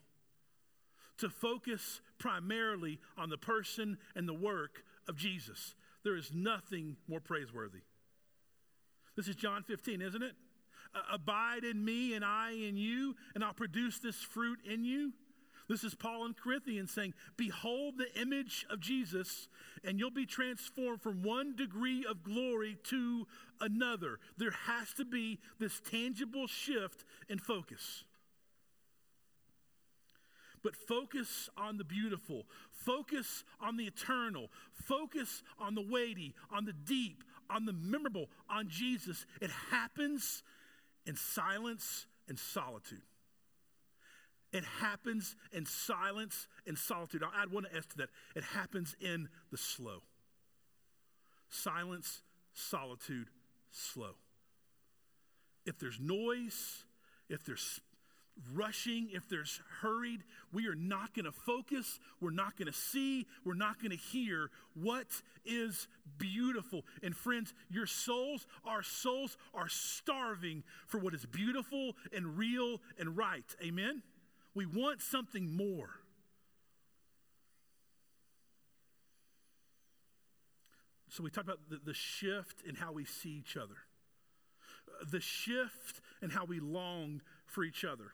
to 1.22 1.30
focus 1.30 2.02
primarily 2.18 3.00
on 3.16 3.30
the 3.30 3.38
person 3.38 3.98
and 4.16 4.28
the 4.28 4.34
work 4.34 4.84
of 5.08 5.16
Jesus. 5.16 5.76
There 6.04 6.16
is 6.16 6.32
nothing 6.34 6.98
more 7.08 7.20
praiseworthy. 7.20 7.82
This 9.16 9.28
is 9.28 9.36
John 9.36 9.62
15, 9.62 10.02
isn't 10.02 10.24
it? 10.24 10.34
Abide 11.14 11.64
in 11.64 11.86
me 11.86 12.16
and 12.16 12.26
I 12.26 12.52
in 12.52 12.76
you, 12.76 13.16
and 13.36 13.44
I'll 13.44 13.54
produce 13.54 14.00
this 14.00 14.16
fruit 14.16 14.60
in 14.66 14.84
you. 14.84 15.14
This 15.72 15.86
is 15.86 15.96
Paul 15.96 16.26
in 16.26 16.34
Corinthians 16.34 16.92
saying, 16.92 17.14
Behold 17.38 17.94
the 17.98 18.14
image 18.20 18.66
of 18.70 18.82
Jesus, 18.82 19.48
and 19.86 19.98
you'll 19.98 20.12
be 20.12 20.26
transformed 20.26 21.02
from 21.02 21.24
one 21.24 21.56
degree 21.56 22.06
of 22.06 22.24
glory 22.24 22.78
to 22.90 23.26
another. 23.62 24.20
There 24.38 24.52
has 24.52 24.92
to 24.96 25.06
be 25.06 25.40
this 25.60 25.80
tangible 25.80 26.48
shift 26.48 27.06
in 27.30 27.40
focus. 27.40 28.04
But 30.62 30.76
focus 30.76 31.50
on 31.56 31.78
the 31.78 31.86
beautiful, 31.86 32.48
focus 32.70 33.46
on 33.62 33.78
the 33.78 33.86
eternal, 33.86 34.50
focus 34.74 35.42
on 35.58 35.76
the 35.76 35.88
weighty, 35.90 36.36
on 36.54 36.66
the 36.66 36.74
deep, 36.74 37.24
on 37.50 37.64
the 37.64 37.72
memorable, 37.72 38.28
on 38.50 38.68
Jesus. 38.68 39.26
It 39.40 39.52
happens 39.72 40.44
in 41.06 41.16
silence 41.16 42.08
and 42.28 42.38
solitude. 42.38 43.04
It 44.52 44.64
happens 44.82 45.36
in 45.52 45.66
silence 45.66 46.48
and 46.68 46.78
solitude. 46.78 47.24
I'll 47.24 47.42
add 47.42 47.52
one 47.52 47.66
S 47.76 47.86
to 47.88 47.98
that. 47.98 48.10
It 48.36 48.44
happens 48.44 48.96
in 49.00 49.30
the 49.50 49.58
slow. 49.58 50.04
Silence, 51.50 52.22
solitude, 52.54 53.28
slow. 53.72 54.16
If 55.66 55.80
there's 55.80 56.00
noise, 56.00 56.84
if 57.30 57.46
there's 57.46 57.80
rushing, 58.54 59.10
if 59.14 59.30
there's 59.30 59.60
hurried, 59.82 60.24
we 60.52 60.68
are 60.68 60.76
not 60.76 61.14
going 61.14 61.26
to 61.26 61.32
focus. 61.32 62.00
We're 62.20 62.32
not 62.32 62.58
going 62.58 62.68
to 62.68 62.78
see. 62.78 63.28
We're 63.46 63.54
not 63.54 63.80
going 63.80 63.92
to 63.92 63.98
hear 63.98 64.50
what 64.74 65.08
is 65.46 65.88
beautiful. 66.18 66.84
And 67.04 67.16
friends, 67.16 67.54
your 67.70 67.86
souls, 67.86 68.48
our 68.66 68.84
souls 68.84 69.38
are 69.54 69.70
starving 69.70 70.64
for 70.88 71.00
what 71.00 71.14
is 71.14 71.26
beautiful 71.26 71.96
and 72.14 72.38
real 72.38 72.82
and 72.98 73.16
right. 73.18 73.46
Amen? 73.64 74.02
We 74.54 74.66
want 74.66 75.02
something 75.02 75.56
more. 75.56 75.90
So 81.10 81.24
we 81.24 81.30
talked 81.30 81.48
about 81.48 81.60
the, 81.70 81.80
the 81.84 81.94
shift 81.94 82.62
in 82.66 82.76
how 82.76 82.94
we 82.94 83.04
see 83.04 83.32
each 83.32 83.58
other, 83.58 83.76
uh, 84.88 85.06
the 85.12 85.20
shift 85.20 86.00
in 86.22 86.30
how 86.30 86.46
we 86.46 86.62
long 86.62 87.22
for 87.46 87.64
each 87.64 87.84
other. 87.84 88.14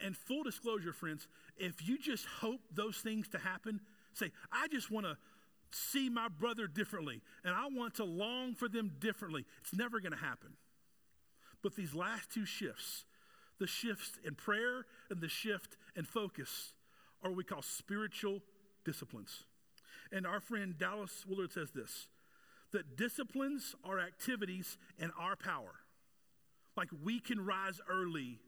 And 0.00 0.16
full 0.16 0.44
disclosure, 0.44 0.92
friends, 0.92 1.26
if 1.56 1.86
you 1.86 1.98
just 1.98 2.24
hope 2.26 2.60
those 2.72 2.98
things 2.98 3.28
to 3.28 3.38
happen, 3.38 3.80
say, 4.12 4.30
I 4.52 4.68
just 4.68 4.90
want 4.90 5.06
to 5.06 5.16
see 5.70 6.08
my 6.08 6.28
brother 6.28 6.66
differently 6.66 7.20
and 7.44 7.54
I 7.54 7.66
want 7.66 7.94
to 7.94 8.04
long 8.04 8.54
for 8.54 8.68
them 8.68 8.92
differently. 8.98 9.44
It's 9.60 9.74
never 9.74 10.00
going 10.00 10.12
to 10.12 10.18
happen. 10.18 10.54
But 11.62 11.74
these 11.74 11.94
last 11.94 12.32
two 12.32 12.44
shifts, 12.44 13.04
the 13.58 13.66
shifts 13.66 14.18
in 14.24 14.34
prayer 14.34 14.86
and 15.10 15.20
the 15.20 15.28
shift 15.28 15.76
in 15.96 16.04
focus, 16.04 16.72
are 17.22 17.30
what 17.30 17.36
we 17.36 17.44
call 17.44 17.62
spiritual 17.62 18.40
disciplines. 18.84 19.44
And 20.12 20.26
our 20.26 20.40
friend 20.40 20.76
Dallas 20.78 21.24
Willard 21.26 21.52
says 21.52 21.70
this 21.72 22.08
that 22.72 22.96
disciplines 22.96 23.74
are 23.82 23.98
activities 23.98 24.76
in 24.98 25.10
our 25.18 25.36
power. 25.36 25.80
Like 26.76 26.88
we 27.02 27.18
can 27.18 27.44
rise 27.44 27.80
early 27.90 28.38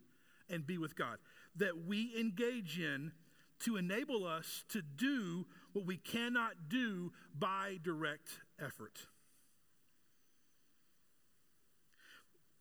and 0.48 0.66
be 0.66 0.78
with 0.78 0.94
God, 0.94 1.18
that 1.56 1.86
we 1.86 2.12
engage 2.18 2.78
in 2.78 3.12
to 3.60 3.76
enable 3.76 4.26
us 4.26 4.64
to 4.70 4.82
do 4.82 5.46
what 5.72 5.86
we 5.86 5.96
cannot 5.96 6.68
do 6.68 7.12
by 7.38 7.78
direct 7.82 8.28
effort. 8.58 9.06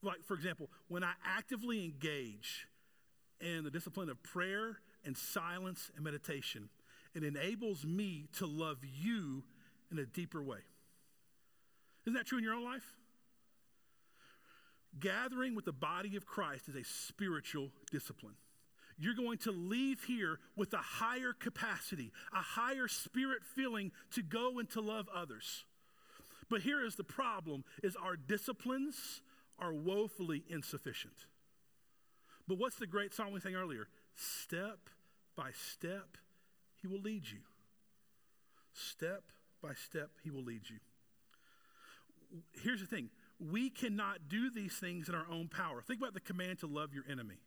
Like, 0.02 0.24
for 0.24 0.34
example, 0.34 0.70
when 0.88 1.04
I 1.04 1.14
actively 1.26 1.84
engage 1.84 2.68
in 3.42 3.64
the 3.64 3.72
discipline 3.72 4.10
of 4.10 4.22
prayer 4.24 4.78
and 5.06 5.18
silence 5.18 5.92
and 5.96 6.04
meditation, 6.04 6.70
it 7.14 7.24
enables 7.24 7.86
me 7.86 8.28
to 8.38 8.46
love 8.46 8.78
you 8.84 9.44
in 9.92 10.00
a 10.00 10.06
deeper 10.06 10.42
way. 10.42 10.60
Isn't 12.06 12.14
that 12.14 12.26
true 12.26 12.38
in 12.38 12.44
your 12.44 12.54
own 12.54 12.64
life? 12.64 12.96
Gathering 15.00 15.56
with 15.56 15.66
the 15.66 15.74
body 15.74 16.16
of 16.16 16.26
Christ 16.26 16.70
is 16.70 16.76
a 16.76 16.84
spiritual 16.84 17.72
discipline. 17.92 18.36
You're 18.98 19.16
going 19.16 19.38
to 19.40 19.52
leave 19.52 20.04
here 20.04 20.40
with 20.58 20.74
a 20.74 20.78
higher 20.78 21.34
capacity, 21.34 22.12
a 22.34 22.42
higher 22.42 22.88
spirit 22.88 23.40
feeling 23.56 23.92
to 24.14 24.22
go 24.22 24.60
and 24.60 24.70
to 24.72 24.82
love 24.82 25.08
others. 25.14 25.64
But 26.50 26.62
here 26.62 26.84
is 26.84 26.96
the 26.96 27.04
problem 27.04 27.64
is 27.84 27.96
our 27.96 28.16
disciplines 28.16 29.22
are 29.60 29.74
woefully 29.74 30.44
insufficient. 30.48 31.26
But 32.48 32.58
what's 32.58 32.78
the 32.78 32.88
great 32.88 33.14
song 33.14 33.32
we 33.32 33.40
sang 33.40 33.56
earlier? 33.56 33.88
Step 34.16 34.90
by 35.36 35.52
step, 35.52 36.18
he 36.82 36.88
will 36.88 37.00
lead 37.00 37.30
you. 37.30 37.40
Step 38.74 39.24
by 39.62 39.74
step, 39.74 40.12
he 40.24 40.32
will 40.32 40.44
lead 40.44 40.70
you. 40.70 40.78
Here's 42.62 42.82
the 42.82 42.88
thing 42.88 43.10
we 43.40 43.70
cannot 43.70 44.28
do 44.28 44.50
these 44.50 44.74
things 44.74 45.08
in 45.08 45.16
our 45.16 45.26
own 45.32 45.48
power. 45.48 45.82
Think 45.82 46.02
about 46.02 46.14
the 46.14 46.20
command 46.20 46.60
to 46.60 46.68
love 46.68 46.94
your 46.94 47.06
enemy. 47.10 47.38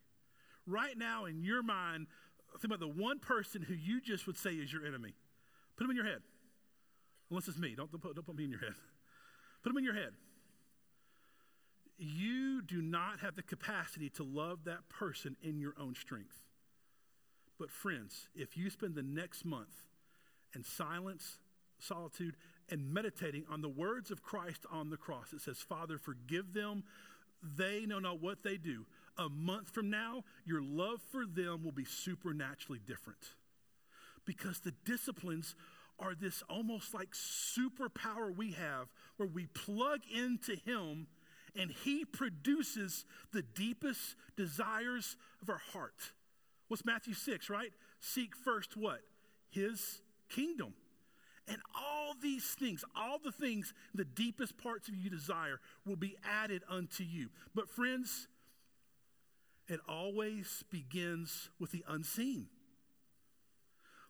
Right 0.65 0.97
now, 0.97 1.25
in 1.25 1.43
your 1.43 1.61
mind, 1.61 2.07
think 2.53 2.65
about 2.73 2.79
the 2.79 2.87
one 2.87 3.19
person 3.19 3.61
who 3.61 3.73
you 3.73 4.01
just 4.01 4.25
would 4.25 4.37
say 4.37 4.51
is 4.51 4.71
your 4.71 4.85
enemy. 4.85 5.13
Put 5.77 5.85
him 5.85 5.91
in 5.91 5.97
your 5.97 6.05
head. 6.05 6.21
Unless 7.29 7.47
it's 7.47 7.59
me. 7.59 7.75
Don't, 7.75 7.91
don't, 7.91 8.01
put, 8.01 8.15
don't 8.15 8.25
put 8.25 8.35
me 8.35 8.45
in 8.45 8.51
your 8.51 8.59
head. 8.59 8.73
Put 9.61 9.71
him 9.71 9.77
in 9.77 9.83
your 9.83 9.93
head. 9.93 10.13
You 11.97 12.61
do 12.61 12.81
not 12.81 13.19
have 13.19 13.35
the 13.35 13.43
capacity 13.43 14.09
to 14.11 14.23
love 14.23 14.65
that 14.65 14.89
person 14.89 15.37
in 15.41 15.59
your 15.59 15.73
own 15.79 15.95
strength. 15.95 16.41
But, 17.59 17.71
friends, 17.71 18.29
if 18.35 18.57
you 18.57 18.69
spend 18.69 18.95
the 18.95 19.03
next 19.03 19.45
month 19.45 19.83
in 20.55 20.63
silence, 20.63 21.37
solitude, 21.79 22.35
and 22.69 22.93
meditating 22.93 23.45
on 23.49 23.61
the 23.61 23.69
words 23.69 24.09
of 24.11 24.23
Christ 24.23 24.65
on 24.71 24.89
the 24.89 24.97
cross, 24.97 25.33
it 25.33 25.41
says, 25.41 25.59
Father, 25.59 25.97
forgive 25.97 26.53
them. 26.53 26.83
They 27.57 27.85
know 27.85 27.99
not 27.99 28.21
what 28.21 28.43
they 28.43 28.57
do. 28.57 28.85
A 29.17 29.29
month 29.29 29.69
from 29.69 29.89
now, 29.89 30.23
your 30.45 30.61
love 30.61 31.01
for 31.11 31.25
them 31.25 31.63
will 31.63 31.71
be 31.71 31.85
supernaturally 31.85 32.79
different. 32.85 33.35
Because 34.25 34.59
the 34.59 34.73
disciplines 34.85 35.55
are 35.99 36.15
this 36.15 36.43
almost 36.49 36.93
like 36.93 37.11
superpower 37.11 38.35
we 38.35 38.53
have 38.53 38.87
where 39.17 39.27
we 39.27 39.45
plug 39.45 40.01
into 40.13 40.55
Him 40.55 41.07
and 41.55 41.71
He 41.71 42.05
produces 42.05 43.05
the 43.31 43.41
deepest 43.41 44.15
desires 44.35 45.15
of 45.41 45.49
our 45.49 45.61
heart. 45.73 46.13
What's 46.67 46.85
Matthew 46.85 47.13
6, 47.13 47.49
right? 47.49 47.71
Seek 47.99 48.35
first 48.35 48.75
what? 48.75 49.01
His 49.49 50.01
kingdom. 50.29 50.73
And 51.47 51.57
all 51.75 52.13
these 52.21 52.45
things, 52.45 52.85
all 52.95 53.19
the 53.23 53.31
things, 53.31 53.73
the 53.93 54.05
deepest 54.05 54.57
parts 54.57 54.87
of 54.87 54.95
you 54.95 55.09
desire, 55.09 55.59
will 55.85 55.97
be 55.97 56.15
added 56.23 56.63
unto 56.69 57.03
you. 57.03 57.29
But, 57.53 57.69
friends, 57.69 58.27
it 59.67 59.81
always 59.87 60.63
begins 60.71 61.49
with 61.59 61.71
the 61.71 61.83
unseen. 61.87 62.47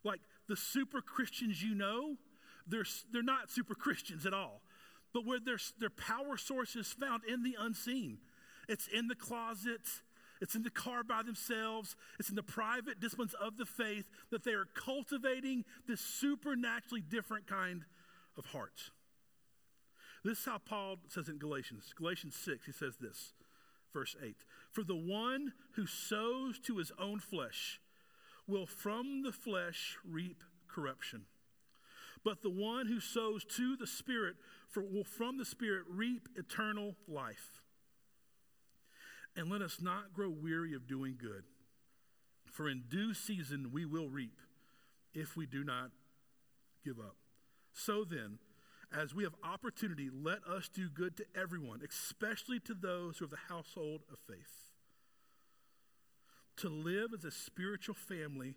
Like 0.03 0.21
the 0.47 0.55
super 0.55 1.01
Christians 1.01 1.61
you 1.61 1.75
know, 1.75 2.17
they're, 2.67 2.85
they're 3.11 3.23
not 3.23 3.49
super 3.49 3.75
Christians 3.75 4.25
at 4.25 4.33
all 4.33 4.61
but 5.13 5.25
where 5.25 5.39
their, 5.39 5.59
their 5.79 5.89
power 5.89 6.37
source 6.37 6.75
is 6.75 6.87
found 6.87 7.23
in 7.25 7.43
the 7.43 7.55
unseen. 7.59 8.17
It's 8.67 8.87
in 8.87 9.07
the 9.07 9.15
closet, 9.15 9.81
it's 10.41 10.55
in 10.55 10.63
the 10.63 10.69
car 10.69 11.03
by 11.03 11.23
themselves, 11.23 11.95
it's 12.19 12.29
in 12.29 12.35
the 12.35 12.43
private 12.43 12.99
disciplines 12.99 13.33
of 13.35 13.57
the 13.57 13.65
faith 13.65 14.05
that 14.31 14.43
they 14.43 14.53
are 14.53 14.67
cultivating 14.73 15.65
this 15.87 16.01
supernaturally 16.01 17.01
different 17.01 17.47
kind 17.47 17.83
of 18.37 18.45
heart. 18.47 18.91
This 20.23 20.39
is 20.39 20.45
how 20.45 20.57
Paul 20.57 20.97
says 21.09 21.27
in 21.27 21.37
Galatians. 21.37 21.93
Galatians 21.95 22.35
6, 22.35 22.65
he 22.65 22.71
says 22.71 22.95
this, 22.99 23.33
verse 23.91 24.15
8 24.21 24.35
For 24.71 24.83
the 24.83 24.95
one 24.95 25.53
who 25.73 25.85
sows 25.85 26.59
to 26.59 26.77
his 26.77 26.91
own 26.97 27.19
flesh 27.19 27.81
will 28.47 28.65
from 28.65 29.23
the 29.23 29.31
flesh 29.31 29.97
reap 30.09 30.43
corruption. 30.67 31.25
But 32.23 32.41
the 32.41 32.49
one 32.49 32.87
who 32.87 32.99
sows 32.99 33.43
to 33.57 33.75
the 33.75 33.87
Spirit 33.87 34.35
for, 34.69 34.81
will 34.81 35.03
from 35.03 35.37
the 35.37 35.45
Spirit 35.45 35.83
reap 35.89 36.29
eternal 36.35 36.95
life. 37.07 37.61
And 39.35 39.49
let 39.49 39.61
us 39.61 39.79
not 39.81 40.13
grow 40.13 40.29
weary 40.29 40.73
of 40.73 40.87
doing 40.87 41.15
good, 41.19 41.43
for 42.45 42.69
in 42.69 42.83
due 42.87 43.13
season 43.13 43.71
we 43.73 43.83
will 43.85 44.07
reap 44.07 44.39
if 45.13 45.35
we 45.35 45.45
do 45.45 45.63
not 45.63 45.89
give 46.85 46.99
up. 46.99 47.15
So 47.73 48.03
then, 48.03 48.37
as 48.95 49.15
we 49.15 49.23
have 49.23 49.33
opportunity, 49.43 50.09
let 50.13 50.43
us 50.43 50.69
do 50.69 50.87
good 50.87 51.17
to 51.17 51.25
everyone, 51.35 51.81
especially 51.87 52.59
to 52.61 52.75
those 52.75 53.17
who 53.17 53.25
are 53.25 53.29
the 53.29 53.37
household 53.49 54.01
of 54.11 54.19
faith. 54.27 54.69
To 56.57 56.69
live 56.69 57.11
as 57.13 57.25
a 57.25 57.31
spiritual 57.31 57.95
family 57.95 58.55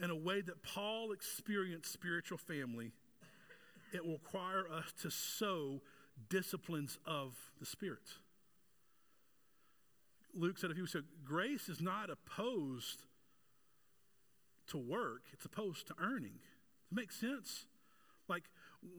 in 0.00 0.10
a 0.10 0.16
way 0.16 0.40
that 0.40 0.62
Paul 0.62 1.10
experienced 1.10 1.92
spiritual 1.92 2.38
family 2.38 2.92
it 3.92 4.04
will 4.04 4.14
require 4.14 4.64
us 4.72 4.92
to 5.02 5.10
sow 5.10 5.80
disciplines 6.28 6.98
of 7.06 7.34
the 7.60 7.66
Spirit. 7.66 8.08
Luke 10.34 10.56
said 10.58 10.70
few 10.72 10.82
weeks 10.82 10.94
ago, 10.94 11.04
grace 11.24 11.68
is 11.68 11.80
not 11.80 12.08
opposed 12.08 13.04
to 14.68 14.78
work, 14.78 15.22
it's 15.32 15.44
opposed 15.44 15.86
to 15.88 15.94
earning. 16.00 16.38
Does 16.88 16.92
it 16.92 16.94
make 16.94 17.12
sense? 17.12 17.66
Like, 18.28 18.44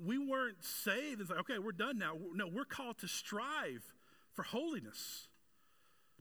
we 0.06 0.18
weren't 0.18 0.64
saved. 0.64 1.22
It's 1.22 1.30
like, 1.30 1.40
okay, 1.40 1.58
we're 1.58 1.72
done 1.72 1.98
now. 1.98 2.14
No, 2.34 2.48
we're 2.48 2.66
called 2.66 3.00
to 3.00 3.08
strive 3.08 3.94
for 4.34 4.44
holiness. 4.44 5.28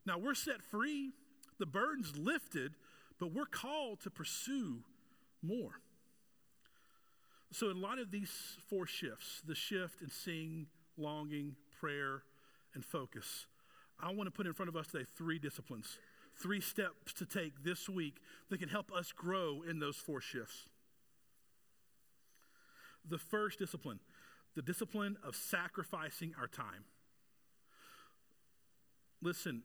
Now, 0.06 0.18
we're 0.18 0.34
set 0.34 0.62
free, 0.62 1.12
the 1.58 1.66
burden's 1.66 2.16
lifted, 2.16 2.74
but 3.18 3.32
we're 3.32 3.44
called 3.44 4.00
to 4.00 4.10
pursue 4.10 4.84
more. 5.42 5.81
So, 7.52 7.68
in 7.68 7.76
a 7.76 7.80
lot 7.80 7.98
of 7.98 8.10
these 8.10 8.56
four 8.70 8.86
shifts, 8.86 9.42
the 9.46 9.54
shift 9.54 10.00
in 10.00 10.08
seeing, 10.10 10.68
longing, 10.96 11.54
prayer, 11.78 12.22
and 12.74 12.82
focus, 12.82 13.46
I 14.00 14.10
want 14.10 14.26
to 14.26 14.30
put 14.30 14.46
in 14.46 14.54
front 14.54 14.70
of 14.70 14.76
us 14.76 14.86
today 14.86 15.04
three 15.18 15.38
disciplines, 15.38 15.98
three 16.34 16.62
steps 16.62 17.12
to 17.12 17.26
take 17.26 17.62
this 17.62 17.90
week 17.90 18.16
that 18.48 18.58
can 18.58 18.70
help 18.70 18.90
us 18.90 19.12
grow 19.12 19.62
in 19.68 19.80
those 19.80 19.96
four 19.96 20.22
shifts. 20.22 20.64
The 23.06 23.18
first 23.18 23.58
discipline, 23.58 24.00
the 24.56 24.62
discipline 24.62 25.18
of 25.22 25.36
sacrificing 25.36 26.34
our 26.40 26.46
time. 26.46 26.84
Listen, 29.20 29.62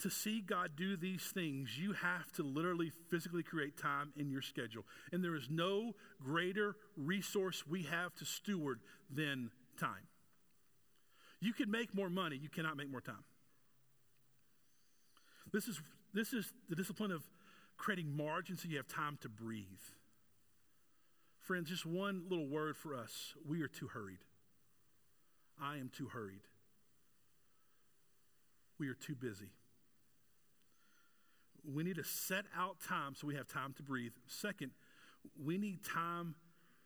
to 0.00 0.10
see 0.10 0.40
God 0.40 0.72
do 0.76 0.96
these 0.96 1.22
things, 1.22 1.78
you 1.78 1.94
have 1.94 2.30
to 2.32 2.42
literally 2.42 2.90
physically 3.08 3.42
create 3.42 3.78
time 3.78 4.12
in 4.16 4.30
your 4.30 4.42
schedule. 4.42 4.84
And 5.12 5.24
there 5.24 5.34
is 5.34 5.48
no 5.50 5.94
greater 6.22 6.76
resource 6.96 7.66
we 7.66 7.84
have 7.84 8.14
to 8.16 8.24
steward 8.24 8.80
than 9.10 9.50
time. 9.78 10.08
You 11.40 11.52
can 11.52 11.70
make 11.70 11.94
more 11.94 12.10
money, 12.10 12.36
you 12.36 12.48
cannot 12.48 12.76
make 12.76 12.90
more 12.90 13.00
time. 13.00 13.24
This 15.52 15.68
is, 15.68 15.80
this 16.12 16.32
is 16.32 16.52
the 16.68 16.76
discipline 16.76 17.10
of 17.10 17.22
creating 17.78 18.14
margins 18.14 18.62
so 18.62 18.68
you 18.68 18.76
have 18.76 18.88
time 18.88 19.18
to 19.22 19.28
breathe. 19.28 19.66
Friends, 21.40 21.70
just 21.70 21.86
one 21.86 22.24
little 22.28 22.48
word 22.48 22.76
for 22.76 22.94
us. 22.94 23.34
We 23.46 23.62
are 23.62 23.68
too 23.68 23.88
hurried. 23.88 24.18
I 25.62 25.76
am 25.76 25.90
too 25.96 26.08
hurried. 26.08 26.42
We 28.78 28.88
are 28.88 28.94
too 28.94 29.14
busy 29.14 29.52
we 31.74 31.82
need 31.82 31.96
to 31.96 32.04
set 32.04 32.44
out 32.56 32.76
time 32.80 33.14
so 33.14 33.26
we 33.26 33.34
have 33.34 33.48
time 33.48 33.72
to 33.74 33.82
breathe. 33.82 34.12
Second, 34.26 34.70
we 35.42 35.58
need 35.58 35.84
time 35.84 36.34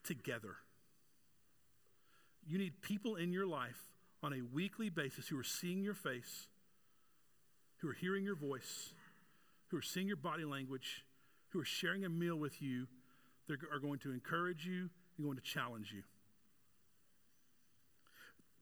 together. 0.05 0.57
You 2.47 2.59
need 2.59 2.81
people 2.81 3.17
in 3.17 3.33
your 3.33 3.47
life 3.47 3.79
on 4.23 4.33
a 4.33 4.41
weekly 4.53 4.89
basis 4.89 5.29
who 5.29 5.39
are 5.39 5.45
seeing 5.45 5.83
your 5.83 5.95
face, 5.95 6.49
who 7.79 7.89
are 7.89 7.95
hearing 7.95 8.25
your 8.25 8.35
voice, 8.35 8.93
who 9.69 9.77
are 9.77 9.83
seeing 9.83 10.07
your 10.07 10.17
body 10.17 10.45
language, 10.45 11.05
who 11.51 11.61
are 11.61 11.65
sharing 11.65 12.05
a 12.05 12.09
meal 12.09 12.37
with 12.37 12.61
you, 12.63 12.87
that 13.49 13.59
are 13.73 13.79
going 13.79 13.99
to 13.99 14.13
encourage 14.13 14.67
you 14.67 14.89
and 15.17 15.27
going 15.27 15.37
to 15.37 15.43
challenge 15.43 15.93
you. 15.95 16.03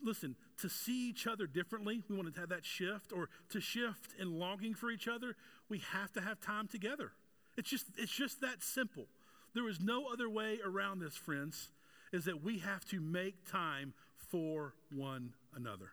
Listen, 0.03 0.37
to 0.61 0.69
see 0.69 1.09
each 1.09 1.27
other 1.27 1.47
differently, 1.47 2.03
we 2.09 2.17
want 2.17 2.33
to 2.33 2.41
have 2.41 2.51
that 2.51 2.65
shift, 2.65 3.13
or 3.13 3.29
to 3.51 3.61
shift 3.61 4.15
in 4.19 4.39
longing 4.39 4.75
for 4.75 4.91
each 4.91 5.09
other, 5.09 5.35
we 5.69 5.79
have 5.93 6.13
to 6.13 6.21
have 6.21 6.41
time 6.41 6.69
together. 6.69 7.13
It's 7.57 7.69
just, 7.69 7.87
it's 7.97 8.13
just 8.13 8.41
that 8.41 8.63
simple. 8.63 9.07
There 9.55 9.69
is 9.69 9.81
no 9.81 10.07
other 10.13 10.31
way 10.31 10.61
around 10.65 11.01
this, 11.01 11.17
friends, 11.17 11.71
is 12.13 12.25
that 12.27 12.43
we 12.43 12.59
have 12.59 12.85
to 12.87 13.01
make 13.01 13.51
time 13.51 13.93
for 14.17 14.75
one 14.95 15.35
another. 15.55 15.91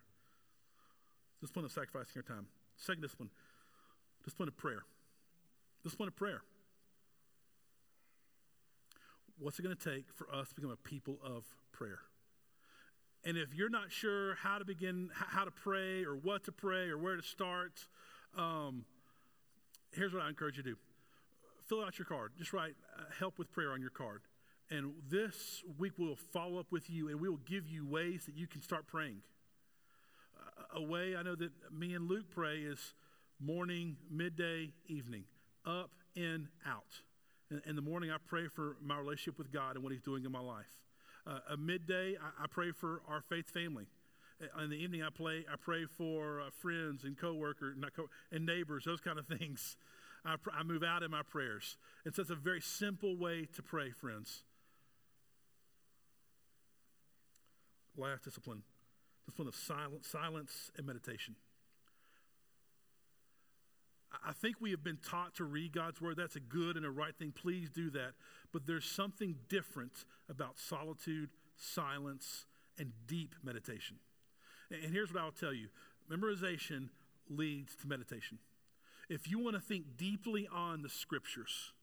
Discipline 1.42 1.66
of 1.66 1.72
sacrificing 1.72 2.14
our 2.18 2.36
time. 2.36 2.48
Second 2.78 3.02
discipline, 3.02 3.30
discipline 4.24 4.50
of 4.50 4.58
prayer. 4.58 4.84
Discipline 5.84 6.10
of 6.10 6.16
prayer. 6.16 6.42
What's 9.40 9.60
it 9.60 9.64
going 9.64 9.76
to 9.76 9.96
take 9.96 10.06
for 10.14 10.28
us 10.34 10.50
to 10.50 10.56
become 10.56 10.72
a 10.72 10.76
people 10.76 11.18
of 11.24 11.44
prayer? 11.72 12.00
And 13.26 13.38
if 13.38 13.56
you're 13.56 13.70
not 13.70 13.92
sure 13.92 14.36
how 14.36 14.60
to 14.60 14.66
begin, 14.66 15.10
how 15.14 15.46
to 15.46 15.52
pray, 15.52 16.06
or 16.06 16.16
what 16.16 16.44
to 16.44 16.52
pray, 16.52 16.90
or 16.90 16.98
where 16.98 17.16
to 17.16 17.24
start, 17.24 17.88
um, 18.38 18.86
here's 19.92 20.14
what 20.14 20.22
I 20.22 20.30
encourage 20.30 20.58
you 20.58 20.64
to 20.64 20.70
do 20.70 20.78
fill 21.68 21.84
out 21.84 21.98
your 21.98 22.06
card. 22.06 22.32
Just 22.38 22.54
write 22.54 22.76
uh, 22.98 23.04
help 23.18 23.40
with 23.40 23.52
prayer 23.52 23.72
on 23.72 23.82
your 23.82 23.90
card. 23.90 24.22
And 24.70 24.94
this 25.10 25.64
week 25.80 25.94
we'll 25.98 26.16
follow 26.16 26.60
up 26.60 26.72
with 26.72 26.90
you 26.90 27.10
and 27.10 27.20
we 27.20 27.28
will 27.28 27.42
give 27.46 27.68
you 27.68 27.88
ways 27.88 28.26
that 28.26 28.36
you 28.36 28.46
can 28.46 28.62
start 28.62 28.86
praying. 28.86 29.22
Uh, 30.38 30.80
a 30.80 30.84
way 30.84 31.16
I 31.16 31.24
know 31.24 31.36
that 31.36 31.52
me 31.72 31.96
and 31.96 32.08
Luke 32.08 32.26
pray 32.30 32.60
is 32.60 32.94
morning, 33.40 33.98
midday, 34.12 34.72
evening, 34.88 35.24
up, 35.66 35.90
in, 36.16 36.48
out. 36.68 37.02
In, 37.50 37.62
in 37.66 37.76
the 37.76 37.82
morning, 37.82 38.12
I 38.12 38.18
pray 38.24 38.48
for 38.48 38.78
my 38.82 38.98
relationship 38.98 39.38
with 39.38 39.52
God 39.52 39.76
and 39.76 39.84
what 39.84 39.92
He's 39.92 40.02
doing 40.02 40.24
in 40.24 40.32
my 40.32 40.40
life. 40.40 40.85
Uh, 41.28 41.40
a 41.50 41.58
midday, 41.58 42.16
I, 42.22 42.44
I, 42.44 42.48
pray 42.48 42.72
for 42.72 43.02
our 43.08 43.22
faith 43.22 43.50
family. 43.50 43.88
Uh, 44.40 44.64
in 44.64 44.70
the 44.70 44.76
evening, 44.76 45.02
I, 45.02 45.10
play, 45.10 45.44
I 45.52 45.56
pray 45.56 45.86
for 45.86 46.40
uh, 46.40 46.50
friends 46.62 47.04
and 47.04 47.18
coworkers 47.18 47.76
co- 47.96 48.10
and 48.32 48.46
neighbors, 48.46 48.84
those 48.86 49.02
kind 49.02 49.18
of 49.18 49.26
things. 49.40 49.76
I, 50.24 50.36
pr- 50.36 50.52
I 50.52 50.64
move 50.64 50.84
out 50.84 51.02
in 51.02 51.10
my 51.10 51.24
prayers. 51.24 51.78
And 52.06 52.14
so 52.14 52.22
it's 52.22 52.32
a 52.32 52.36
very 52.36 52.62
simple 52.62 53.18
way 53.18 53.48
to 53.56 53.64
pray, 53.64 53.92
friends. 53.92 54.44
Last 57.98 58.24
discipline 58.24 58.64
discipline 59.26 59.48
of 59.48 59.56
silence, 59.56 60.08
silence 60.08 60.72
and 60.78 60.86
meditation. 60.86 61.36
I 64.26 64.32
think 64.34 64.58
we 64.62 64.72
have 64.72 64.84
been 64.84 64.98
taught 64.98 65.36
to 65.36 65.44
read 65.44 65.74
God's 65.74 66.00
word. 66.00 66.16
That's 66.18 66.36
a 66.36 66.40
good 66.40 66.78
and 66.78 66.86
a 66.86 66.92
right 66.92 67.16
thing. 67.16 67.34
Please 67.36 67.70
do 67.70 67.90
that. 67.92 68.14
But 68.56 68.66
there's 68.66 68.86
something 68.86 69.36
different 69.50 70.06
about 70.30 70.58
solitude, 70.58 71.30
silence, 71.58 72.46
and 72.80 72.94
deep 73.06 73.36
meditation. 73.44 73.98
And 74.72 74.94
here's 74.94 75.14
what 75.14 75.22
I'll 75.22 75.34
tell 75.34 75.54
you 75.54 75.68
memorization 76.10 76.88
leads 77.30 77.76
to 77.76 77.88
meditation 77.88 78.38
if 79.10 79.30
you 79.30 79.40
want 79.40 79.58
to 79.58 79.62
think 79.62 79.98
deeply 79.98 80.48
on 80.48 80.84
the 80.84 80.88
scriptures, 80.88 81.74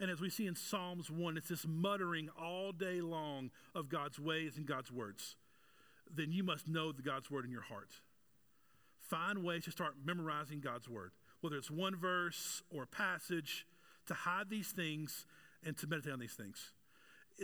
and 0.00 0.10
as 0.10 0.20
we 0.20 0.30
see 0.30 0.48
in 0.48 0.56
Psalms 0.56 1.12
1, 1.12 1.36
it's 1.36 1.48
this 1.48 1.64
muttering 1.64 2.28
all 2.36 2.72
day 2.72 3.00
long 3.00 3.52
of 3.72 3.88
God's 3.88 4.18
ways 4.18 4.56
and 4.56 4.66
God's 4.66 4.90
words, 4.90 5.36
then 6.12 6.32
you 6.32 6.42
must 6.42 6.66
know 6.66 6.90
the 6.90 7.02
God's 7.02 7.30
word 7.30 7.44
in 7.44 7.52
your 7.52 7.62
heart. 7.62 8.00
Find 8.98 9.44
ways 9.44 9.66
to 9.66 9.70
start 9.70 9.94
memorizing 10.04 10.58
God's 10.58 10.88
word, 10.88 11.12
whether 11.40 11.54
it's 11.54 11.70
one 11.70 11.94
verse 11.94 12.64
or 12.68 12.82
a 12.82 12.88
passage, 12.88 13.64
to 14.06 14.14
hide 14.14 14.50
these 14.50 14.72
things 14.72 15.24
and 15.64 15.76
to 15.78 15.86
meditate 15.86 16.12
on 16.12 16.18
these 16.18 16.34
things. 16.34 16.72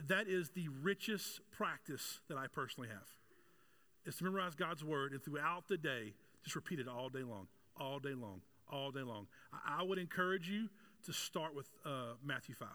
That 0.08 0.28
is 0.28 0.50
the 0.50 0.68
richest 0.82 1.40
practice 1.52 2.20
that 2.28 2.36
I 2.36 2.46
personally 2.48 2.88
have. 2.88 3.06
Is 4.04 4.16
to 4.16 4.24
memorize 4.24 4.54
God's 4.54 4.84
word 4.84 5.12
and 5.12 5.22
throughout 5.22 5.68
the 5.68 5.76
day, 5.76 6.14
just 6.44 6.54
repeat 6.54 6.78
it 6.78 6.86
all 6.86 7.08
day 7.08 7.22
long, 7.22 7.48
all 7.76 7.98
day 7.98 8.14
long, 8.14 8.40
all 8.70 8.90
day 8.90 9.02
long. 9.02 9.26
I, 9.52 9.80
I 9.80 9.82
would 9.82 9.98
encourage 9.98 10.48
you 10.48 10.68
to 11.06 11.12
start 11.12 11.54
with 11.54 11.66
uh, 11.84 12.14
Matthew 12.24 12.54
5, 12.54 12.68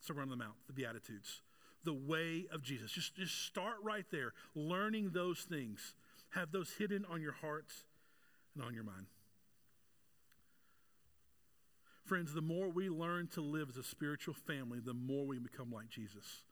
Sermon 0.00 0.24
on 0.24 0.30
the 0.30 0.36
Mount, 0.36 0.54
the 0.66 0.72
Beatitudes, 0.72 1.42
the 1.84 1.94
way 1.94 2.46
of 2.52 2.62
Jesus. 2.62 2.90
Just, 2.90 3.16
just 3.16 3.46
start 3.46 3.76
right 3.82 4.06
there, 4.10 4.32
learning 4.54 5.10
those 5.12 5.40
things. 5.40 5.94
Have 6.30 6.50
those 6.50 6.72
hidden 6.78 7.04
on 7.10 7.20
your 7.20 7.32
heart 7.32 7.72
and 8.54 8.64
on 8.64 8.74
your 8.74 8.84
mind. 8.84 9.06
Friends, 12.12 12.34
the 12.34 12.42
more 12.42 12.68
we 12.68 12.90
learn 12.90 13.26
to 13.28 13.40
live 13.40 13.70
as 13.70 13.78
a 13.78 13.82
spiritual 13.82 14.34
family, 14.34 14.80
the 14.84 14.92
more 14.92 15.24
we 15.24 15.38
become 15.38 15.72
like 15.72 15.88
Jesus. 15.88 16.42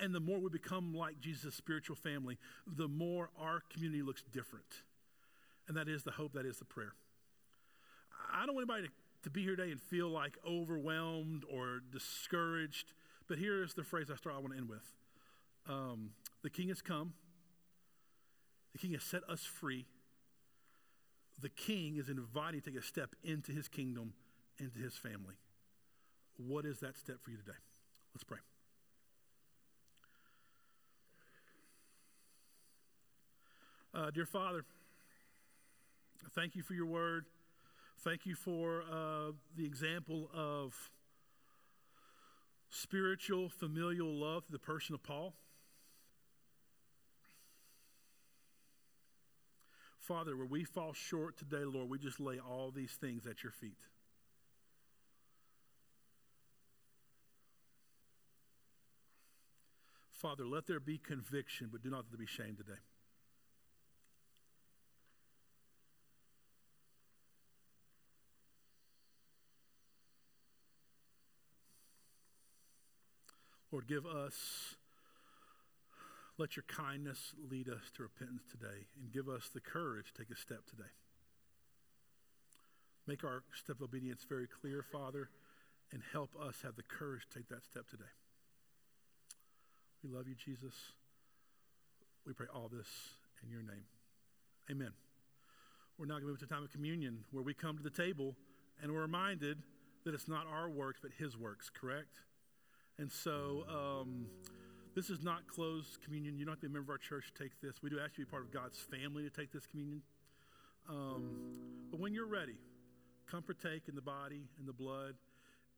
And 0.00 0.14
the 0.14 0.20
more 0.20 0.38
we 0.38 0.48
become 0.48 0.94
like 0.94 1.20
Jesus' 1.20 1.54
spiritual 1.54 1.96
family, 1.96 2.38
the 2.66 2.88
more 2.88 3.28
our 3.38 3.62
community 3.70 4.00
looks 4.00 4.22
different. 4.22 4.64
And 5.68 5.76
that 5.76 5.86
is 5.86 6.02
the 6.02 6.12
hope, 6.12 6.32
that 6.32 6.46
is 6.46 6.56
the 6.56 6.64
prayer. 6.64 6.94
I 8.32 8.46
don't 8.46 8.54
want 8.54 8.70
anybody 8.70 8.88
to, 8.88 8.92
to 9.24 9.30
be 9.30 9.42
here 9.42 9.54
today 9.54 9.70
and 9.70 9.82
feel 9.82 10.08
like 10.08 10.38
overwhelmed 10.48 11.44
or 11.44 11.82
discouraged. 11.92 12.94
But 13.28 13.36
here 13.36 13.62
is 13.62 13.74
the 13.74 13.84
phrase 13.84 14.10
I 14.10 14.16
start. 14.16 14.34
I 14.34 14.38
want 14.38 14.52
to 14.54 14.58
end 14.60 14.70
with: 14.70 14.94
um, 15.68 16.12
The 16.42 16.48
King 16.48 16.68
has 16.68 16.80
come. 16.80 17.12
The 18.72 18.78
King 18.78 18.92
has 18.92 19.02
set 19.02 19.24
us 19.28 19.42
free. 19.44 19.84
The 21.38 21.50
King 21.50 21.98
is 21.98 22.08
inviting 22.08 22.62
to 22.62 22.70
take 22.70 22.80
a 22.80 22.82
step 22.82 23.14
into 23.22 23.52
His 23.52 23.68
kingdom, 23.68 24.14
into 24.62 24.78
His 24.78 24.94
family. 24.94 25.34
What 26.36 26.64
is 26.64 26.78
that 26.80 26.96
step 26.96 27.16
for 27.22 27.30
you 27.30 27.36
today? 27.36 27.58
Let's 28.14 28.24
pray. 28.24 28.38
Uh, 33.94 34.10
dear 34.10 34.24
Father, 34.24 34.64
thank 36.34 36.56
you 36.56 36.62
for 36.62 36.72
your 36.74 36.86
word. 36.86 37.26
Thank 37.98 38.24
you 38.24 38.34
for 38.34 38.82
uh, 38.90 39.32
the 39.56 39.66
example 39.66 40.30
of 40.34 40.90
spiritual, 42.70 43.50
familial 43.50 44.12
love 44.14 44.46
to 44.46 44.52
the 44.52 44.58
person 44.58 44.94
of 44.94 45.02
Paul. 45.02 45.34
Father, 49.98 50.36
where 50.36 50.46
we 50.46 50.64
fall 50.64 50.92
short 50.94 51.36
today, 51.36 51.64
Lord, 51.64 51.88
we 51.88 51.98
just 51.98 52.18
lay 52.18 52.38
all 52.38 52.72
these 52.74 52.92
things 53.00 53.26
at 53.26 53.42
your 53.42 53.52
feet. 53.52 53.78
Father, 60.22 60.46
let 60.46 60.68
there 60.68 60.78
be 60.78 60.98
conviction, 60.98 61.68
but 61.72 61.82
do 61.82 61.90
not 61.90 62.04
let 62.04 62.10
there 62.12 62.18
be 62.18 62.26
shame 62.26 62.54
today. 62.56 62.78
Lord, 73.72 73.88
give 73.88 74.06
us, 74.06 74.76
let 76.38 76.56
your 76.56 76.64
kindness 76.68 77.32
lead 77.50 77.68
us 77.68 77.90
to 77.96 78.04
repentance 78.04 78.42
today 78.48 78.86
and 79.00 79.10
give 79.10 79.28
us 79.28 79.48
the 79.52 79.60
courage 79.60 80.12
to 80.12 80.22
take 80.22 80.30
a 80.30 80.38
step 80.38 80.66
today. 80.70 80.90
Make 83.08 83.24
our 83.24 83.42
step 83.54 83.76
of 83.76 83.82
obedience 83.82 84.24
very 84.28 84.46
clear, 84.46 84.84
Father, 84.92 85.30
and 85.90 86.02
help 86.12 86.30
us 86.40 86.58
have 86.62 86.76
the 86.76 86.82
courage 86.82 87.22
to 87.32 87.38
take 87.38 87.48
that 87.48 87.64
step 87.64 87.88
today. 87.88 88.04
We 90.02 90.10
love 90.10 90.26
you, 90.26 90.34
Jesus. 90.34 90.74
We 92.26 92.32
pray 92.32 92.46
all 92.52 92.68
this 92.68 92.88
in 93.44 93.50
your 93.50 93.62
name. 93.62 93.84
Amen. 94.68 94.90
We're 95.96 96.06
now 96.06 96.14
going 96.14 96.24
to 96.24 96.28
move 96.30 96.38
to 96.40 96.44
a 96.44 96.48
time 96.48 96.64
of 96.64 96.72
communion 96.72 97.24
where 97.30 97.44
we 97.44 97.54
come 97.54 97.76
to 97.76 97.82
the 97.82 97.90
table 97.90 98.34
and 98.82 98.92
we're 98.92 99.02
reminded 99.02 99.58
that 100.04 100.12
it's 100.12 100.26
not 100.26 100.46
our 100.52 100.68
works, 100.68 100.98
but 101.00 101.12
his 101.18 101.36
works, 101.36 101.70
correct? 101.70 102.18
And 102.98 103.12
so 103.12 103.64
um, 103.70 104.26
this 104.96 105.08
is 105.08 105.22
not 105.22 105.46
closed 105.46 106.02
communion. 106.02 106.36
You 106.36 106.46
don't 106.46 106.54
have 106.54 106.60
to 106.62 106.68
be 106.68 106.72
a 106.72 106.74
member 106.74 106.92
of 106.92 106.96
our 106.96 106.98
church 106.98 107.32
to 107.32 107.42
take 107.42 107.60
this. 107.60 107.80
We 107.80 107.88
do 107.88 108.00
ask 108.00 108.18
you 108.18 108.24
to 108.24 108.28
be 108.28 108.30
part 108.30 108.42
of 108.42 108.50
God's 108.50 108.78
family 108.78 109.22
to 109.22 109.30
take 109.30 109.52
this 109.52 109.66
communion. 109.66 110.02
Um, 110.88 111.30
but 111.92 112.00
when 112.00 112.12
you're 112.12 112.26
ready, 112.26 112.56
come 113.30 113.42
partake 113.42 113.82
in 113.88 113.94
the 113.94 114.02
body 114.02 114.48
and 114.58 114.66
the 114.66 114.72
blood. 114.72 115.14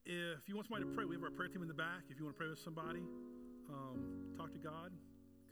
If 0.06 0.48
you 0.48 0.54
want 0.54 0.68
somebody 0.68 0.88
to 0.88 0.94
pray, 0.96 1.04
we 1.04 1.16
have 1.16 1.24
our 1.24 1.30
prayer 1.30 1.48
team 1.48 1.60
in 1.60 1.68
the 1.68 1.74
back. 1.74 2.08
If 2.08 2.18
you 2.18 2.24
want 2.24 2.36
to 2.36 2.38
pray 2.38 2.48
with 2.48 2.58
somebody, 2.58 3.02
um, 3.70 4.34
talk 4.36 4.52
to 4.52 4.58
God, 4.58 4.90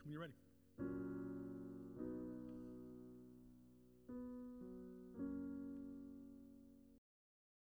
come 0.02 0.04
when 0.04 0.12
you're 0.12 0.20
ready. 0.20 1.31